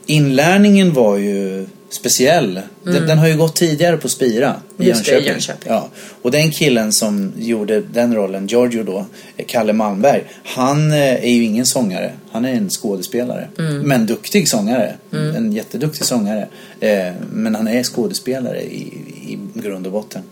inlärningen 0.05 0.93
var 0.93 1.17
ju 1.17 1.67
speciell. 1.89 2.61
Den, 2.83 3.07
den 3.07 3.17
har 3.17 3.27
ju 3.27 3.37
gått 3.37 3.55
tidigare 3.55 3.97
på 3.97 4.09
Spira 4.09 4.55
i 4.77 4.83
Mm. 4.83 4.87
Just 4.87 5.05
det, 5.05 5.11
i 5.11 5.13
Jönköping. 5.13 5.31
Jönköping. 5.31 5.71
Ja. 5.71 5.89
Och 6.21 6.31
den 6.31 6.51
killen 6.51 6.91
som 6.91 7.33
gjorde 7.37 7.81
den 7.81 8.15
rollen, 8.15 8.47
Giorgio 8.47 8.83
då, 8.83 9.05
Kalle 9.47 9.73
Malmberg, 9.73 10.23
han 10.43 10.91
eh, 10.91 10.97
är 10.97 11.31
ju 11.31 11.43
ingen 11.43 11.65
sångare. 11.65 12.13
Han 12.31 12.45
är 12.45 12.53
en 12.53 12.69
skådespelare. 12.69 13.47
Mm. 13.59 13.79
Men 13.81 14.05
duktig 14.05 14.49
sångare. 14.49 14.95
En 15.11 15.51
jätteduktig 15.53 16.05
sångare. 16.05 16.47
Eh, 16.79 17.13
men 17.31 17.55
han 17.55 17.67
är 17.67 17.83
skådespelare 17.83 18.61
i, 18.61 18.81
i 19.27 19.39
grund 19.53 19.85
och 19.85 19.93
botten. 19.93 20.23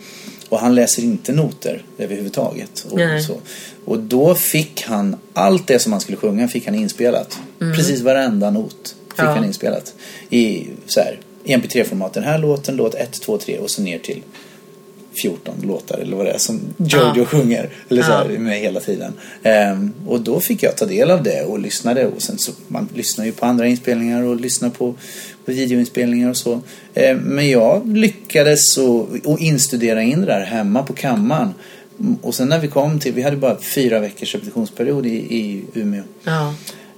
Och 0.50 0.60
han 0.60 0.76
läser 0.76 1.04
inte 1.04 1.34
noter 1.34 1.84
överhuvudtaget. 1.98 2.86
Och, 2.90 2.98
Nej. 2.98 3.24
så. 3.24 3.38
och 3.86 4.00
då 4.00 4.36
fick 4.36 4.84
han 4.84 5.16
allt 5.34 5.68
det 5.68 5.80
som 5.80 5.92
han 5.92 6.02
skulle 6.02 6.18
sjunga 6.18 6.48
fick 6.48 6.66
han 6.66 6.76
inspelat. 6.76 7.38
Precis 7.60 8.02
varenda 8.02 8.50
not 8.50 8.96
fick 9.10 9.20
Mm. 9.20 9.30
Ja. 9.32 9.36
han 9.36 9.46
inspelat. 9.46 9.94
I 10.30 10.68
så 10.88 11.00
här, 11.00 11.20
mp3-format. 11.46 12.14
Den 12.14 12.24
här 12.24 12.38
låten, 12.38 12.76
låt 12.76 12.96
1, 12.96 13.12
2, 13.22 13.38
3 13.38 13.58
och 13.58 13.70
så 13.70 13.82
ner 13.82 14.00
till 14.00 14.22
14 15.22 15.54
låtar 15.64 15.98
eller 15.98 16.18
vad 16.18 16.26
det 16.26 16.32
är 16.32 16.38
som 16.38 16.60
Jojo 16.78 17.14
Ja. 17.16 17.26
sjunger. 17.26 17.70
Eller 17.90 18.04
så 18.04 18.12
här, 18.12 18.30
Ja. 18.30 18.40
med 18.40 18.60
hela 18.60 18.80
tiden. 18.80 19.14
Ehm, 19.44 19.94
och 20.08 20.22
då 20.22 20.40
fick 20.40 20.64
jag 20.64 20.78
ta 20.78 20.86
del 20.86 21.12
av 21.12 21.24
det 21.24 21.44
och 21.44 21.60
lyssnade. 21.60 22.06
Och 22.08 22.22
sen 22.22 22.38
så, 22.38 22.52
man 22.68 22.90
lyssnar 22.94 23.26
ju 23.26 23.32
på 23.32 23.46
andra 23.46 23.68
inspelningar 23.68 24.24
och 24.24 24.40
lyssnar 24.42 24.70
på, 24.70 24.96
på 25.46 25.52
videoinspelningar 25.52 26.30
och 26.30 26.38
så. 26.38 26.62
Ehm, 26.94 27.18
men 27.18 27.50
jag 27.50 27.98
lyckades 27.98 28.78
och, 28.78 29.10
och 29.24 29.40
instudera 29.40 30.02
in 30.04 30.20
det 30.22 30.26
där 30.28 30.42
hemma 30.46 30.84
på 30.84 30.94
kammaren. 30.94 31.54
Mm, 32.00 32.16
Och 32.22 32.36
sen 32.36 32.48
när 32.50 32.60
vi 32.60 32.68
kom 32.68 33.00
till, 33.00 33.14
vi 33.14 33.22
hade 33.22 33.38
bara 33.38 33.58
fyra 33.62 34.00
veckors 34.00 34.34
repetitionsperiod 34.36 35.06
i, 35.06 35.10
i 35.16 35.64
Umeå. 35.74 36.04
Ja. 36.24 36.56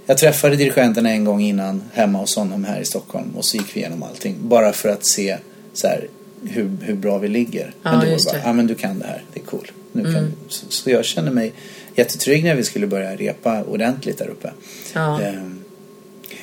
Jag 0.07 0.17
träffade 0.17 0.55
dirigenten 0.55 1.05
en 1.05 1.25
gång 1.25 1.41
innan 1.41 1.83
hemma 1.93 2.19
hos 2.19 2.35
honom 2.35 2.63
här 2.63 2.81
i 2.81 2.85
Stockholm 2.85 3.35
och 3.35 3.45
så 3.45 3.57
gick 3.57 3.75
vi 3.75 3.79
igenom 3.79 4.03
allting. 4.03 4.35
Bara 4.41 4.73
för 4.73 4.89
att 4.89 5.05
se 5.05 5.37
så 5.73 5.87
här, 5.87 6.07
hur, 6.43 6.77
hur 6.81 6.95
bra 6.95 7.17
vi 7.17 7.27
ligger. 7.27 7.73
Ja, 7.83 7.91
men 7.91 7.99
det 7.99 8.11
var 8.11 8.25
bara. 8.25 8.35
Mm. 8.35 8.47
ja 8.47 8.53
men 8.53 8.67
du 8.67 8.75
kan 8.75 8.99
det 8.99 9.05
här, 9.05 9.23
det 9.33 9.39
är 9.39 9.43
cool. 9.43 9.71
Nu 9.91 10.13
kan, 10.13 10.33
så, 10.47 10.65
så 10.69 10.89
jag 10.89 11.05
kände 11.05 11.31
mig 11.31 11.53
jättetrygg 11.95 12.43
när 12.43 12.55
vi 12.55 12.63
skulle 12.63 12.87
börja 12.87 13.15
repa 13.15 13.63
ordentligt 13.63 14.17
där 14.17 14.27
uppe. 14.27 14.51
Ja. 14.93 15.21
Ehm, 15.21 15.63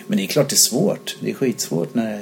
men 0.06 0.18
det 0.18 0.24
är 0.24 0.26
klart 0.26 0.48
det 0.48 0.54
är 0.54 0.70
svårt. 0.70 1.16
Det 1.20 1.30
är 1.30 1.34
skitsvårt 1.34 1.94
när 1.94 2.20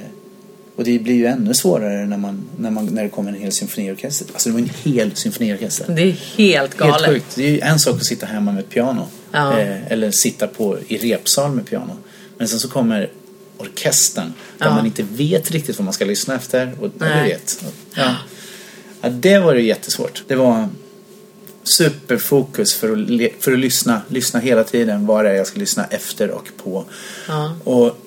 och 0.75 0.83
det 0.83 0.99
blir 0.99 1.15
ju 1.15 1.25
ännu 1.25 1.53
svårare 1.53 2.05
när, 2.05 2.17
man, 2.17 2.43
när, 2.57 2.71
man, 2.71 2.85
när 2.85 3.03
det 3.03 3.09
kommer 3.09 3.29
en 3.31 3.39
hel 3.39 3.51
symfoniorkester. 3.51 4.27
Alltså 4.33 4.49
det 4.49 4.53
var 4.53 4.61
en 4.61 4.69
hel 4.83 5.15
symfoniorkester. 5.15 5.93
Det 5.95 6.01
är 6.01 6.11
helt 6.37 6.77
galet. 6.77 6.95
Helt 6.95 7.13
sjukt. 7.13 7.35
Det 7.35 7.43
är 7.43 7.51
ju 7.51 7.59
en 7.59 7.79
sak 7.79 7.95
att 7.95 8.05
sitta 8.05 8.25
hemma 8.25 8.51
med 8.51 8.63
ett 8.63 8.69
piano. 8.69 9.07
Ja. 9.31 9.59
Eh, 9.59 9.91
eller 9.91 10.11
sitta 10.11 10.47
på, 10.47 10.77
i 10.87 10.97
repsal 11.13 11.51
med 11.51 11.65
piano. 11.65 11.97
Men 12.37 12.47
sen 12.47 12.59
så 12.59 12.67
kommer 12.69 13.09
orkestern. 13.57 14.33
Där 14.57 14.65
Ja. 14.65 14.75
man 14.75 14.85
inte 14.85 15.03
vet 15.03 15.51
riktigt 15.51 15.77
vad 15.77 15.85
man 15.85 15.93
ska 15.93 16.05
lyssna 16.05 16.35
efter. 16.35 16.71
Och 16.81 16.91
Nej. 16.97 17.29
vet. 17.29 17.63
Ja. 17.95 18.15
ja, 19.01 19.09
det 19.09 19.39
var 19.39 19.53
ju 19.53 19.61
jättesvårt. 19.67 20.23
Det 20.27 20.35
var 20.35 20.69
superfokus 21.63 22.73
för 22.73 22.91
att, 22.91 23.43
för 23.43 23.51
att 23.51 23.59
lyssna. 23.59 24.01
Lyssna 24.07 24.39
hela 24.39 24.63
tiden 24.63 25.05
vad 25.05 25.25
det 25.25 25.31
är 25.31 25.35
jag 25.35 25.47
ska 25.47 25.59
lyssna 25.59 25.85
efter 25.85 26.31
och 26.31 26.47
på. 26.63 26.85
Och 27.63 27.97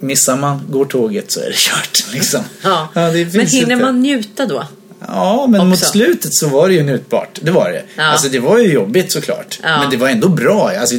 missar 0.00 0.36
man, 0.36 0.62
går 0.70 0.84
tåget 0.84 1.30
så 1.30 1.40
är 1.40 1.46
det 1.46 1.52
kört. 1.56 2.04
Liksom. 2.12 2.40
Ja. 2.62 2.88
det 2.94 3.34
Men 3.34 3.46
hinner 3.46 3.72
inte- 3.72 3.76
man 3.84 4.00
njuta 4.00 4.46
då? 4.46 4.66
Ja, 5.08 5.46
men 5.48 5.68
mot 5.68 5.78
Också. 5.78 5.90
slutet 5.90 6.34
så 6.34 6.48
var 6.48 6.68
det 6.68 6.74
ju 6.74 6.82
njutbart. 6.82 7.38
Det 7.42 7.50
var 7.50 7.70
det. 7.70 7.82
Ja. 7.96 8.04
Alltså 8.04 8.28
det 8.28 8.38
var 8.38 8.58
ju 8.58 8.72
jobbigt 8.72 9.12
såklart. 9.12 9.58
Ja. 9.62 9.80
Men 9.80 9.90
det 9.90 9.96
var 9.96 10.08
ändå 10.08 10.28
bra. 10.28 10.70
Alltså, 10.80 10.94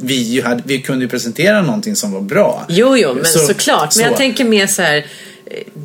vi, 0.00 0.40
hade, 0.40 0.62
vi 0.66 0.78
kunde 0.82 1.04
ju 1.04 1.08
presentera 1.08 1.62
någonting 1.62 1.96
som 1.96 2.12
var 2.12 2.20
bra. 2.20 2.66
Jo, 2.68 2.96
jo, 2.96 3.14
men 3.14 3.24
Så- 3.24 3.38
såklart. 3.38 3.80
Men 3.96 4.04
så. 4.04 4.10
jag 4.10 4.16
tänker 4.16 4.44
mer 4.44 4.66
så 4.66 4.82
här. 4.82 5.06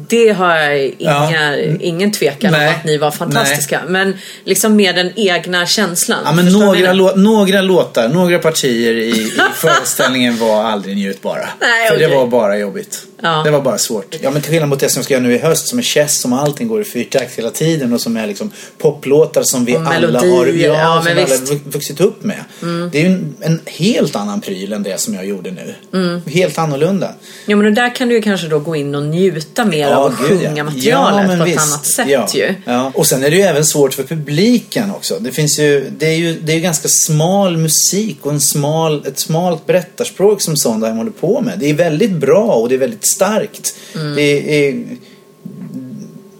Det 0.07 0.29
har 0.29 0.55
jag 0.55 0.77
inga, 0.97 1.57
Ja. 1.57 1.75
ingen 1.79 2.11
tvekan 2.11 2.51
Nej. 2.51 2.67
om 2.67 2.73
att 2.75 2.83
ni 2.85 2.97
var 2.97 3.11
fantastiska. 3.11 3.81
Men 3.87 4.17
liksom 4.43 4.75
med 4.75 4.95
den 4.95 5.11
egna 5.15 5.65
känslan. 5.65 6.19
Ja, 6.25 6.31
men 6.31 6.45
några, 6.45 6.93
lå- 6.93 7.15
några 7.17 7.61
låtar, 7.61 8.07
några 8.09 8.39
partier 8.39 8.93
i, 8.95 9.09
i 9.09 9.31
föreställningen 9.55 10.37
var 10.37 10.63
aldrig 10.63 10.95
njutbara. 10.95 11.49
Nej, 11.61 11.89
För 11.89 11.97
det 11.97 12.05
okej. 12.05 12.17
var 12.17 12.27
bara 12.27 12.57
jobbigt. 12.57 12.99
Ja. 13.21 13.41
Det 13.43 13.51
var 13.51 13.61
bara 13.61 13.77
svårt. 13.77 14.15
Ja, 14.21 14.31
men 14.31 14.41
till 14.41 14.51
skillnad 14.51 14.69
mot 14.69 14.79
det 14.79 14.89
som 14.89 14.99
jag 14.99 15.05
ska 15.05 15.13
göra 15.13 15.23
nu 15.23 15.35
i 15.35 15.37
höst 15.37 15.67
som 15.67 15.79
är 15.79 15.83
chess, 15.83 16.21
som 16.21 16.33
allting 16.33 16.67
går 16.67 16.81
i 16.81 16.83
fyrtakt 16.83 17.37
hela 17.37 17.49
tiden 17.49 17.93
och 17.93 18.01
som 18.01 18.17
är 18.17 18.27
liksom 18.27 18.51
poplåtar 18.77 19.43
som 19.43 19.65
vi 19.65 19.75
Och 19.75 19.79
alla 19.79 19.89
har, 19.89 20.01
melodier, 20.01 20.69
ja, 20.69 21.01
som 21.03 21.11
alla. 21.11 21.21
Mm. 21.21 21.59
vuxit 21.65 22.01
upp 22.01 22.23
med. 22.23 22.43
Det 22.91 22.97
är 22.97 23.01
ju 23.01 23.07
en, 23.07 23.35
en 23.41 23.61
helt 23.65 24.15
annan 24.15 24.41
pryl 24.41 24.73
än 24.73 24.83
det 24.83 24.99
som 24.99 25.13
jag 25.13 25.25
gjorde 25.25 25.51
nu. 25.51 25.75
Mm. 25.93 26.21
Helt 26.25 26.57
annorlunda. 26.57 27.11
Ja, 27.45 27.55
men 27.55 27.73
där 27.73 27.95
kan 27.95 28.07
du 28.07 28.15
ju 28.15 28.21
kanske 28.21 28.47
då 28.47 28.59
gå 28.59 28.75
in 28.75 28.95
och 28.95 29.03
njuta 29.03 29.65
mer 29.65 29.91
av 29.91 30.05
att 30.05 30.19
gud, 30.19 30.41
sjunga 30.41 30.63
materialet 30.63 31.27
men 31.27 31.37
på 31.39 31.45
ett 31.45 31.51
visst. 31.51 31.67
annat 31.67 31.85
sätt 31.85 32.07
ja. 32.09 32.27
ju. 32.33 32.55
Ja. 32.65 32.91
Och 32.95 33.07
sen 33.07 33.23
är 33.23 33.29
det 33.29 33.35
ju 33.35 33.41
även 33.41 33.65
svårt 33.65 33.93
för 33.93 34.03
publiken 34.03 34.91
också. 34.91 35.19
Det 35.19 35.31
finns 35.31 35.59
ju, 35.59 35.89
det 35.97 36.07
är 36.07 36.17
ju, 36.17 36.39
det 36.39 36.51
är 36.51 36.55
ju 36.55 36.61
ganska 36.61 36.87
smal 36.87 37.57
musik 37.57 38.17
och 38.21 38.31
en 38.31 38.41
smal, 38.41 39.03
ett 39.07 39.19
smalt 39.19 39.65
berättarspråk 39.65 40.41
som 40.41 40.57
Sondheim 40.57 40.97
håller 40.97 41.11
på 41.11 41.41
med. 41.41 41.59
Det 41.59 41.69
är 41.69 41.73
väldigt 41.73 42.11
bra 42.11 42.45
och 42.45 42.69
det 42.69 42.75
är 42.75 42.79
väldigt 42.79 43.06
starkt. 43.07 43.75
Mm. 43.95 44.15
Det 44.15 44.67
är, 44.67 44.83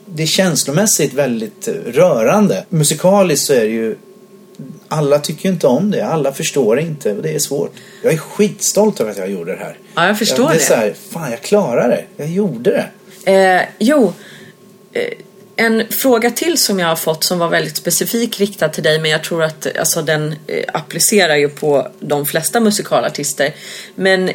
det 0.05 0.23
är 0.23 0.27
känslomässigt 0.27 1.13
väldigt 1.13 1.67
rörande. 1.85 2.65
Musikaliskt 2.69 3.45
så 3.45 3.53
är 3.53 3.61
det 3.61 3.71
ju 3.71 3.95
alla 4.87 5.19
tycker 5.19 5.49
inte 5.49 5.67
om 5.67 5.91
det, 5.91 6.01
alla 6.01 6.33
förstår 6.33 6.75
det 6.75 6.81
inte 6.81 7.13
och 7.13 7.23
det 7.23 7.35
är 7.35 7.39
svårt. 7.39 7.73
Jag 8.03 8.13
är 8.13 8.17
skitstolt 8.17 8.99
över 8.99 9.11
att 9.11 9.17
jag 9.17 9.29
gjorde 9.29 9.51
det 9.51 9.57
här. 9.57 9.77
Ja, 9.95 10.07
jag 10.07 10.19
förstår 10.19 10.47
det. 10.47 10.53
är 10.53 10.53
det. 10.53 10.59
Så 10.59 10.73
här, 10.73 10.95
fan 11.09 11.31
jag 11.31 11.41
klarade 11.41 11.87
det. 11.87 12.23
Jag 12.23 12.29
gjorde 12.29 12.69
det. 12.69 13.31
Eh, 13.31 13.61
jo, 13.79 14.13
eh, 14.93 15.13
en 15.55 15.87
fråga 15.89 16.31
till 16.31 16.57
som 16.57 16.79
jag 16.79 16.87
har 16.87 16.95
fått 16.95 17.23
som 17.23 17.39
var 17.39 17.49
väldigt 17.49 17.77
specifik 17.77 18.39
riktad 18.39 18.69
till 18.69 18.83
dig 18.83 18.99
men 18.99 19.11
jag 19.11 19.23
tror 19.23 19.43
att 19.43 19.77
alltså, 19.79 20.01
den 20.01 20.35
eh, 20.47 20.63
applicerar 20.73 21.35
ju 21.35 21.49
på 21.49 21.87
de 21.99 22.25
flesta 22.25 22.59
musikalartister. 22.59 23.53
Men 23.95 24.31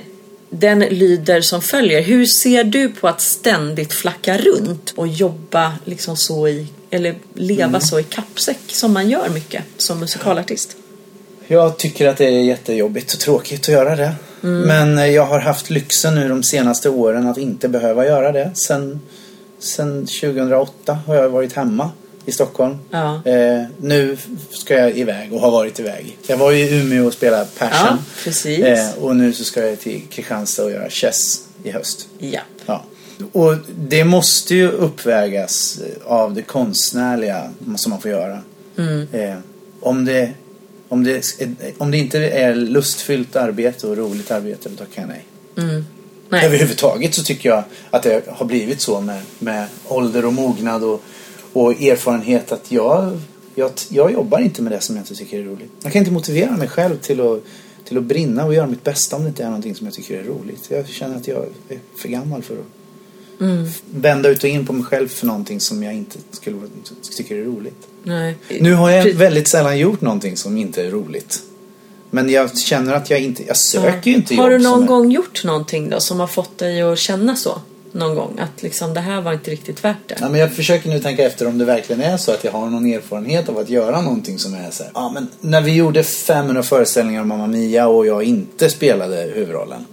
den 0.55 0.79
lyder 0.79 1.41
som 1.41 1.63
följer. 1.63 2.03
Hur 2.03 2.27
ser 2.27 2.65
du 2.65 2.89
på 2.89 3.09
att 3.09 3.21
ständigt 3.21 3.93
flacka 3.93 4.39
runt 4.39 4.93
och 4.97 5.09
jobba 5.09 5.73
liksom 5.85 6.17
så 6.17 6.49
i, 6.49 6.67
eller 6.91 7.15
leva 7.35 7.65
Mm. 7.65 7.81
så 7.81 8.01
i 8.01 8.03
kappsäck 8.03 8.59
som 8.69 8.93
man 8.93 9.11
gör 9.11 9.29
mycket 9.29 9.63
som 9.77 10.01
musikalartist? 10.01 10.77
Jag 11.47 11.77
tycker 11.79 12.09
att 12.09 12.17
det 12.17 12.25
är 12.25 12.45
jättejobbigt 12.45 13.13
och 13.13 13.21
tråkigt 13.21 13.61
att 13.61 13.69
göra 13.69 13.97
det. 13.97 14.15
Mm. 14.43 14.61
Men 14.61 14.99
eh, 14.99 15.07
jag 15.07 15.27
har 15.27 15.41
haft 15.41 15.71
lyxen 15.71 16.15
nu 16.15 16.29
de 16.29 16.43
senaste 16.43 16.89
åren 16.89 17.27
att 17.27 17.39
inte 17.39 17.69
behöva 17.69 18.07
göra 18.07 18.33
det. 18.33 18.51
Sen, 18.55 19.01
sen 19.59 20.07
2008 20.07 20.99
har 21.07 21.15
jag 21.15 21.29
varit 21.29 21.53
hemma 21.53 21.91
i 22.27 22.33
Stockholm. 22.33 22.79
Ja. 22.91 23.23
Eh, 23.25 23.63
nu 23.81 24.17
ska 24.51 24.75
jag 24.75 24.99
iväg 24.99 25.33
och 25.33 25.41
har 25.41 25.51
varit 25.51 25.81
iväg. 25.81 26.19
Jag 26.27 26.37
var 26.37 26.51
ju 26.51 26.59
i 26.59 26.81
Umeå 26.81 27.07
och 27.07 27.13
spelade 27.13 27.47
Passion. 27.59 27.87
Ja, 27.87 27.99
precis. 28.25 28.65
Eh, 28.65 28.95
och 28.99 29.17
nu 29.17 29.33
så 29.33 29.45
ska 29.45 29.67
jag 29.67 29.81
till 29.81 30.03
Kristianstad 30.11 30.65
och 30.65 30.71
göra 30.71 30.91
Chess 30.91 31.45
i 31.65 31.71
höst. 31.71 32.09
Ja. 32.19 32.41
Ja. 32.67 32.85
Och 33.33 33.57
det 33.79 34.05
måste 34.05 34.55
ju 34.55 34.69
uppvägas 34.69 35.81
av 36.05 36.35
det 36.35 36.43
konstnärliga 36.43 37.51
som 37.77 37.91
man 37.91 38.01
får 38.01 38.11
göra. 38.11 38.39
Mm. 38.79 39.07
Eh, 39.13 39.37
om, 39.81 40.05
det, 40.05 40.31
om, 40.89 41.05
det, 41.05 41.37
om 41.79 41.91
det 41.91 41.99
inte 41.99 42.19
är 42.19 42.55
lustfyllt 42.55 43.37
arbete 43.37 43.87
och 43.87 43.97
roligt 43.97 44.31
arbete, 44.31 44.69
då 44.69 44.77
tackar 44.77 45.03
jag 45.03 45.09
nej. 45.09 45.85
Nej. 46.29 46.47
Överhuvudtaget 46.47 47.15
så 47.15 47.23
tycker 47.23 47.49
jag 47.49 47.65
att 47.91 48.03
det 48.03 48.29
har 48.29 48.47
blivit 48.47 48.81
så 48.81 49.01
med, 49.01 49.23
med 49.39 49.67
ålder 49.89 50.25
och 50.25 50.33
mognad 50.33 50.85
och, 50.85 51.03
och 51.53 51.83
erfarenhet 51.83 52.53
att 52.53 52.73
jag, 52.73 53.21
jag, 53.55 53.71
jag 53.89 54.13
jobbar 54.13 54.39
inte 54.41 54.63
med 54.63 54.73
det 54.73 54.81
som 54.81 54.97
jag 54.97 55.03
inte 55.03 55.15
tycker 55.15 55.39
är 55.39 55.45
roligt. 55.45 55.71
Jag 55.83 55.93
kan 55.93 56.01
inte 56.01 56.13
motivera 56.13 56.57
mig 56.57 56.69
själv 56.69 56.97
till 56.99 57.21
att, 57.21 57.41
till 57.85 57.99
att 57.99 58.05
brinna 58.05 58.45
och 58.45 58.55
göra 58.55 58.67
mitt 58.67 58.85
bästa 58.85 59.17
om 59.17 59.23
det 59.23 59.29
inte 59.29 59.43
är 59.43 59.47
någonting 59.47 59.75
som 59.75 59.87
jag 59.87 59.95
tycker 59.95 60.19
är 60.19 60.25
roligt. 60.25 60.67
Jag 60.69 60.89
känner 60.89 61.17
att 61.17 61.29
jag 61.29 61.45
är 61.69 61.79
för 61.97 62.09
gammal 62.09 62.43
för 62.43 62.55
att 62.55 62.67
vända 63.91 64.29
ut 64.29 64.45
och 64.45 64.51
in 64.51 64.67
på 64.67 64.73
mig 64.73 64.85
själv 64.85 65.09
för 65.09 65.27
någonting 65.27 65.61
som 65.61 65.83
jag 65.83 65.95
inte 65.95 66.19
skulle 66.31 66.57
tycka 67.17 67.37
är 67.37 67.43
roligt. 67.45 67.87
Nej. 68.03 68.37
Nu 68.61 68.75
har 68.75 68.91
jag 68.91 69.13
väldigt 69.15 69.49
sällan 69.49 69.79
gjort 69.79 70.01
någonting 70.01 70.37
som 70.37 70.57
inte 70.57 70.83
är 70.87 70.91
roligt. 70.91 71.43
Men 72.11 72.29
jag 72.31 72.59
känner 72.59 72.93
att 72.95 73.11
jag 73.11 73.21
inte, 73.21 73.43
jag 73.47 73.57
söker 73.57 74.11
ju 74.11 74.17
inte 74.17 74.35
Har 74.35 74.51
jobb 74.51 74.61
du 74.61 74.65
någon 74.65 74.75
som 74.75 74.83
är- 74.83 74.87
gång 74.87 75.11
gjort 75.11 75.45
någonting 75.45 75.91
då 75.91 76.01
som 76.01 76.21
har 76.21 76.27
fått 76.27 76.59
dig 76.59 76.83
att 76.83 76.99
känna 76.99 77.37
så? 77.37 77.61
Någon 77.93 78.15
gång? 78.15 78.39
Att 78.39 78.63
liksom 78.63 78.95
det 78.95 79.01
här 79.01 79.21
var 79.21 79.33
inte 79.33 79.51
riktigt 79.51 79.85
värt 79.85 79.97
det? 80.07 80.17
Ja, 80.21 80.29
men 80.29 80.41
jag 80.41 80.53
försöker 80.53 80.89
nu 80.89 80.99
tänka 80.99 81.25
efter 81.25 81.47
om 81.47 81.59
det 81.59 81.65
verkligen 81.65 82.03
är 82.03 82.17
så 82.17 82.33
att 82.33 82.45
jag 82.45 82.53
har 82.53 82.71
någon 82.71 82.87
erfarenhet 82.87 83.49
av 83.49 83.59
att 83.59 83.71
göra 83.71 84.01
någonting 84.01 84.39
som 84.39 84.55
är 84.55 84.71
så 84.71 84.83
här. 84.83 84.93
Ja, 84.95 85.11
men 85.15 85.29
när 85.41 85.61
vi 85.61 85.75
gjorde 85.75 86.03
500 86.03 86.63
föreställningar 86.63 87.23
om 87.23 87.29
Mamma 87.29 87.47
Mia 87.47 87.89
och 87.89 88.07
jag 88.07 88.25
inte 88.25 88.71
spelade 88.71 89.17
huvudrollen 89.35 89.85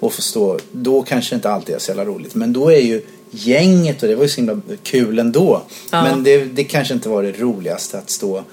och 0.00 0.12
får 0.12 0.22
stå, 0.22 0.58
då 0.72 1.02
kanske 1.02 1.34
inte 1.34 1.50
alltid 1.50 1.74
är 1.74 1.78
så 1.78 1.90
jävla 1.90 2.04
roligt. 2.04 2.34
Men 2.34 2.52
då 2.52 2.72
är 2.72 2.80
ju 2.80 3.02
gänget 3.30 4.02
och 4.02 4.08
det 4.08 4.14
var 4.14 4.22
ju 4.22 4.28
så 4.28 4.36
himla 4.40 4.60
kul 4.82 5.18
ändå. 5.18 5.62
Ja. 5.90 6.02
Men 6.02 6.24
det, 6.24 6.44
det 6.44 6.64
kanske 6.64 6.94
inte 6.94 7.08
var 7.08 7.22
det 7.22 7.32
roligaste 7.32 7.98
att 7.98 8.10
stå, 8.10 8.44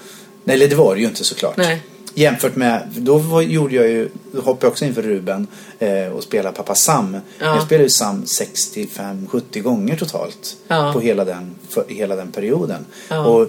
nej 0.44 0.56
eller 0.56 0.68
det 0.68 0.76
var 0.76 0.94
det 0.94 1.00
ju 1.00 1.06
inte 1.06 1.24
såklart. 1.24 1.56
Nej. 1.56 1.82
Jämfört 2.18 2.56
med, 2.56 2.88
då 2.96 3.18
var, 3.18 3.42
gjorde 3.42 3.74
jag 3.74 3.88
ju, 3.88 4.08
hoppade 4.34 4.58
jag 4.60 4.70
också 4.70 4.84
inför 4.84 5.02
Ruben 5.02 5.46
eh, 5.78 6.06
och 6.08 6.22
spelade 6.22 6.56
pappa 6.56 6.74
Sam. 6.74 7.16
Ja. 7.38 7.46
Jag 7.46 7.62
spelade 7.62 7.84
ju 7.84 7.90
Sam 7.90 8.24
65-70 8.24 9.62
gånger 9.62 9.96
totalt 9.96 10.56
Ja. 10.68 10.92
på 10.92 11.00
hela 11.00 11.24
den, 11.24 11.54
för, 11.68 11.84
hela 11.88 12.16
den 12.16 12.32
perioden. 12.32 12.86
Ja. 13.08 13.26
Och 13.26 13.48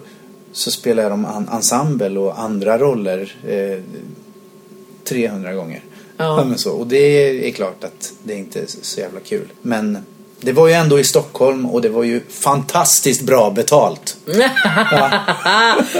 så 0.51 0.71
spelade 0.71 1.01
jag 1.01 1.11
de 1.11 1.25
an, 1.25 1.49
ensemble 1.51 2.19
och 2.19 2.39
andra 2.39 2.77
roller 2.77 3.35
eh, 3.47 3.83
300 5.03 5.53
gånger. 5.53 5.83
Ja. 6.17 6.45
men 6.49 6.57
så. 6.57 6.71
Och 6.71 6.87
det 6.87 7.47
är 7.47 7.51
klart 7.51 7.83
att 7.83 8.13
det 8.23 8.33
inte 8.33 8.59
är 8.61 8.65
så 8.67 8.99
jävla 8.99 9.19
kul. 9.19 9.47
Men 9.61 9.97
det 10.41 10.51
var 10.51 10.67
ju 10.67 10.73
ändå 10.73 10.99
i 10.99 11.03
Stockholm 11.03 11.65
och 11.65 11.81
det 11.81 11.89
var 11.89 12.03
ju 12.03 12.21
fantastiskt 12.29 13.21
bra 13.21 13.51
betalt. 13.51 14.17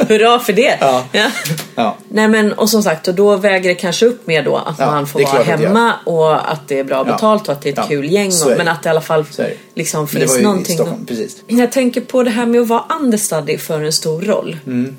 Hurra 0.08 0.40
för 0.40 0.54
det! 0.54 0.78
Ja. 0.82 1.04
Ja. 1.76 1.98
Nej 2.10 2.28
men 2.28 2.54
och 2.54 2.70
som 2.70 2.84
sagt 2.84 3.08
och 3.08 3.16
då 3.16 3.36
väger 3.36 3.70
det 3.70 3.76
kanske 3.76 4.06
upp 4.06 4.28
mer 4.28 4.44
då 4.44 4.56
att 4.56 4.80
Ja, 4.80 4.86
man 4.92 5.08
får 5.08 5.20
det 5.20 5.26
vara 5.26 5.38
det 5.38 5.44
hemma 5.44 5.94
och 6.06 6.52
att 6.52 6.68
det 6.68 6.80
är 6.80 6.84
bra 6.84 6.98
Ja. 6.98 7.04
betalt 7.04 7.48
och 7.48 7.54
att 7.54 7.62
det 7.62 7.70
är 7.70 7.74
ett 7.74 7.78
Ja, 7.78 7.86
kul 7.88 8.12
gäng. 8.12 8.32
Och, 8.44 8.50
det. 8.50 8.58
men 8.58 8.68
att 8.68 8.84
det 8.84 8.88
i 8.88 8.92
alla 8.92 9.02
fall 9.02 9.26
det. 9.38 9.54
liksom 9.74 10.00
Men 10.12 10.22
det 10.22 10.28
finns 10.28 10.36
ju 10.36 10.40
i 10.40 10.44
någonting. 10.44 10.76
Stockholm, 10.76 11.06
precis. 11.06 11.38
Jag 11.48 11.72
tänker 11.72 12.02
på 12.02 12.24
det 12.24 12.30
här 12.32 12.46
med 12.46 12.62
att 12.62 12.68
vara 12.68 12.84
understudy 13.00 13.58
för 13.58 13.82
en 13.82 13.94
stor 13.94 14.22
roll. 14.22 14.58
Mm. 14.66 14.98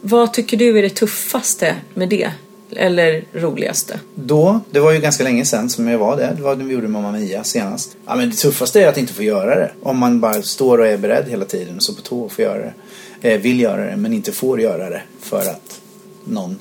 Vad 0.00 0.32
tycker 0.32 0.56
du 0.56 0.78
är 0.78 0.82
det 0.82 0.90
tuffaste 0.90 1.74
med 1.94 2.08
det? 2.08 2.30
Eller 2.76 3.24
roligaste? 3.32 4.00
Då, 4.14 4.60
det 4.70 4.80
var 4.80 4.92
ju 4.92 5.00
ganska 5.00 5.24
länge 5.24 5.44
sedan 5.44 5.70
som 5.70 5.88
jag 5.88 5.98
var 5.98 6.16
där. 6.16 6.34
Det 6.34 6.42
var 6.42 6.56
när 6.56 6.64
vi 6.64 6.74
gjorde 6.74 6.88
Mamma 6.88 7.12
Mia 7.12 7.44
senast. 7.44 7.96
Ja, 8.06 8.14
men 8.16 8.30
det 8.30 8.36
tuffaste 8.36 8.80
är 8.82 8.88
att 8.88 8.98
inte 8.98 9.12
få 9.12 9.22
göra 9.22 9.54
det. 9.54 9.72
Om 9.82 9.98
man 9.98 10.20
bara 10.20 10.42
står 10.42 10.78
och 10.78 10.86
är 10.86 10.98
beredd 10.98 11.28
hela 11.28 11.44
tiden 11.44 11.76
och 11.76 11.82
så 11.82 11.94
på 11.94 12.02
tå 12.02 12.20
och 12.20 12.32
får 12.32 12.44
göra 12.44 12.58
det. 12.58 12.74
Eh, 13.32 13.40
vill 13.40 13.60
göra 13.60 13.84
det 13.90 13.96
men 13.96 14.12
inte 14.12 14.32
får 14.32 14.60
göra 14.60 14.90
det 14.90 15.02
för 15.20 15.40
att 15.40 15.80
någon 16.24 16.58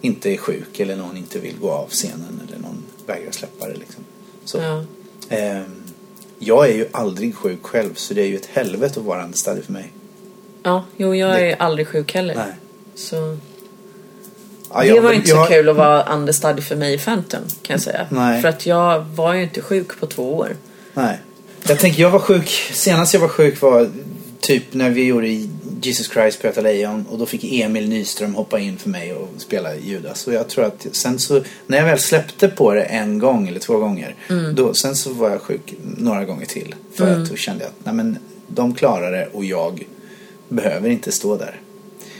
inte 0.00 0.30
är 0.30 0.36
sjuk 0.36 0.80
eller 0.80 0.96
någon 0.96 1.16
inte 1.16 1.38
vill 1.38 1.54
gå 1.60 1.70
av 1.70 1.88
scenen 1.88 2.40
eller 2.48 2.58
någon 2.62 2.82
vägrar 3.06 3.30
släppa 3.30 3.66
det 3.68 3.74
liksom. 3.76 4.04
Så. 4.44 4.58
Ja. 4.58 4.84
Ehm, 5.28 5.82
jag 6.38 6.68
är 6.70 6.74
ju 6.74 6.86
aldrig 6.92 7.34
sjuk 7.34 7.62
själv 7.62 7.94
så 7.94 8.14
det 8.14 8.22
är 8.22 8.26
ju 8.26 8.36
ett 8.36 8.46
helvete 8.52 9.00
att 9.00 9.06
vara 9.06 9.24
understudy 9.24 9.62
för 9.62 9.72
mig. 9.72 9.92
Ja, 10.62 10.84
jo 10.96 11.14
jag 11.14 11.30
Det- 11.30 11.52
är 11.52 11.56
aldrig 11.62 11.88
sjuk 11.88 12.14
heller. 12.14 12.34
Nej. 12.34 12.54
Så 12.94 13.38
Ja, 14.72 14.80
det 14.80 14.86
jag- 14.86 15.02
var 15.02 15.12
inte 15.12 15.30
jag- 15.30 15.46
så 15.46 15.52
kul 15.52 15.68
att 15.68 15.76
vara 15.76 16.02
understudy 16.02 16.62
för 16.62 16.76
mig 16.76 16.94
i 16.94 16.98
Phantom 16.98 17.40
kan 17.62 17.74
jag 17.74 17.80
säga. 17.80 18.06
Nej. 18.10 18.42
För 18.42 18.48
att 18.48 18.66
jag 18.66 19.00
var 19.00 19.34
ju 19.34 19.42
inte 19.42 19.60
sjuk 19.62 20.00
på 20.00 20.06
två 20.06 20.34
år. 20.36 20.56
Nej. 20.94 21.18
Jag 21.68 21.78
tänker, 21.78 22.02
jag 22.02 22.10
var 22.10 22.18
sjuk, 22.18 22.48
senast 22.72 23.14
jag 23.14 23.20
var 23.20 23.28
sjuk 23.28 23.60
var 23.62 23.88
typ 24.40 24.74
när 24.74 24.90
vi 24.90 25.04
gjorde 25.04 25.28
Jesus 25.82 26.10
Christ 26.10 26.40
på 26.40 26.46
Göta 26.46 26.60
Lejon 26.60 27.06
och 27.10 27.18
då 27.18 27.26
fick 27.26 27.44
Emil 27.52 27.88
Nyström 27.88 28.34
hoppa 28.34 28.58
in 28.58 28.78
för 28.78 28.88
mig 28.90 29.14
och 29.14 29.28
spela 29.38 29.74
Judas. 29.76 30.26
Och 30.26 30.32
jag 30.34 30.48
tror 30.48 30.64
att 30.64 30.86
sen 30.92 31.18
så, 31.18 31.42
när 31.66 31.78
jag 31.78 31.84
väl 31.84 31.98
släppte 31.98 32.48
på 32.48 32.74
det 32.74 32.82
en 32.82 33.18
gång 33.18 33.48
eller 33.48 33.60
två 33.60 33.78
gånger, 33.78 34.14
då, 34.54 34.74
sen 34.74 34.96
så 34.96 35.12
var 35.12 35.30
jag 35.30 35.40
sjuk 35.42 35.74
några 35.96 36.24
gånger 36.24 36.46
till. 36.46 36.74
För 36.94 37.12
att 37.12 37.30
då 37.30 37.36
kände 37.36 37.64
jag 37.64 37.68
att, 37.68 37.84
nej 37.84 37.94
men, 37.94 38.18
de 38.48 38.74
klarar 38.74 39.12
det 39.12 39.28
och 39.32 39.44
jag 39.44 39.86
behöver 40.48 40.88
inte 40.88 41.12
stå 41.12 41.36
där. 41.36 41.60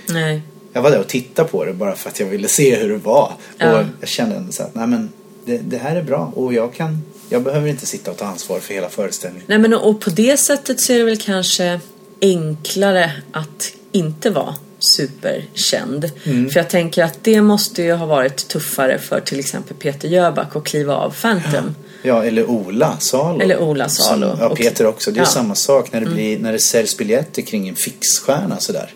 Nej. 0.09 0.43
Jag 0.77 0.83
var 0.83 0.91
där 0.91 1.01
och 1.01 1.07
tittade 1.07 1.49
på 1.49 1.65
det 1.65 1.73
bara 1.73 1.97
för 1.97 2.11
att 2.11 2.21
jag 2.21 2.27
ville 2.27 2.49
se 2.49 2.77
hur 2.77 2.89
det 2.89 2.97
var. 2.97 3.33
Ja. 3.59 3.81
Och 3.81 3.87
jag 4.01 4.09
kände 4.09 4.37
ändå 4.37 4.53
så 4.53 4.63
att, 4.63 4.75
nej 4.75 4.87
men, 4.87 5.09
det, 5.45 5.59
det 5.59 5.77
här 5.77 5.97
är 5.97 6.03
bra 6.03 6.33
och 6.35 6.55
jag 6.55 6.75
kan, 6.75 7.03
jag 7.29 7.43
behöver 7.43 7.69
inte 7.69 7.87
sitta 7.87 8.11
och 8.11 8.17
ta 8.17 8.25
ansvar 8.25 8.61
för 8.61 8.75
hela 8.75 8.89
föreställningen. 8.89 9.47
Nej 9.49 9.59
men 9.59 9.75
och 9.75 10.01
på 10.01 10.11
det 10.11 10.37
sättet 10.37 10.81
så 10.81 10.93
är 10.93 10.99
det 10.99 11.05
väl 11.05 11.21
kanske 11.21 11.81
enklare 12.21 13.13
att 13.33 13.73
inte 13.93 14.31
vara 14.31 14.55
superkänd. 14.79 16.11
Mm. 16.25 16.51
För 16.51 16.61
jag 16.61 16.71
tänker 16.71 17.05
att 17.05 17.19
det 17.23 17.41
måste 17.41 17.83
ju 17.83 17.93
ha 17.93 18.07
varit 18.07 18.49
tuffare 18.49 18.99
för 18.99 19.21
till 19.21 19.39
exempel 19.39 19.77
Peter 19.77 20.09
Jöback 20.09 20.57
att 20.57 20.65
kliva 20.65 20.95
av 20.95 21.11
Phantom. 21.11 21.75
Ja, 22.03 22.25
eller 22.25 22.51
Ola 22.51 22.97
Salo. 22.99 23.41
Eller 23.41 23.61
Ola 23.61 23.89
Salo. 23.89 24.31
Som, 24.31 24.41
ja, 24.41 24.55
Peter 24.55 24.87
också. 24.87 25.11
Det 25.11 25.17
är 25.17 25.21
ja. 25.21 25.23
Mm. 25.23 25.33
samma 25.33 25.55
sak 25.55 25.93
när 25.93 26.01
det, 26.01 26.07
blir, 26.07 26.39
när 26.39 26.53
det 26.53 26.59
säljs 26.59 26.97
biljetter 26.97 27.43
kring 27.43 27.69
en 27.69 27.77
fixstjärna 27.77 28.59
sådär. 28.59 28.95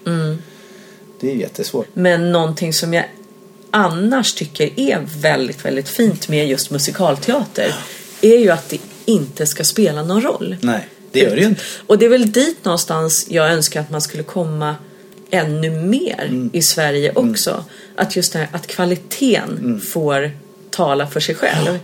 Det 1.21 1.31
är 1.31 1.35
jättesvårt. 1.35 1.87
Men 1.95 2.33
någonting 2.33 2.73
som 2.73 2.95
jag 2.95 3.05
annars 3.71 4.33
tycker 4.35 4.81
är 4.81 4.99
väldigt, 5.21 5.65
väldigt 5.65 5.89
fint 5.89 6.29
med 6.29 6.49
just 6.49 6.71
musikalteater 6.71 7.75
är 8.23 8.39
ju 8.39 8.51
att 8.51 8.69
det 8.69 8.79
inte 9.05 9.47
ska 9.47 9.65
spela 9.65 10.03
någon 10.03 10.23
roll. 10.23 10.57
Nej, 10.61 10.89
det 11.13 11.21
gör 11.21 11.35
det 11.37 11.41
ju 11.43 11.47
inte. 11.49 11.63
Och 11.87 11.99
det 11.99 12.05
är 12.07 12.11
väl 12.11 12.33
dit 12.33 12.65
någonstans 12.65 13.27
jag 13.29 13.53
önskar 13.53 13.81
att 13.81 13.91
man 13.91 14.01
skulle 14.01 14.23
komma 14.23 14.77
ännu 15.31 15.71
mer 15.71 16.25
Mm. 16.29 16.51
i 16.53 16.63
Sverige 16.63 17.13
också. 17.15 17.65
Att 17.97 18.17
just 18.17 18.33
det 18.33 18.39
här 18.39 18.49
att 18.53 18.67
kvaliteten 18.67 19.59
Mm. 19.59 19.81
får 19.81 20.31
tala 20.71 21.07
för 21.07 21.21
sig 21.21 21.35
själv. 21.35 21.79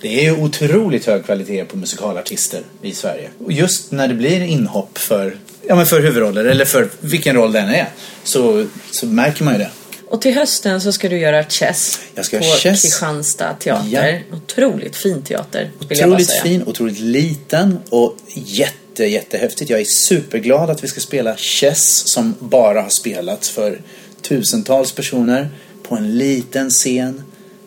Det 0.00 0.20
är 0.20 0.22
ju 0.22 0.42
otroligt 0.42 1.06
hög 1.06 1.24
kvalitet 1.24 1.64
på 1.64 1.76
musikalartister 1.76 2.62
i 2.82 2.92
Sverige. 2.94 3.30
Och 3.44 3.52
just 3.52 3.90
när 3.92 4.08
det 4.08 4.14
blir 4.14 4.40
inhopp 4.40 4.98
för, 4.98 5.36
ja, 5.68 5.76
men 5.76 5.86
för 5.86 6.00
huvudroller 6.00 6.44
eller 6.44 6.64
för 6.64 6.90
vilken 7.00 7.36
roll 7.36 7.52
den 7.52 7.68
är 7.68 7.86
så, 8.24 8.66
så 8.90 9.06
märker 9.06 9.44
man 9.44 9.54
ju 9.54 9.58
det. 9.58 9.70
Och 10.08 10.20
till 10.20 10.34
hösten 10.34 10.80
så 10.80 10.92
ska 10.92 11.08
du 11.08 11.18
göra 11.18 11.44
Chess 11.44 12.00
Jag 12.14 12.24
ska 12.24 12.38
på 12.38 12.44
Chess. 12.44 12.82
Kristianstad 12.82 13.54
teater. 13.54 14.24
Otroligt 14.32 14.96
fin 14.96 15.22
teater 15.22 15.70
Otroligt 15.80 16.32
fin, 16.32 16.62
otroligt 16.66 17.00
liten 17.00 17.78
och 17.90 18.16
jätte, 18.34 19.04
jättehäftigt. 19.04 19.70
Jag 19.70 19.80
är 19.80 19.84
superglad 19.84 20.70
att 20.70 20.84
vi 20.84 20.88
ska 20.88 21.00
spela 21.00 21.36
Chess 21.36 22.08
som 22.08 22.34
bara 22.38 22.82
har 22.82 22.88
spelats 22.88 23.50
för 23.50 23.80
tusentals 24.22 24.92
personer 24.92 25.48
på 25.88 25.94
en 25.96 26.18
liten 26.18 26.70
scen. 26.70 27.22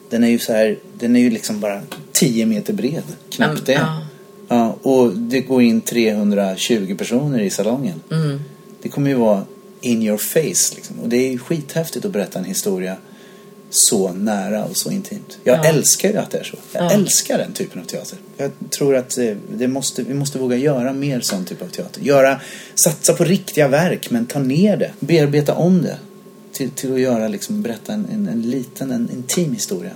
Den 0.10 0.24
är 0.24 0.28
ju 0.28 0.40
så 0.40 0.54
här, 0.54 0.78
den 1.00 1.16
är 1.16 1.20
ju 1.20 1.30
liksom 1.30 1.60
bara 1.60 1.82
10 2.12 2.46
meter 2.46 2.74
bred, 2.74 3.04
knappt 3.32 3.52
Mm, 3.52 3.64
det. 3.66 3.74
ja. 3.74 4.02
Ja, 4.48 4.78
och 4.82 5.14
det 5.18 5.42
går 5.42 5.62
in 5.62 5.82
320 5.82 6.96
personer 6.98 7.40
i 7.40 7.50
salongen. 7.50 8.02
Mm. 8.12 8.40
Det 8.82 8.90
kommer 8.90 9.10
ju 9.10 9.16
vara 9.16 9.46
in 9.82 10.04
your 10.04 10.18
face 10.18 10.76
liksom. 10.76 11.00
Och 11.04 11.10
det 11.10 11.34
är 11.34 11.38
skithäftigt 11.38 12.06
att 12.06 12.12
berätta 12.12 12.40
en 12.40 12.46
historia 12.46 12.96
så 13.70 14.14
nära 14.14 14.66
och 14.66 14.78
så 14.78 14.92
intimt. 14.92 15.38
Jag 15.44 15.58
Ja. 15.58 15.70
älskar 15.70 16.10
ju 16.12 16.18
att 16.18 16.32
det 16.32 16.38
är 16.38 16.44
så. 16.44 16.58
Jag 16.72 16.84
Ja. 16.84 16.92
älskar 16.92 17.38
den 17.38 17.54
typen 17.54 17.82
av 17.82 17.86
teater. 17.86 18.18
Jag 18.38 18.52
tror 18.70 18.96
att 18.96 19.18
eh, 19.18 19.36
det 19.58 19.68
måste, 19.68 20.04
vi 20.04 20.14
måste 20.14 20.38
våga 20.40 20.56
göra 20.58 20.94
mer 20.94 21.20
sån 21.22 21.46
typ 21.46 21.62
av 21.62 21.68
teater. 21.68 22.02
Göra, 22.02 22.42
satsa 22.76 23.14
på 23.14 23.24
riktiga 23.24 23.68
verk 23.68 24.10
men 24.12 24.26
ta 24.26 24.40
ner 24.40 24.78
det. 24.78 24.92
Bearbeta 25.00 25.54
om 25.54 25.82
det. 25.82 25.98
Till, 26.52 26.70
till 26.70 26.94
att 26.94 27.00
göra 27.00 27.28
liksom, 27.28 27.62
berätta 27.62 27.94
en, 27.94 28.06
en, 28.14 28.28
en 28.28 28.42
liten, 28.42 28.92
en 28.92 29.10
intim 29.14 29.54
historia. 29.54 29.92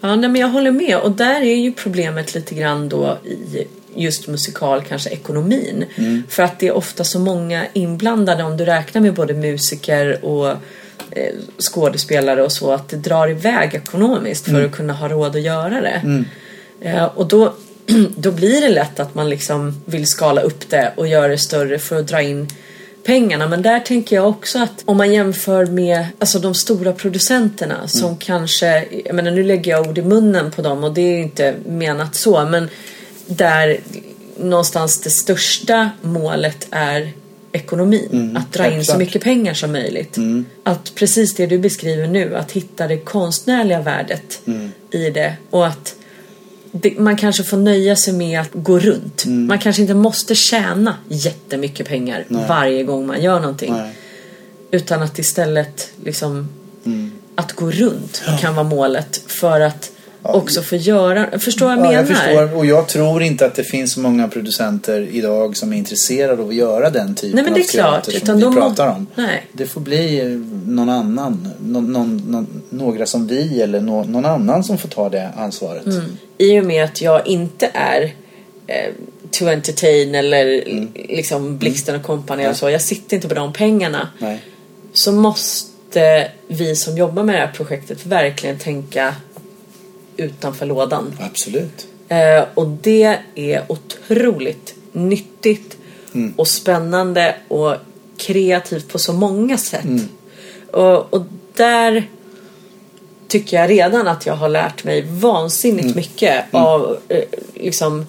Ja, 0.00 0.16
nej, 0.16 0.30
men 0.30 0.40
jag 0.40 0.48
håller 0.48 0.70
med. 0.70 0.96
Och 0.98 1.10
där 1.10 1.40
är 1.40 1.54
ju 1.54 1.72
problemet 1.72 2.34
lite 2.34 2.54
grann 2.54 2.88
då 2.88 3.18
i 3.24 3.66
just 3.94 4.28
musikal, 4.28 4.82
kanske 4.88 5.10
ekonomin. 5.10 5.84
Mm. 5.96 6.22
För 6.28 6.42
att 6.42 6.58
det 6.58 6.66
är 6.68 6.72
ofta 6.76 7.04
så 7.04 7.18
många 7.18 7.66
inblandade 7.72 8.42
om 8.42 8.56
du 8.56 8.64
räknar 8.64 9.00
med 9.02 9.14
både 9.14 9.34
musiker 9.34 10.24
och 10.24 10.48
eh, 11.10 11.34
skådespelare 11.58 12.42
och 12.42 12.52
så 12.52 12.72
att 12.72 12.88
det 12.88 12.96
drar 12.96 13.30
iväg 13.30 13.74
ekonomiskt 13.74 14.44
för 14.44 14.50
Mm. 14.50 14.66
att 14.66 14.72
kunna 14.72 14.92
ha 14.92 15.08
råd 15.08 15.36
att 15.36 15.42
göra 15.42 15.80
det. 15.80 16.24
Eh, 16.80 17.04
och 17.04 17.28
då, 17.28 17.54
då 18.16 18.32
blir 18.32 18.60
det 18.60 18.68
lätt 18.68 19.00
att 19.00 19.14
man 19.14 19.28
liksom 19.30 19.82
vill 19.84 20.06
skala 20.06 20.40
upp 20.40 20.68
det 20.70 20.92
och 20.96 21.06
göra 21.08 21.28
det 21.28 21.38
större 21.38 21.78
för 21.78 21.96
att 21.98 22.06
dra 22.08 22.22
in 22.22 22.48
pengarna. 23.06 23.48
Men 23.48 23.62
där 23.62 23.80
tänker 23.80 24.16
jag 24.16 24.28
också 24.28 24.58
att 24.58 24.82
om 24.84 24.96
man 24.96 25.12
jämför 25.12 25.66
med 25.66 26.06
alltså 26.18 26.38
de 26.38 26.54
stora 26.54 26.92
producenterna 26.92 27.88
som 27.88 28.16
kanske, 28.16 28.84
jag 29.04 29.14
menar 29.14 29.30
nu 29.30 29.42
lägger 29.42 29.70
jag 29.70 29.88
ord 29.88 29.98
i 29.98 30.02
munnen 30.02 30.50
på 30.50 30.62
dem 30.62 30.84
och 30.84 30.94
det 30.94 31.00
är 31.00 31.18
inte 31.18 31.54
menat 31.66 32.14
så 32.14 32.44
men 32.44 32.68
där 33.26 33.80
någonstans 34.36 35.00
det 35.00 35.10
största 35.10 35.90
målet 36.02 36.66
är 36.70 37.12
ekonomin. 37.52 38.36
att 38.36 38.52
dra 38.52 38.64
in 38.64 38.70
så 38.70 38.76
självklart. 38.76 38.98
mycket 38.98 39.22
pengar 39.22 39.54
som 39.54 39.72
möjligt. 39.72 40.16
Att 40.62 40.94
precis 40.94 41.34
det 41.34 41.46
du 41.46 41.58
beskriver 41.58 42.06
nu, 42.06 42.36
att 42.36 42.52
hitta 42.52 42.86
det 42.86 42.98
konstnärliga 42.98 43.80
värdet 43.80 44.40
i 44.90 45.10
det 45.10 45.36
och 45.50 45.66
att 45.66 45.94
man 46.98 47.16
kanske 47.16 47.44
får 47.44 47.56
nöja 47.56 47.96
sig 47.96 48.14
med 48.14 48.40
att 48.40 48.50
gå 48.52 48.78
runt. 48.78 49.24
Mm. 49.24 49.46
Man 49.46 49.58
kanske 49.58 49.82
inte 49.82 49.94
måste 49.94 50.34
tjäna 50.34 50.96
jättemycket 51.08 51.88
pengar 51.88 52.24
varje 52.28 52.82
gång 52.82 53.06
man 53.06 53.22
gör 53.22 53.40
någonting. 53.40 53.72
Nej. 53.72 53.94
Utan 54.70 55.02
att 55.02 55.18
istället 55.18 55.90
liksom 56.04 56.48
Mm. 56.86 57.12
att 57.34 57.52
gå 57.52 57.70
runt 57.70 58.22
kan 58.40 58.54
vara 58.54 58.66
målet 58.66 59.22
för 59.26 59.60
att 59.60 59.92
också 60.34 60.62
få 60.62 60.76
göra, 60.76 61.38
förstå 61.38 61.64
vad 61.64 61.72
jag 61.72 61.78
Ja, 61.78 61.82
menar? 61.82 61.94
jag 61.94 62.08
förstår. 62.08 62.56
Och 62.56 62.66
jag 62.66 62.88
tror 62.88 63.22
inte 63.22 63.46
att 63.46 63.54
det 63.54 63.64
finns 63.64 63.92
så 63.92 64.00
många 64.00 64.28
producenter 64.28 65.08
idag 65.12 65.56
som 65.56 65.72
är 65.72 65.76
intresserade 65.76 66.42
av 66.42 66.48
att 66.48 66.54
göra 66.54 66.90
den 66.90 67.14
typen 67.14 67.34
Nej, 67.34 67.44
men 67.44 67.54
det 67.54 67.60
är 67.60 67.82
av 67.84 67.90
teater 68.00 68.12
klart, 68.12 68.26
som 68.40 68.50
vi 68.50 68.56
pratar 68.56 68.88
om. 68.88 69.06
Nej. 69.14 69.46
Det 69.52 69.66
får 69.66 69.80
bli 69.80 70.20
eh, 70.20 70.26
någon 70.72 70.88
annan, 70.88 71.48
någon, 71.60 71.92
någon, 71.92 72.16
någon, 72.16 72.62
några 72.70 73.06
som 73.06 73.26
vi 73.26 73.62
eller 73.62 73.80
nå, 73.80 74.04
någon 74.04 74.24
annan 74.24 74.64
som 74.64 74.78
får 74.78 74.88
ta 74.88 75.08
det 75.08 75.30
ansvaret. 75.36 75.86
Mm. 75.86 76.04
I 76.38 76.60
och 76.60 76.64
med 76.64 76.84
att 76.84 77.00
jag 77.02 77.26
inte 77.26 77.70
är 77.74 78.02
eh, 78.66 78.92
to 79.30 79.46
entertain 79.48 80.14
eller 80.14 80.46
Mm. 80.68 80.88
liksom 80.94 81.58
Blixten 81.58 81.96
och 81.96 82.02
kompani 82.02 82.42
eller 82.44 82.54
så. 82.54 82.70
Jag 82.70 82.82
sitter 82.82 83.16
inte 83.16 83.28
på 83.28 83.34
de 83.34 83.52
pengarna. 83.52 84.08
Nej. 84.18 84.42
Så 84.92 85.12
måste 85.12 86.28
vi 86.48 86.76
som 86.76 86.96
jobbar 86.96 87.22
med 87.22 87.34
det 87.34 87.38
här 87.38 87.52
projektet 87.52 88.06
verkligen 88.06 88.58
tänka 88.58 89.14
utanför 90.16 90.66
lådan. 90.66 91.18
Absolut. 91.20 91.86
Eh, 92.08 92.44
och 92.54 92.68
det 92.68 93.18
är 93.34 93.64
otroligt 93.68 94.74
nyttigt 94.92 95.76
Mm. 96.14 96.34
och 96.36 96.48
spännande 96.48 97.34
och 97.48 97.74
kreativt 98.16 98.88
på 98.88 98.98
så 98.98 99.12
många 99.12 99.58
sätt. 99.58 99.84
Mm. 99.84 100.08
Och, 100.72 101.14
och 101.14 101.22
där 101.56 102.08
tycker 103.28 103.56
jag 103.60 103.70
redan 103.70 104.08
att 104.08 104.26
jag 104.26 104.34
har 104.34 104.48
lärt 104.48 104.84
mig 104.84 105.02
vansinnigt 105.08 105.84
Mm. 105.84 105.96
mycket 105.96 106.44
av 106.50 106.98
eh, 107.08 107.22
liksom 107.54 108.06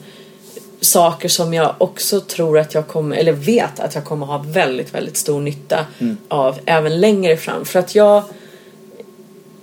saker 0.82 1.30
som 1.30 1.54
jag 1.54 1.76
också 1.78 2.20
tror 2.20 2.60
att 2.60 2.74
jag 2.74 2.88
kommer, 2.88 3.16
eller 3.18 3.32
vet 3.32 3.80
att 3.80 3.96
jag 3.96 4.06
kommer 4.06 4.26
ha 4.26 4.38
väldigt, 4.48 4.94
väldigt 4.94 5.18
stor 5.18 5.42
nytta 5.42 5.86
Mm. 6.00 6.18
av 6.28 6.60
även 6.66 7.00
längre 7.02 7.38
fram. 7.38 7.66
För 7.66 7.80
att 7.80 7.96
jag 7.96 8.24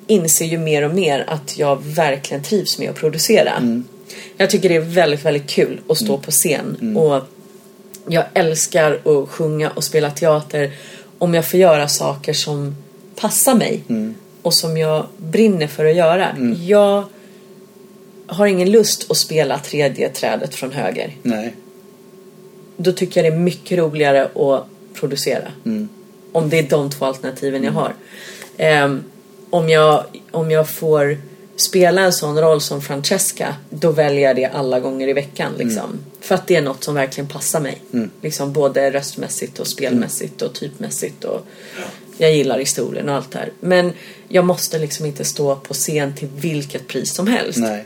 inser 0.07 0.45
ju 0.45 0.59
mer 0.59 0.83
och 0.83 0.95
mer 0.95 1.25
att 1.29 1.59
jag 1.59 1.83
verkligen 1.85 2.43
trivs 2.43 2.79
med 2.79 2.91
att 2.91 2.97
producera. 2.97 3.51
Mm. 3.51 3.85
Jag 4.37 4.51
tycker 4.51 4.69
det 4.69 4.77
är 4.77 4.81
väldigt, 4.81 5.25
väldigt 5.25 5.47
kul 5.47 5.81
att 5.89 5.99
stå 5.99 6.19
på 6.19 6.31
scen. 6.31 6.77
Mm. 6.81 6.97
Och 6.97 7.23
jag 8.09 8.25
älskar 8.35 8.93
att 9.05 9.29
sjunga 9.29 9.71
och 9.71 9.85
spela 9.85 10.11
teater 10.11 10.73
om 11.19 11.35
jag 11.35 11.47
får 11.47 11.61
göra 11.61 11.89
saker 11.89 12.33
som 12.33 12.77
passar 13.17 13.55
mig 13.55 13.85
Mm. 13.89 14.15
och 14.43 14.55
som 14.55 14.77
jag 14.77 15.07
brinner 15.17 15.67
för 15.67 15.85
att 15.85 15.97
göra. 15.97 16.37
Jag 16.67 17.05
har 18.27 18.47
ingen 18.47 18.71
lust 18.71 19.11
att 19.11 19.17
spela 19.17 19.59
tredje 19.59 20.09
trädet 20.09 20.55
från 20.55 20.73
höger. 20.73 21.13
Nej. 21.23 21.55
Då 22.77 22.93
tycker 22.93 23.23
jag 23.23 23.33
det 23.33 23.37
är 23.37 23.41
mycket 23.41 23.79
roligare 23.79 24.25
att 24.25 24.67
producera. 24.95 25.53
Mm. 25.65 25.89
Om 26.33 26.49
det 26.49 26.59
är 26.59 26.63
de 26.63 26.91
två 26.91 27.05
alternativen 27.05 27.65
jag 27.65 27.73
har. 27.73 27.95
Ehm, 28.57 29.03
om, 29.51 29.69
jag, 29.69 30.05
om 30.31 30.51
jag 30.51 30.69
får 30.69 31.19
spela 31.57 32.03
en 32.03 32.13
sån 32.13 32.41
roll 32.41 32.61
som 32.61 32.83
Francesca, 32.83 33.57
då 33.71 33.91
väljer 33.91 34.23
jag 34.23 34.37
det 34.37 34.47
alla 34.47 34.81
gånger 34.81 35.09
i 35.09 35.13
veckan. 35.13 35.53
Liksom. 35.59 35.99
För 36.21 36.35
att 36.35 36.47
det 36.47 36.57
är 36.57 36.63
något 36.63 36.85
som 36.85 36.95
verkligen 36.95 37.29
passar 37.29 37.61
mig. 37.61 37.83
Liksom 38.23 38.53
både 38.53 38.91
röstmässigt 38.91 39.59
och 39.59 39.67
spelmässigt 39.67 40.43
och 40.43 40.55
typmässigt. 40.55 41.25
Och 41.25 41.47
jag 42.19 42.35
gillar 42.35 42.59
historien 42.59 43.09
och 43.09 43.15
allt 43.15 43.31
det 43.31 43.39
här. 43.39 43.51
Men 43.61 43.93
jag 44.29 44.45
måste 44.45 44.79
liksom 44.79 45.07
inte 45.07 45.25
stå 45.25 45.57
på 45.57 45.75
scen 45.75 46.15
till 46.15 46.29
vilket 46.37 46.89
pris 46.89 47.15
som 47.15 47.27
helst. 47.27 47.59
Nej. 47.59 47.85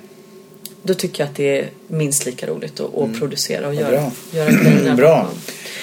Då 0.82 0.94
tycker 0.94 1.22
jag 1.22 1.30
att 1.30 1.36
det 1.36 1.58
är 1.58 1.70
minst 1.86 2.26
lika 2.26 2.46
roligt 2.46 2.80
att, 2.80 2.98
att 2.98 3.18
producera 3.18 3.68
och 3.68 3.74
göra, 3.74 3.90
bra. 3.90 4.12
göra 4.32 4.94
Bra. 4.96 5.30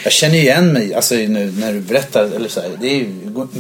Jag 0.04 0.14
känner 0.14 0.36
ju 0.36 0.42
igen 0.42 0.74
mig, 0.74 0.94
alltså 0.94 1.16
nu 1.16 1.52
när 1.60 1.74
du 1.74 1.80
berättar, 1.80 2.24
eller 2.24 2.50
så 2.50 2.62
här, 2.62 2.72
det 2.82 2.88
är 2.88 2.96
ju, 2.96 3.10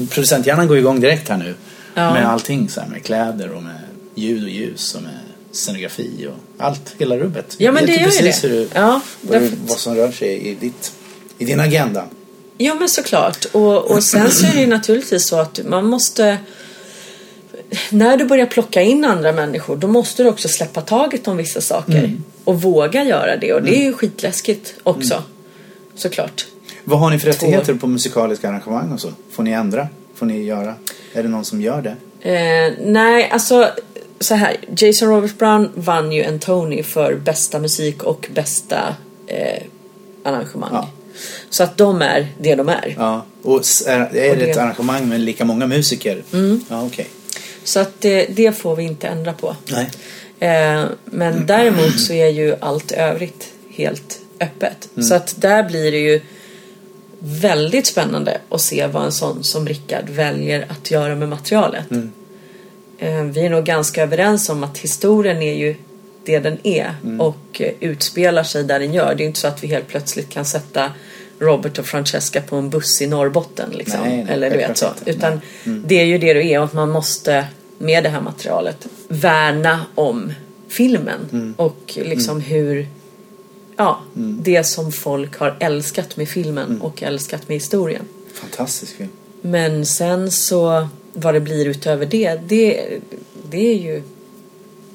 producenthjärnan 0.10 0.68
går 0.68 0.78
igång 0.78 1.00
direkt 1.00 1.30
här 1.30 1.38
nu. 1.38 1.56
Ja. 1.96 2.14
Med 2.14 2.30
allting 2.30 2.70
så 2.70 2.82
här, 2.82 2.88
med 2.88 3.04
kläder 3.04 3.52
och 3.52 3.64
med 3.64 3.80
ljud 4.16 4.44
och 4.44 4.50
ljus 4.50 4.96
och 4.96 5.02
med 5.02 5.20
scenografi 5.52 6.28
och 6.28 6.64
allt, 6.64 6.96
hela 6.98 7.18
rubbet. 7.18 7.56
Ja, 7.58 7.72
men 7.72 7.86
det 7.86 7.92
du 7.92 7.94
gör 7.94 8.00
ju 8.00 8.06
precis 8.06 8.42
det. 8.42 8.48
Hur 8.48 8.56
du, 8.56 8.68
Ja, 8.74 9.02
därför- 9.22 9.58
vad 9.68 9.78
som 9.78 9.96
rör 9.96 10.12
sig 10.12 10.48
i, 10.48 10.56
ditt, 10.56 10.92
i 11.38 11.46
din 11.46 11.60
agenda. 11.60 12.06
Ja 12.58 12.76
men 12.76 12.90
såklart. 12.90 13.46
Och, 13.46 13.92
och 13.92 14.04
sen 14.04 14.32
så 14.32 14.46
är 14.46 14.54
det 14.54 14.60
ju 14.60 14.68
naturligtvis 14.68 15.28
så 15.28 15.36
att 15.36 15.60
man 15.66 15.86
måste 15.86 16.38
när 17.90 18.18
du 18.18 18.26
börjar 18.26 18.46
plocka 18.46 18.82
in 18.82 19.06
andra 19.06 19.32
människor 19.32 19.78
då 19.78 19.88
måste 19.88 20.24
du 20.24 20.30
också 20.30 20.48
släppa 20.48 20.82
taget 20.82 21.28
om 21.28 21.38
vissa 21.38 21.62
saker. 21.62 21.98
Mm. 21.98 22.24
Och 22.44 22.62
våga 22.62 23.04
göra 23.04 23.38
det. 23.38 23.54
Och 23.54 23.64
det 23.64 23.78
är 23.78 23.84
ju 23.84 23.94
skitläskigt 23.94 24.74
också. 24.84 25.14
Mm. 25.14 25.26
Såklart. 25.96 26.46
Vad 26.84 27.00
har 27.00 27.10
ni 27.10 27.20
för 27.20 27.28
rättigheter 27.28 27.74
på 27.74 27.88
musikaliska 27.88 28.50
arrangemang 28.50 28.92
och 28.92 29.00
så? 29.02 29.10
Får 29.32 29.44
ni 29.44 29.52
ändra? 29.52 29.88
Får 30.16 30.26
ni 30.26 30.44
göra? 30.44 30.76
Är 31.14 31.24
det 31.24 31.30
någon 31.30 31.46
som 31.46 31.62
gör 31.62 31.82
det? 31.82 31.96
Eh, 32.30 32.74
nej, 32.86 33.30
alltså 33.30 33.70
så 34.20 34.36
här. 34.36 34.58
Jason 34.78 35.10
Robert 35.10 35.38
Brown 35.38 35.72
vann 35.76 36.12
ju 36.12 36.24
en 36.24 36.40
Tony 36.40 36.84
för 36.84 37.16
bästa 37.16 37.60
musik 37.60 38.04
och 38.04 38.28
bästa 38.34 38.96
eh, 39.28 39.64
arrangemang. 40.24 40.70
Ja. 40.74 40.90
Så 41.50 41.64
att 41.64 41.78
de 41.78 42.02
är 42.02 42.28
det 42.40 42.56
de 42.56 42.70
är. 42.70 42.96
Ja. 42.98 43.26
Och 43.42 43.62
är, 43.88 44.00
är 44.00 44.06
Och 44.08 44.14
det 44.14 44.30
Mm. 44.32 44.50
ett 44.52 44.58
arrangemang 44.58 45.10
med 45.10 45.20
lika 45.22 45.46
många 45.46 45.68
musiker? 45.68 46.24
Ja, 46.70 46.84
okej. 46.84 47.08
Så 47.64 47.80
att 47.80 48.02
det, 48.02 48.26
det 48.36 48.58
får 48.58 48.76
vi 48.76 48.84
inte 48.84 49.08
ändra 49.08 49.34
på. 49.34 49.56
Nej. 49.72 49.90
Eh, 50.40 50.86
men 51.06 51.46
däremot 51.46 52.00
så 52.00 52.14
är 52.14 52.28
ju 52.28 52.56
allt 52.60 52.92
övrigt 52.92 53.54
helt 53.70 54.20
öppet. 54.40 54.90
Mm. 54.96 55.04
Så 55.08 55.16
att 55.16 55.36
där 55.42 55.64
blir 55.64 55.92
det 55.92 55.98
ju 56.00 56.22
väldigt 57.28 57.88
spännande 57.88 58.38
att 58.50 58.62
se 58.62 58.88
vad 58.88 59.06
en 59.06 59.12
sån 59.12 59.44
som 59.44 59.68
Rickard 59.68 60.10
väljer 60.10 60.66
att 60.70 60.92
göra 60.92 61.16
med 61.16 61.30
materialet. 61.30 61.92
Mm. 61.92 62.12
Eh, 62.98 63.24
vi 63.24 63.46
är 63.46 63.50
nog 63.50 63.64
ganska 63.66 64.04
överens 64.04 64.50
om 64.50 64.64
att 64.64 64.78
historien 64.78 65.42
är 65.42 65.54
ju 65.54 65.76
det 66.26 66.40
den 66.40 66.58
är 66.64 66.94
Mm. 67.04 67.22
och 67.22 67.62
eh, 67.62 67.72
utspelar 67.80 68.44
sig 68.44 68.64
där 68.64 68.80
den 68.80 68.94
gör. 68.94 69.16
Det 69.16 69.24
är 69.24 69.26
inte 69.26 69.40
så 69.40 69.48
att 69.48 69.64
vi 69.64 69.68
helt 69.68 69.88
plötsligt 69.88 70.30
kan 70.30 70.46
sätta 70.46 70.92
Robert 71.40 71.78
och 71.80 71.86
Francesca 71.86 72.42
på 72.42 72.56
en 72.56 72.70
buss 72.70 73.02
i 73.02 73.08
Norrbotten 73.08 73.70
liksom. 73.74 74.00
Nej, 74.02 74.18
nej, 74.24 74.34
Eller 74.34 74.50
du 74.50 74.58
vet 74.58 74.78
så. 74.78 74.86
inte. 74.86 75.12
Utan 75.12 75.42
det 75.64 75.96
är 76.02 76.06
ju 76.06 76.18
det 76.18 76.34
det 76.34 76.54
är 76.54 76.60
och 76.60 76.66
att 76.66 76.74
man 76.74 76.90
måste 76.92 77.46
med 77.78 78.04
det 78.04 78.10
här 78.10 78.22
materialet 78.22 78.88
värna 79.08 79.86
om 79.96 80.34
filmen 80.70 81.20
Mm. 81.32 81.54
och 81.58 81.80
liksom 81.96 82.42
hur 82.42 82.88
ja, 83.78 84.00
Mm. 84.16 84.38
det 84.44 84.64
som 84.64 84.92
folk 84.92 85.38
har 85.38 85.58
älskat 85.60 86.18
med 86.18 86.30
filmen 86.30 86.82
och 86.82 87.04
älskat 87.04 87.48
med 87.48 87.56
historien. 87.56 88.04
Fantastisk 88.34 88.96
film. 88.98 89.10
Men 89.42 89.86
sen 89.86 90.32
så 90.32 90.88
vad 91.14 91.34
det 91.34 91.40
blir 91.42 91.66
utöver 91.68 92.06
det, 92.06 92.36
det, 92.48 92.88
det 93.50 93.70
är 93.72 93.78
ju 93.78 94.04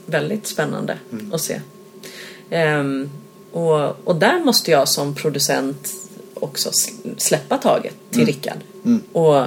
väldigt 0.06 0.46
spännande 0.46 0.98
att 1.32 1.40
se. 1.40 1.60
Ehm, 2.50 3.10
och, 3.52 4.08
och 4.08 4.16
där 4.16 4.44
måste 4.44 4.70
jag 4.70 4.88
som 4.88 5.14
producent 5.14 5.88
också 6.34 6.68
sl- 6.70 7.14
släppa 7.16 7.58
taget 7.58 7.94
till 8.10 8.26
Rickard. 8.26 8.58
Och 9.12 9.44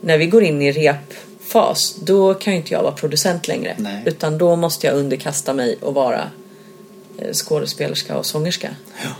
när 0.00 0.18
vi 0.18 0.26
går 0.26 0.42
in 0.44 0.62
i 0.62 0.72
repfas, 0.72 1.94
då 2.02 2.34
kan 2.34 2.52
ju 2.52 2.58
inte 2.58 2.72
jag 2.74 2.82
vara 2.82 2.92
producent 2.92 3.48
längre. 3.48 3.74
Nej. 3.78 4.02
Utan 4.06 4.38
då 4.38 4.56
måste 4.56 4.86
jag 4.86 4.96
underkasta 4.96 5.52
mig 5.54 5.76
och 5.80 5.94
vara 5.94 6.30
skådespelerska 7.32 8.16
och 8.16 8.26
sångerska. 8.26 8.70
Ja. 9.02 9.10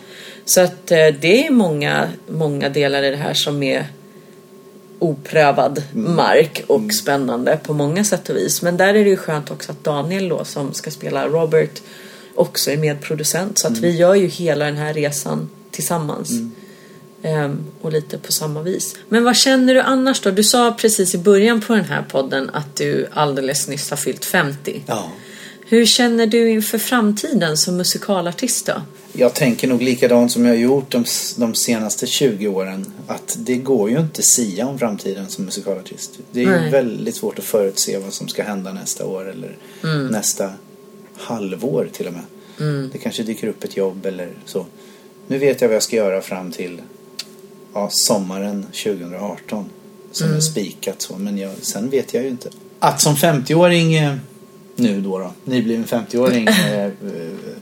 Så 0.44 0.60
att 0.60 0.90
eh, 0.90 1.06
det 1.20 1.46
är 1.46 1.50
många, 1.50 2.08
många 2.28 2.68
delar 2.68 3.02
i 3.02 3.10
det 3.10 3.16
här 3.16 3.34
som 3.34 3.62
är 3.62 3.86
oprövad 4.98 5.82
mark 5.92 6.64
och 6.66 6.92
spännande 6.92 7.58
på 7.62 7.72
många 7.72 8.04
sätt 8.04 8.28
och 8.28 8.36
vis. 8.36 8.62
Men 8.62 8.76
där 8.76 8.94
är 8.94 9.04
det 9.04 9.10
ju 9.10 9.16
skönt 9.16 9.50
också 9.50 9.72
att 9.72 9.84
Daniel 9.84 10.28
då 10.28 10.44
som 10.44 10.74
ska 10.74 10.90
spela 10.90 11.28
Robert 11.28 11.82
också 12.34 12.70
är 12.70 12.76
medproducent. 12.76 13.58
Så 13.58 13.66
att 13.66 13.78
vi 13.78 13.90
gör 13.90 14.14
ju 14.14 14.26
hela 14.26 14.64
den 14.64 14.76
här 14.76 14.94
resan 14.94 15.50
tillsammans. 15.70 16.30
Ehm, 17.22 17.64
och 17.80 17.92
lite 17.92 18.18
på 18.18 18.32
samma 18.32 18.62
vis. 18.62 18.96
Men 19.08 19.24
vad 19.24 19.36
känner 19.36 19.74
du 19.74 19.80
annars 19.80 20.20
då? 20.20 20.30
Du 20.30 20.44
sa 20.44 20.76
precis 20.78 21.14
i 21.14 21.18
början 21.18 21.60
på 21.60 21.74
den 21.74 21.84
här 21.84 22.02
podden 22.02 22.50
att 22.52 22.76
du 22.76 23.06
alldeles 23.12 23.68
nyss 23.68 23.90
har 23.90 23.96
fyllt 23.96 24.24
50. 24.24 24.82
Ja. 24.86 25.10
Hur 25.74 25.86
känner 25.86 26.26
du 26.26 26.50
inför 26.50 26.78
framtiden 26.78 27.56
som 27.56 27.76
musikalartist 27.76 28.66
då? 28.66 28.82
Jag 29.12 29.34
tänker 29.34 29.68
nog 29.68 29.82
likadant 29.82 30.32
som 30.32 30.44
jag 30.44 30.52
har 30.52 30.58
gjort 30.58 30.90
de, 30.92 31.04
de 31.36 31.54
senaste 31.54 32.06
20 32.06 32.48
åren. 32.48 32.92
Att 33.06 33.36
det 33.38 33.56
går 33.56 33.90
ju 33.90 33.98
inte 34.00 34.22
sia 34.22 34.66
om 34.66 34.78
framtiden 34.78 35.28
som 35.28 35.44
musikalartist. 35.44 36.10
Det 36.32 36.40
är 36.40 36.44
ju 36.44 36.50
Nej. 36.50 36.70
väldigt 36.70 37.16
svårt 37.16 37.38
att 37.38 37.44
förutse 37.44 37.98
vad 37.98 38.12
som 38.12 38.28
ska 38.28 38.42
hända 38.42 38.72
nästa 38.72 39.06
år 39.06 39.30
eller 39.30 39.56
Mm. 39.84 40.06
nästa 40.06 40.50
halvår 41.16 41.88
till 41.92 42.06
och 42.06 42.12
med. 42.12 42.22
Det 42.92 42.98
kanske 42.98 43.22
dyker 43.22 43.48
upp 43.48 43.64
ett 43.64 43.76
jobb 43.76 44.06
eller 44.06 44.28
så. 44.44 44.66
Nu 45.26 45.38
vet 45.38 45.60
jag 45.60 45.68
vad 45.68 45.74
jag 45.74 45.82
ska 45.82 45.96
göra 45.96 46.20
fram 46.22 46.52
till 46.52 46.80
ja, 47.74 47.88
sommaren 47.92 48.62
2018. 48.84 49.70
Som 50.12 50.26
Mm. 50.26 50.36
är 50.36 50.40
spikat 50.40 51.02
så. 51.02 51.16
Men 51.18 51.38
jag, 51.38 51.52
sen 51.62 51.90
vet 51.90 52.14
jag 52.14 52.22
ju 52.22 52.28
inte. 52.28 52.48
Att 52.78 53.00
som 53.00 53.16
50-åring 53.16 53.94
eh, 53.94 54.14
nu 54.76 55.00
då, 55.00 55.18
då 55.18 55.32
nybliven 55.44 55.84
50-åring, 55.84 56.48
eh, 56.72 56.90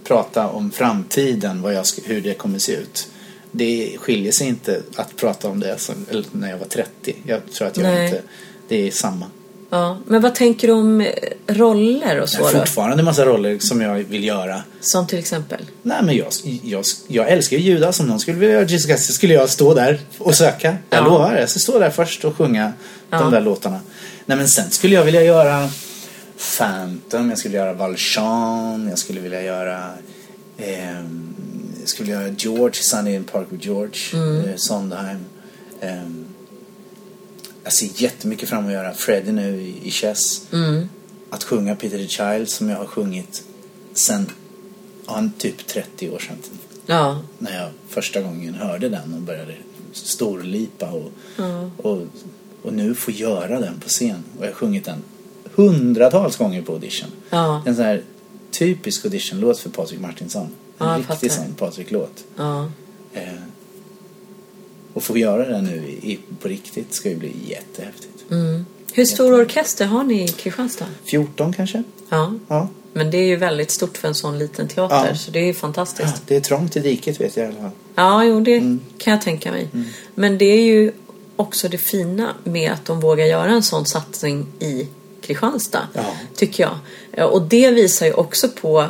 prata 0.05 0.49
om 0.49 0.71
framtiden, 0.71 1.63
vad 1.63 1.75
jag, 1.75 1.85
hur 2.05 2.21
det 2.21 2.35
kommer 2.35 2.59
se 2.59 2.73
ut. 2.73 3.09
Det 3.51 3.97
skiljer 3.99 4.33
sig 4.33 4.49
inte 4.49 4.83
att 4.97 5.17
prata 5.17 5.49
om 5.49 5.61
det 5.61 5.79
som, 5.81 5.95
eller 6.11 6.25
när 6.33 6.51
jag 6.51 6.59
var 6.59 6.67
30. 6.67 7.15
Jag 7.27 7.41
tror 7.53 7.69
att 7.69 7.77
jag 7.77 7.85
Nej. 7.85 8.07
inte... 8.07 8.23
Det 8.69 8.87
är 8.87 8.91
samma. 8.91 9.27
Ja, 9.71 9.99
men 10.07 10.23
vad 10.23 10.35
tänker 10.35 10.69
du 10.69 10.75
om 10.75 11.01
eh, 11.01 11.09
roller 11.47 12.21
och 12.21 12.29
så 12.29 12.43
har 12.43 12.53
då? 12.53 12.59
fortfarande 12.59 13.03
massa 13.03 13.25
roller 13.27 13.59
som 13.59 13.81
jag 13.81 13.95
vill 13.95 14.25
göra. 14.25 14.63
Som 14.81 15.07
till 15.07 15.19
exempel? 15.19 15.61
Nej 15.83 16.03
men 16.03 16.17
jag, 16.17 16.27
jag, 16.63 16.85
jag 17.09 17.29
älskar 17.29 17.57
ju 17.57 17.63
Judas. 17.63 18.01
Om 18.01 18.07
någon 18.07 18.21
skulle 18.21 18.39
vilja 18.39 18.55
göra 18.55 18.65
Jessica 18.69 18.97
så 18.97 19.13
skulle 19.13 19.35
jag 19.35 19.51
stå 19.51 19.75
där 19.75 20.01
och 20.19 20.35
söka. 20.35 20.77
Jag 20.91 21.01
Ja. 21.01 21.05
lovar. 21.05 21.37
Jag 21.37 21.51
ska 21.51 21.59
stå 21.59 21.79
där 21.79 21.91
först 21.91 22.25
och 22.25 22.37
sjunga 22.37 22.73
Ja. 23.11 23.19
de 23.19 23.31
där 23.31 23.41
låtarna. 23.41 23.81
Nej 24.27 24.39
men 24.39 24.49
sen 24.49 24.71
skulle 24.71 24.95
jag 24.95 25.05
vilja 25.05 25.23
göra 25.23 25.69
Phantom, 26.43 27.29
jag 27.29 27.39
skulle 27.39 27.57
göra 27.57 27.73
Valjean, 27.73 28.89
jag 28.89 28.99
skulle 28.99 29.21
vilja 29.21 29.43
göra 29.43 29.91
ehm, 30.59 31.35
jag 31.81 31.89
skulle 31.89 32.07
vilja 32.07 32.23
göra 32.23 32.35
George, 32.39 32.75
Sunny 32.75 33.15
in 33.15 33.25
Park 33.25 33.47
with 33.51 33.67
George, 33.67 33.99
eh, 34.49 34.57
Sondheim. 34.57 35.25
Ehm, 35.81 36.27
jag 37.65 37.73
ser 37.73 38.03
jättemycket 38.03 38.49
fram 38.49 38.59
emot 38.59 38.69
att 38.69 38.75
göra 38.75 38.95
Freddie 38.95 39.33
nu 39.33 39.63
i, 39.63 39.89
i 39.89 39.91
Chess. 39.91 40.43
Mm. 40.53 40.89
Att 41.31 41.45
sjunga 41.45 41.77
Peter 41.77 41.99
the 41.99 42.09
Child 42.09 42.49
som 42.49 42.69
jag 42.69 42.77
har 42.77 42.87
sjungit 42.87 43.45
sen 43.95 44.31
ja, 45.07 45.29
typ 45.39 45.67
30 45.67 46.11
år 46.11 46.19
sedan. 46.19 46.37
Ja. 46.87 47.23
När 47.39 47.61
jag 47.63 47.71
första 47.89 48.21
gången 48.21 48.55
hörde 48.55 48.89
den 48.89 49.15
och 49.15 49.21
började 49.21 49.55
storlipa 49.93 50.91
och, 50.91 51.11
och, 51.77 52.07
och 52.63 52.73
nu 52.73 52.95
får 52.95 53.15
göra 53.15 53.61
den 53.61 53.81
på 53.81 53.89
scen. 53.89 54.25
Och 54.39 54.45
jag 54.45 54.49
har 54.49 54.55
sjungit 54.55 54.85
den 54.85 55.03
hundratals 55.55 56.37
gånger 56.37 56.63
på 56.63 56.73
audition. 56.73 57.09
Ja. 57.31 57.63
En 57.67 57.77
sån 57.77 57.85
här 57.85 58.03
typisk 58.51 59.05
auditionlåt 59.05 59.59
för 59.59 59.71
Patrik 59.71 60.01
Martinsson. 60.01 60.49
En 60.79 60.87
Ja, 60.89 60.99
riktig 61.11 61.33
sån 61.33 61.55
Patrik-låt. 61.59 62.25
Ja. 62.37 62.71
Eh, 63.13 63.23
och 64.95 65.03
få 65.03 65.19
göra 65.19 65.49
den 65.49 65.65
nu 65.65 65.77
i, 66.03 66.19
på 66.41 66.49
riktigt 66.49 66.95
ska 66.95 67.09
ju 67.09 67.17
bli 67.17 67.33
jättehäftigt. 67.47 68.25
Mm. 68.31 68.67
Hur 68.93 69.05
stor 69.05 69.41
orkester 69.41 69.87
har 69.87 70.05
ni 70.05 70.25
i 70.25 70.29
Kristianstad? 70.29 70.87
14 71.05 71.53
kanske? 71.53 71.83
Ja. 72.09 72.35
Ja. 72.49 72.69
Men 72.93 73.11
det 73.11 73.17
är 73.19 73.27
ju 73.27 73.37
väldigt 73.37 73.71
stort 73.71 73.99
för 73.99 74.09
en 74.09 74.15
sån 74.15 74.39
liten 74.39 74.69
teater, 74.69 75.07
Ja. 75.09 75.15
så 75.17 75.31
det 75.31 75.39
är 75.39 75.45
ju 75.47 75.55
fantastiskt. 75.55 76.13
ja. 76.17 76.21
Det 76.27 76.37
är 76.37 76.41
trångt 76.41 76.77
i 76.77 76.81
diket 76.81 77.21
vet 77.21 77.37
jag 77.37 77.45
i 77.47 77.49
alla 77.49 77.61
fall. 77.61 77.71
Ja, 77.95 78.25
jo, 78.25 78.41
det 78.41 78.57
Mm. 78.57 78.81
kan 78.99 79.11
jag 79.13 79.23
tänka 79.23 79.53
mig. 79.53 79.69
Men 80.15 80.39
det 80.39 80.45
är 80.45 80.63
ju 80.63 80.93
också 81.37 81.69
det 81.69 81.79
fina 81.79 82.35
med 82.45 82.73
att 82.73 82.85
de 82.85 83.01
vågar 83.01 83.27
göra 83.27 83.51
en 83.51 83.63
sån 83.63 83.87
satsning 83.87 84.47
i 84.59 84.89
Kristianstad, 85.23 85.89
Ja. 85.95 86.05
tycker 86.37 86.63
jag. 86.63 86.79
Eh, 87.13 87.25
Och 87.25 87.43
det 87.43 87.71
visar 87.71 88.07
ju 88.07 88.13
också 88.13 88.49
på 88.49 88.87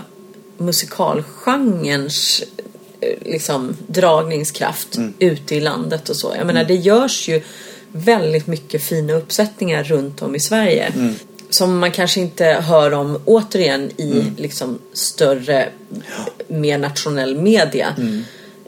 musikalgenrens 0.58 2.42
eh, 3.00 3.08
liksom, 3.32 3.76
dragningskraft 3.86 4.96
Mm. 4.96 5.12
ute 5.18 5.54
i 5.54 5.60
landet 5.60 6.08
och 6.08 6.16
så. 6.16 6.34
Jag 6.38 6.46
menar, 6.46 6.64
det 6.64 6.74
görs 6.74 7.28
ju 7.28 7.42
väldigt 7.92 8.46
mycket 8.46 8.82
fina 8.82 9.12
uppsättningar 9.12 9.84
runt 9.84 10.22
om 10.22 10.34
i 10.34 10.40
Sverige. 10.40 10.84
Mm. 10.96 11.14
Som 11.50 11.78
man 11.78 11.90
kanske 11.92 12.20
inte 12.20 12.44
hör 12.44 12.92
om 12.92 13.20
återigen 13.24 13.90
i 13.96 14.12
Mm. 14.12 14.34
liksom 14.36 14.78
större, 14.92 15.68
mer 16.48 16.78
nationell 16.78 17.36
media. 17.40 17.96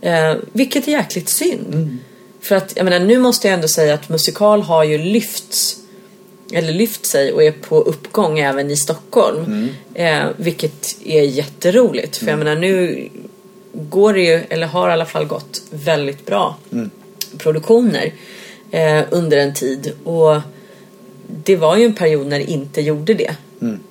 Eh, 0.02 0.34
vilket 0.52 0.88
är 0.88 0.92
jäkligt 0.92 1.28
synd. 1.28 1.98
För 2.40 2.54
att, 2.54 2.72
jag 2.76 2.84
menar, 2.84 2.98
nu 3.06 3.18
måste 3.18 3.46
jag 3.48 3.54
ändå 3.54 3.68
säga 3.68 3.94
att 3.94 4.08
musikal 4.08 4.62
har 4.62 4.84
ju 4.84 4.98
lyfts 4.98 5.76
eller 6.52 6.72
lyft 6.72 7.06
sig 7.06 7.32
och 7.32 7.42
är 7.42 7.52
på 7.52 7.80
uppgång 7.80 8.38
även 8.38 8.70
i 8.70 8.76
Stockholm. 8.76 9.68
Eh, 9.94 10.24
vilket 10.36 10.96
är 11.04 11.22
jätteroligt. 11.22 12.16
För 12.16 12.26
jag 12.26 12.38
menar 12.38 12.56
nu 12.56 13.08
går 13.72 14.12
det 14.14 14.20
ju, 14.20 14.40
eller 14.48 14.66
har 14.66 14.88
i 14.88 14.92
alla 14.92 15.06
fall 15.06 15.24
gått 15.24 15.62
väldigt 15.70 16.26
bra 16.26 16.56
produktioner 17.38 18.12
eh, 18.70 19.00
under 19.10 19.36
en 19.36 19.54
tid. 19.54 19.92
Och 20.04 20.40
det 21.44 21.56
var 21.56 21.76
ju 21.76 21.84
en 21.84 21.94
period 21.94 22.26
när 22.26 22.38
det 22.38 22.50
inte 22.50 22.80
gjorde 22.80 23.14
det. 23.14 23.36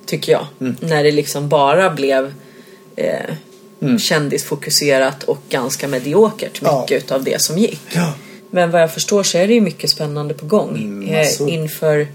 Tycker 0.06 0.32
jag. 0.32 0.46
När 0.80 1.04
det 1.04 1.10
liksom 1.12 1.48
bara 1.48 1.90
blev 1.90 2.34
eh, 2.96 3.34
kändisfokuserat 3.98 5.22
och 5.24 5.38
ganska 5.48 5.88
mediokert 5.88 6.60
Ja. 6.62 6.80
mycket 6.80 7.04
utav 7.04 7.24
det 7.24 7.42
som 7.42 7.58
gick. 7.58 7.80
Ja. 7.94 8.12
Men 8.50 8.70
vad 8.70 8.82
jag 8.82 8.94
förstår 8.94 9.22
så 9.22 9.38
är 9.38 9.46
det 9.48 9.54
ju 9.54 9.60
mycket 9.60 9.90
spännande 9.90 10.34
på 10.34 10.46
gång 10.46 10.76
Mm, 10.76 11.08
eh, 11.08 11.18
massor. 11.18 11.48
inför 11.50 12.06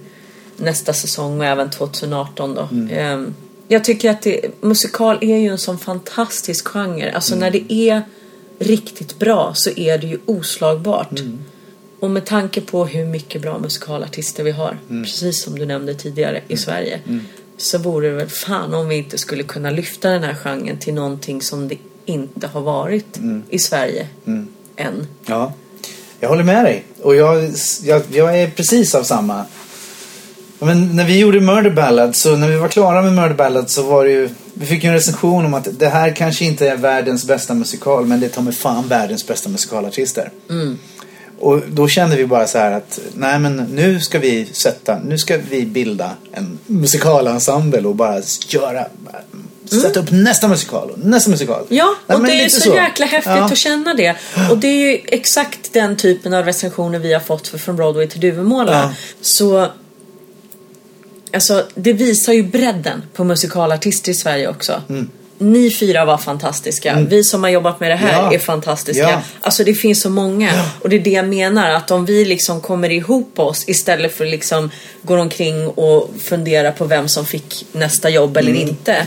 nästa 0.59 0.93
säsong 0.93 1.39
och 1.39 1.45
även 1.45 1.69
2018 1.69 2.55
då. 2.55 2.67
Mm. 2.71 2.89
Eh, 2.89 3.31
jag 3.67 3.83
tycker 3.83 4.09
att 4.11 4.21
det, 4.21 4.41
musikal 4.61 5.17
är 5.21 5.37
ju 5.37 5.47
en 5.47 5.57
sån 5.57 5.77
fantastisk 5.77 6.67
genre. 6.67 7.11
Alltså 7.15 7.33
Mm. 7.35 7.39
när 7.39 7.51
det 7.51 7.73
är 7.73 8.01
riktigt 8.59 9.19
bra 9.19 9.51
så 9.55 9.69
är 9.75 9.97
det 9.97 10.07
ju 10.07 10.19
oslagbart. 10.25 11.19
Mm. 11.19 11.39
Och 11.99 12.11
med 12.11 12.25
tanke 12.25 12.61
på 12.61 12.85
hur 12.85 13.05
mycket 13.05 13.41
bra 13.41 13.59
musikalartister 13.59 14.43
vi 14.43 14.51
har, 14.51 14.77
Mm. 14.89 15.03
precis 15.03 15.43
som 15.43 15.59
du 15.59 15.65
nämnde 15.65 15.93
tidigare, 15.93 16.41
i 16.47 16.57
Sverige. 16.57 16.99
Så 17.57 17.77
vore 17.77 18.07
det 18.09 18.15
väl 18.15 18.27
fan 18.29 18.73
om 18.73 18.87
vi 18.87 18.95
inte 18.95 19.17
skulle 19.17 19.43
kunna 19.43 19.69
lyfta 19.69 20.09
den 20.09 20.23
här 20.23 20.35
genren 20.35 20.77
till 20.77 20.93
någonting 20.93 21.41
som 21.41 21.67
det 21.67 21.77
inte 22.05 22.47
har 22.47 22.61
varit 22.61 23.17
Mm. 23.17 23.43
i 23.49 23.59
Sverige 23.59 24.07
än. 24.75 25.07
Ja, 25.25 25.53
jag 26.19 26.29
håller 26.29 26.43
med 26.43 26.65
dig. 26.65 26.85
Och 27.01 27.15
jag, 27.15 27.51
jag, 27.83 28.01
jag 28.11 28.39
är 28.39 28.49
precis 28.49 28.95
av 28.95 29.03
samma. 29.03 29.45
Men 30.59 30.95
när 30.95 31.05
vi 31.05 31.19
gjorde 31.19 31.39
Murder 31.41 31.69
Ballad, 31.69 32.15
så 32.15 32.35
när 32.35 32.47
vi 32.47 32.55
var 32.55 32.67
klara 32.67 33.01
med 33.01 33.13
Murder 33.13 33.35
Ballad 33.35 33.69
så 33.69 33.83
var 33.83 34.05
det 34.05 34.11
ju 34.11 34.29
Vi 34.53 34.65
fick 34.65 34.83
ju 34.83 34.87
en 34.87 34.93
recension 34.95 35.45
om 35.45 35.53
att 35.53 35.67
det 35.79 35.87
här 35.87 36.15
kanske 36.15 36.45
inte 36.45 36.69
är 36.69 36.75
världens 36.75 37.25
bästa 37.25 37.53
musikal 37.53 38.05
men 38.05 38.19
det 38.19 38.29
tar 38.29 38.41
med 38.41 38.55
fan 38.55 38.87
världens 38.87 39.27
bästa 39.27 39.49
musikalartister. 39.49 40.31
Och 41.39 41.61
då 41.69 41.87
kände 41.87 42.15
vi 42.15 42.25
bara 42.25 42.47
så 42.47 42.57
här 42.57 42.71
att 42.71 42.99
nej 43.13 43.39
men 43.39 43.55
nu 43.55 43.99
ska 43.99 44.19
vi 44.19 44.45
sätta, 44.45 44.99
nu 44.99 45.17
ska 45.17 45.37
vi 45.49 45.65
bilda 45.65 46.11
en 46.31 46.59
musikalensemble 46.65 47.87
och 47.87 47.95
bara 47.95 48.21
göra 48.47 48.85
Sätta 49.69 49.99
upp 49.99 50.11
nästa 50.11 50.47
musikal 50.47 50.89
och 50.91 50.99
nästa 50.99 51.31
musikal. 51.31 51.65
Ja, 51.69 51.95
Nej, 52.07 52.17
och 52.17 52.23
det 52.23 52.31
är 52.31 52.35
ju 52.35 52.43
lite 52.43 52.61
så, 52.61 52.75
jäkla 52.75 53.05
häftigt 53.05 53.33
Ja. 53.35 53.45
att 53.45 53.57
känna 53.57 53.93
det. 53.93 54.15
Och 54.51 54.57
det 54.57 54.67
är 54.67 54.91
ju 54.91 54.99
exakt 55.05 55.73
den 55.73 55.95
typen 55.97 56.33
av 56.33 56.45
recensioner 56.45 56.99
vi 56.99 57.13
har 57.13 57.19
fått 57.19 57.47
för 57.47 57.57
Från 57.57 57.75
Broadway 57.75 58.07
till 58.07 58.19
Duvemåla. 58.19 58.71
Ja. 58.71 58.93
Så 59.21 59.67
Alltså, 61.33 61.65
det 61.75 61.93
visar 61.93 62.33
ju 62.33 62.43
bredden 62.43 63.03
på 63.13 63.23
musikalartister 63.23 64.11
i 64.11 64.15
Sverige 64.15 64.47
också. 64.47 64.81
Mm. 64.89 65.09
Ni 65.41 65.71
fyra 65.71 66.05
var 66.05 66.17
fantastiska. 66.17 67.05
Vi 67.09 67.23
som 67.23 67.43
har 67.43 67.49
jobbat 67.49 67.79
med 67.79 67.91
det 67.91 67.95
här 67.95 68.11
Ja. 68.23 68.33
är 68.33 68.39
fantastiska. 68.39 69.01
Ja. 69.03 69.21
Alltså 69.41 69.63
det 69.63 69.73
finns 69.73 70.01
så 70.01 70.09
många. 70.09 70.51
Och 70.81 70.89
det 70.89 70.95
är 70.95 70.99
det 70.99 71.09
jag 71.09 71.27
menar. 71.27 71.69
Att 71.69 71.91
om 71.91 72.05
vi 72.05 72.25
liksom 72.25 72.61
kommer 72.61 72.89
ihop 72.89 73.39
oss 73.39 73.63
istället 73.67 74.13
för 74.15 74.25
liksom 74.25 74.71
går 75.01 75.17
omkring 75.17 75.67
och 75.67 76.09
fundera 76.21 76.71
på 76.71 76.85
vem 76.85 77.07
som 77.07 77.25
fick 77.25 77.65
nästa 77.71 78.09
jobb 78.09 78.37
eller 78.37 78.51
Mm. 78.51 78.61
inte. 78.69 79.05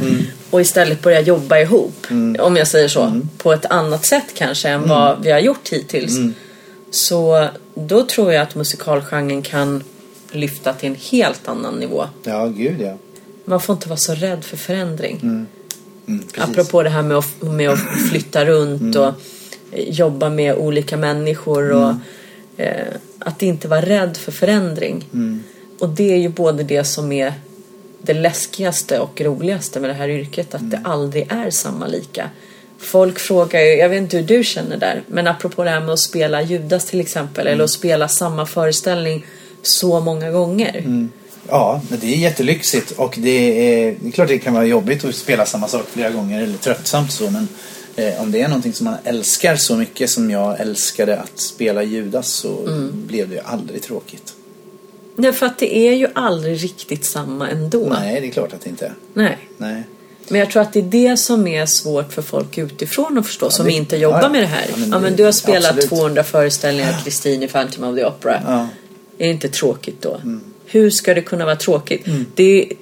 Och 0.51 0.61
istället 0.61 1.03
börja 1.03 1.21
jobba 1.21 1.59
ihop. 1.59 2.07
Om 2.39 2.57
jag 2.57 2.67
säger 2.69 2.89
så. 2.89 3.21
På 3.39 3.53
ett 3.53 3.67
annat 3.67 4.05
sätt 4.07 4.27
kanske 4.35 4.69
än 4.69 4.89
vad 4.89 5.23
vi 5.23 5.31
har 5.31 5.39
gjort 5.41 5.69
hittills. 5.71 6.13
Så 6.91 7.49
då 7.75 8.03
tror 8.07 8.33
jag 8.33 8.43
att 8.43 8.55
musikalgenren 8.55 9.43
kan 9.43 9.85
lyfta 10.35 10.73
till 10.73 10.89
en 10.89 10.97
helt 11.11 11.49
annan 11.49 11.75
nivå. 11.75 12.05
Ja, 12.25 12.47
gud 12.47 12.81
ja. 12.81 12.97
Man 13.45 13.61
får 13.61 13.73
inte 13.75 13.89
vara 13.89 13.97
så 13.97 14.15
rädd 14.15 14.45
för 14.45 14.57
förändring. 14.57 15.19
Mm, 15.23 15.47
precis. 16.07 16.51
Apropå 16.51 16.83
det 16.83 16.91
här 16.91 17.03
med 17.03 17.17
att, 17.17 17.43
med 17.43 17.71
att 17.71 17.81
flytta 18.11 18.45
runt 18.45 18.97
och 18.97 19.09
eh, 19.73 19.91
jobba 19.91 20.31
med 20.31 20.55
olika 20.55 20.97
människor 20.97 21.71
och 21.71 21.95
eh, 22.57 22.87
att 23.19 23.43
inte 23.43 23.69
vara 23.69 23.83
rädd 23.83 24.17
för 24.17 24.33
förändring. 24.33 25.05
Och 25.79 25.89
det 25.89 26.13
är 26.13 26.17
ju 26.17 26.29
både 26.29 26.63
det 26.63 26.85
som 26.85 27.13
är 27.13 27.35
det 28.03 28.15
läskigaste 28.15 28.99
och 28.99 29.21
roligaste 29.21 29.81
med 29.81 29.91
det 29.91 29.95
här 29.95 30.09
yrket, 30.09 30.55
att 30.55 30.71
det 30.71 30.81
aldrig 30.85 31.27
är 31.33 31.51
samma 31.51 31.87
lika. 31.87 32.31
Folk 32.79 33.19
frågar 33.19 33.61
ju, 33.61 33.67
jag 33.67 33.89
vet 33.89 33.99
inte 33.99 34.17
hur 34.17 34.25
du 34.25 34.45
känner 34.45 34.77
där, 34.77 35.03
men 35.07 35.27
apropå 35.27 35.65
det 35.65 35.71
här 35.71 35.81
med 35.81 35.91
att 35.91 35.99
spela 35.99 36.43
Judas 36.43 36.87
till 36.87 37.01
exempel, 37.01 37.47
eller 37.47 37.65
att 37.65 37.71
spela 37.71 38.09
samma 38.09 38.47
föreställning 38.47 39.27
så 39.63 40.01
många 40.01 40.31
gånger. 40.31 41.09
Ja, 41.49 41.81
men 41.91 41.99
det 42.01 42.07
är 42.15 42.17
jättelyxigt 42.17 42.91
och 42.91 43.15
det 43.19 43.31
är, 43.89 43.97
det 44.01 44.09
är 44.09 44.13
klart 44.13 44.29
det 44.29 44.39
kan 44.39 44.55
vara 44.55 44.65
jobbigt 44.65 45.05
att 45.05 45.15
spela 45.15 45.47
samma 45.47 45.69
sak 45.69 45.87
flera 45.93 46.11
gånger 46.11 46.43
eller 46.43 46.57
tröttsamt 46.59 47.13
så 47.13 47.31
men 47.31 47.49
eh, 47.97 48.23
om 48.23 48.33
det 48.33 48.41
är 48.43 48.49
någonting 48.49 48.73
som 48.73 48.85
man 48.85 48.95
älskar 49.05 49.57
så 49.57 49.77
mycket 49.77 50.11
som 50.11 50.31
jag 50.31 50.61
älskade 50.61 51.19
att 51.21 51.39
spela 51.41 51.83
Judas 51.83 52.29
så 52.29 52.57
blev 52.93 53.29
det 53.29 53.35
ju 53.35 53.41
aldrig 53.45 53.83
tråkigt. 53.83 54.33
Därför 55.17 55.47
att 55.47 55.59
det 55.59 55.77
är 55.79 55.93
ju 55.95 56.09
aldrig 56.15 56.65
riktigt 56.65 57.05
samma 57.05 57.49
ändå. 57.51 57.97
Nej, 58.01 58.21
det 58.21 58.27
är 58.27 58.31
klart 58.31 58.53
att 58.53 58.61
det 58.61 58.71
inte 58.71 58.87
är. 58.87 58.95
Nej. 59.15 59.39
Nej. 59.59 59.83
Men 60.29 60.41
jag 60.41 60.51
tror 60.51 60.63
att 60.63 60.73
det 60.73 60.79
är 60.79 60.83
det 61.11 61.17
som 61.17 61.47
är 61.47 61.67
svårt 61.67 62.13
för 62.13 62.23
folk 62.23 62.59
utifrån 62.59 63.19
att 63.19 63.27
förstå 63.27 63.51
som 63.51 63.67
det- 63.67 63.73
inte 63.73 63.97
jobbar 63.97 64.23
ja, 64.23 64.29
med 64.29 64.43
det 64.43 64.47
här. 64.47 64.65
ja, 64.69 64.75
Ja, 64.77 64.87
men 64.87 64.91
men, 65.03 65.03
det- 65.13 65.17
du 65.17 65.25
har 65.25 65.33
spelat 65.33 65.71
absolut. 65.71 65.89
200 65.89 66.25
föreställningar 66.25 67.01
Kristin 67.05 67.43
i 67.43 67.49
Phantom 67.49 67.85
of 67.85 67.97
the 67.97 68.05
Opera. 68.05 68.69
Är 69.23 69.27
det 69.27 69.33
inte 69.33 69.49
tråkigt 69.49 70.03
då? 70.03 70.15
Mm. 70.15 70.41
Hur 70.67 70.91
ska 70.91 71.15
det 71.15 71.23
kunna 71.23 71.45
vara 71.45 71.57
tråkigt? 71.57 72.05
Det 72.35 72.63
är, 72.63 72.73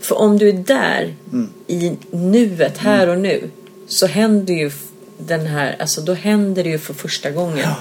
För 0.00 0.14
om 0.18 0.38
du 0.38 0.48
är 0.48 0.52
där 0.52 1.14
Mm. 1.32 1.48
i 1.66 1.92
nuet, 2.10 2.78
här 2.78 3.08
och 3.08 3.18
nu, 3.18 3.50
så 3.86 4.06
händer 4.06 4.54
ju 4.54 4.70
den 5.18 5.46
här, 5.46 5.76
alltså 5.80 6.00
då 6.00 6.12
händer 6.14 6.64
det 6.64 6.70
ju 6.70 6.78
för 6.78 6.94
första 6.94 7.30
gången. 7.30 7.58
Ja. 7.58 7.76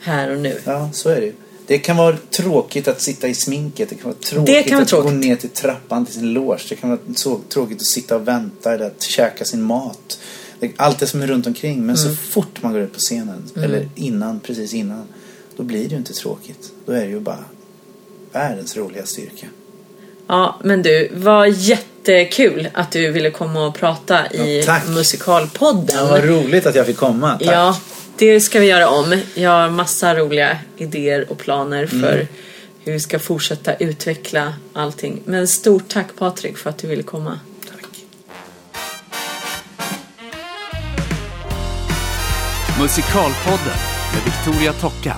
Här 0.00 0.30
och 0.30 0.38
nu. 0.40 0.60
Ja, 0.64 0.90
så 0.92 1.08
är 1.08 1.20
det 1.20 1.26
ju. 1.26 1.32
Det 1.66 1.78
kan 1.78 1.96
vara 1.96 2.16
tråkigt 2.30 2.88
att 2.88 3.00
sitta 3.02 3.28
i 3.28 3.34
sminket. 3.34 3.88
Det 3.88 3.94
kan 3.94 4.04
vara 4.04 4.14
tråkigt 4.20 4.66
kan 4.66 4.74
vara 4.76 4.82
att 4.84 4.90
gå 4.90 5.02
tråkigt. 5.02 5.18
ner 5.20 5.36
till 5.36 5.50
trappan 5.50 6.06
till 6.06 6.14
sin 6.14 6.32
loge. 6.32 6.62
Det 6.68 6.74
kan 6.74 6.90
vara 6.90 7.00
så 7.14 7.40
tråkigt 7.48 7.76
att 7.80 7.86
sitta 7.86 8.16
och 8.16 8.28
vänta 8.28 8.74
eller 8.74 8.86
att 8.86 9.02
käka 9.02 9.44
sin 9.44 9.62
mat. 9.62 10.18
Allt 10.76 10.98
det 10.98 11.06
som 11.06 11.22
är 11.22 11.26
runt 11.26 11.46
omkring. 11.46 11.86
Men 11.86 11.96
så 11.96 12.04
Mm. 12.08 12.16
fort 12.16 12.62
man 12.62 12.72
går 12.72 12.80
ut 12.80 12.92
på 12.92 12.98
scenen, 12.98 13.42
eller 13.56 13.88
innan, 13.94 14.40
precis 14.40 14.74
innan, 14.74 15.04
då 15.56 15.62
blir 15.62 15.82
det 15.84 15.90
ju 15.90 15.96
inte 15.96 16.12
tråkigt. 16.14 16.72
Då 16.86 16.92
är 16.92 17.00
det 17.00 17.06
ju 17.10 17.20
bara 17.20 17.44
världens 18.32 18.76
roliga 18.76 19.06
styrka. 19.06 19.46
Ja, 20.26 20.60
men 20.64 20.82
du, 20.82 21.10
vad 21.14 21.50
jättekul 21.50 22.68
att 22.74 22.90
du 22.92 23.10
ville 23.10 23.30
komma 23.30 23.66
och 23.66 23.74
prata 23.74 24.32
i 24.32 24.58
Ja, 24.58 24.64
tack. 24.66 24.88
Musikalpodden. 24.88 25.96
Ja, 25.96 26.06
vad 26.06 26.24
roligt 26.24 26.66
att 26.66 26.74
jag 26.74 26.86
fick 26.86 26.96
komma. 26.96 27.38
Tack. 27.38 27.48
Ja, 27.52 27.80
det 28.16 28.40
ska 28.40 28.60
vi 28.60 28.66
göra 28.66 28.88
om. 28.88 29.20
Jag 29.34 29.50
har 29.50 29.70
massa 29.70 30.14
roliga 30.14 30.58
idéer 30.76 31.30
och 31.30 31.38
planer 31.38 31.86
för 31.86 31.96
Mm. 32.14 32.26
hur 32.84 32.92
vi 32.92 33.00
ska 33.00 33.18
fortsätta 33.18 33.74
utveckla 33.74 34.54
allting. 34.72 35.22
Men 35.24 35.48
stort 35.48 35.88
tack 35.88 36.06
Patrik 36.18 36.58
för 36.58 36.70
att 36.70 36.78
du 36.78 36.86
ville 36.88 37.02
komma. 37.02 37.40
Tack. 37.70 38.04
Musikalpodden 42.80 43.78
med 44.14 44.22
Victoria 44.24 44.72
Tocka. 44.72 45.16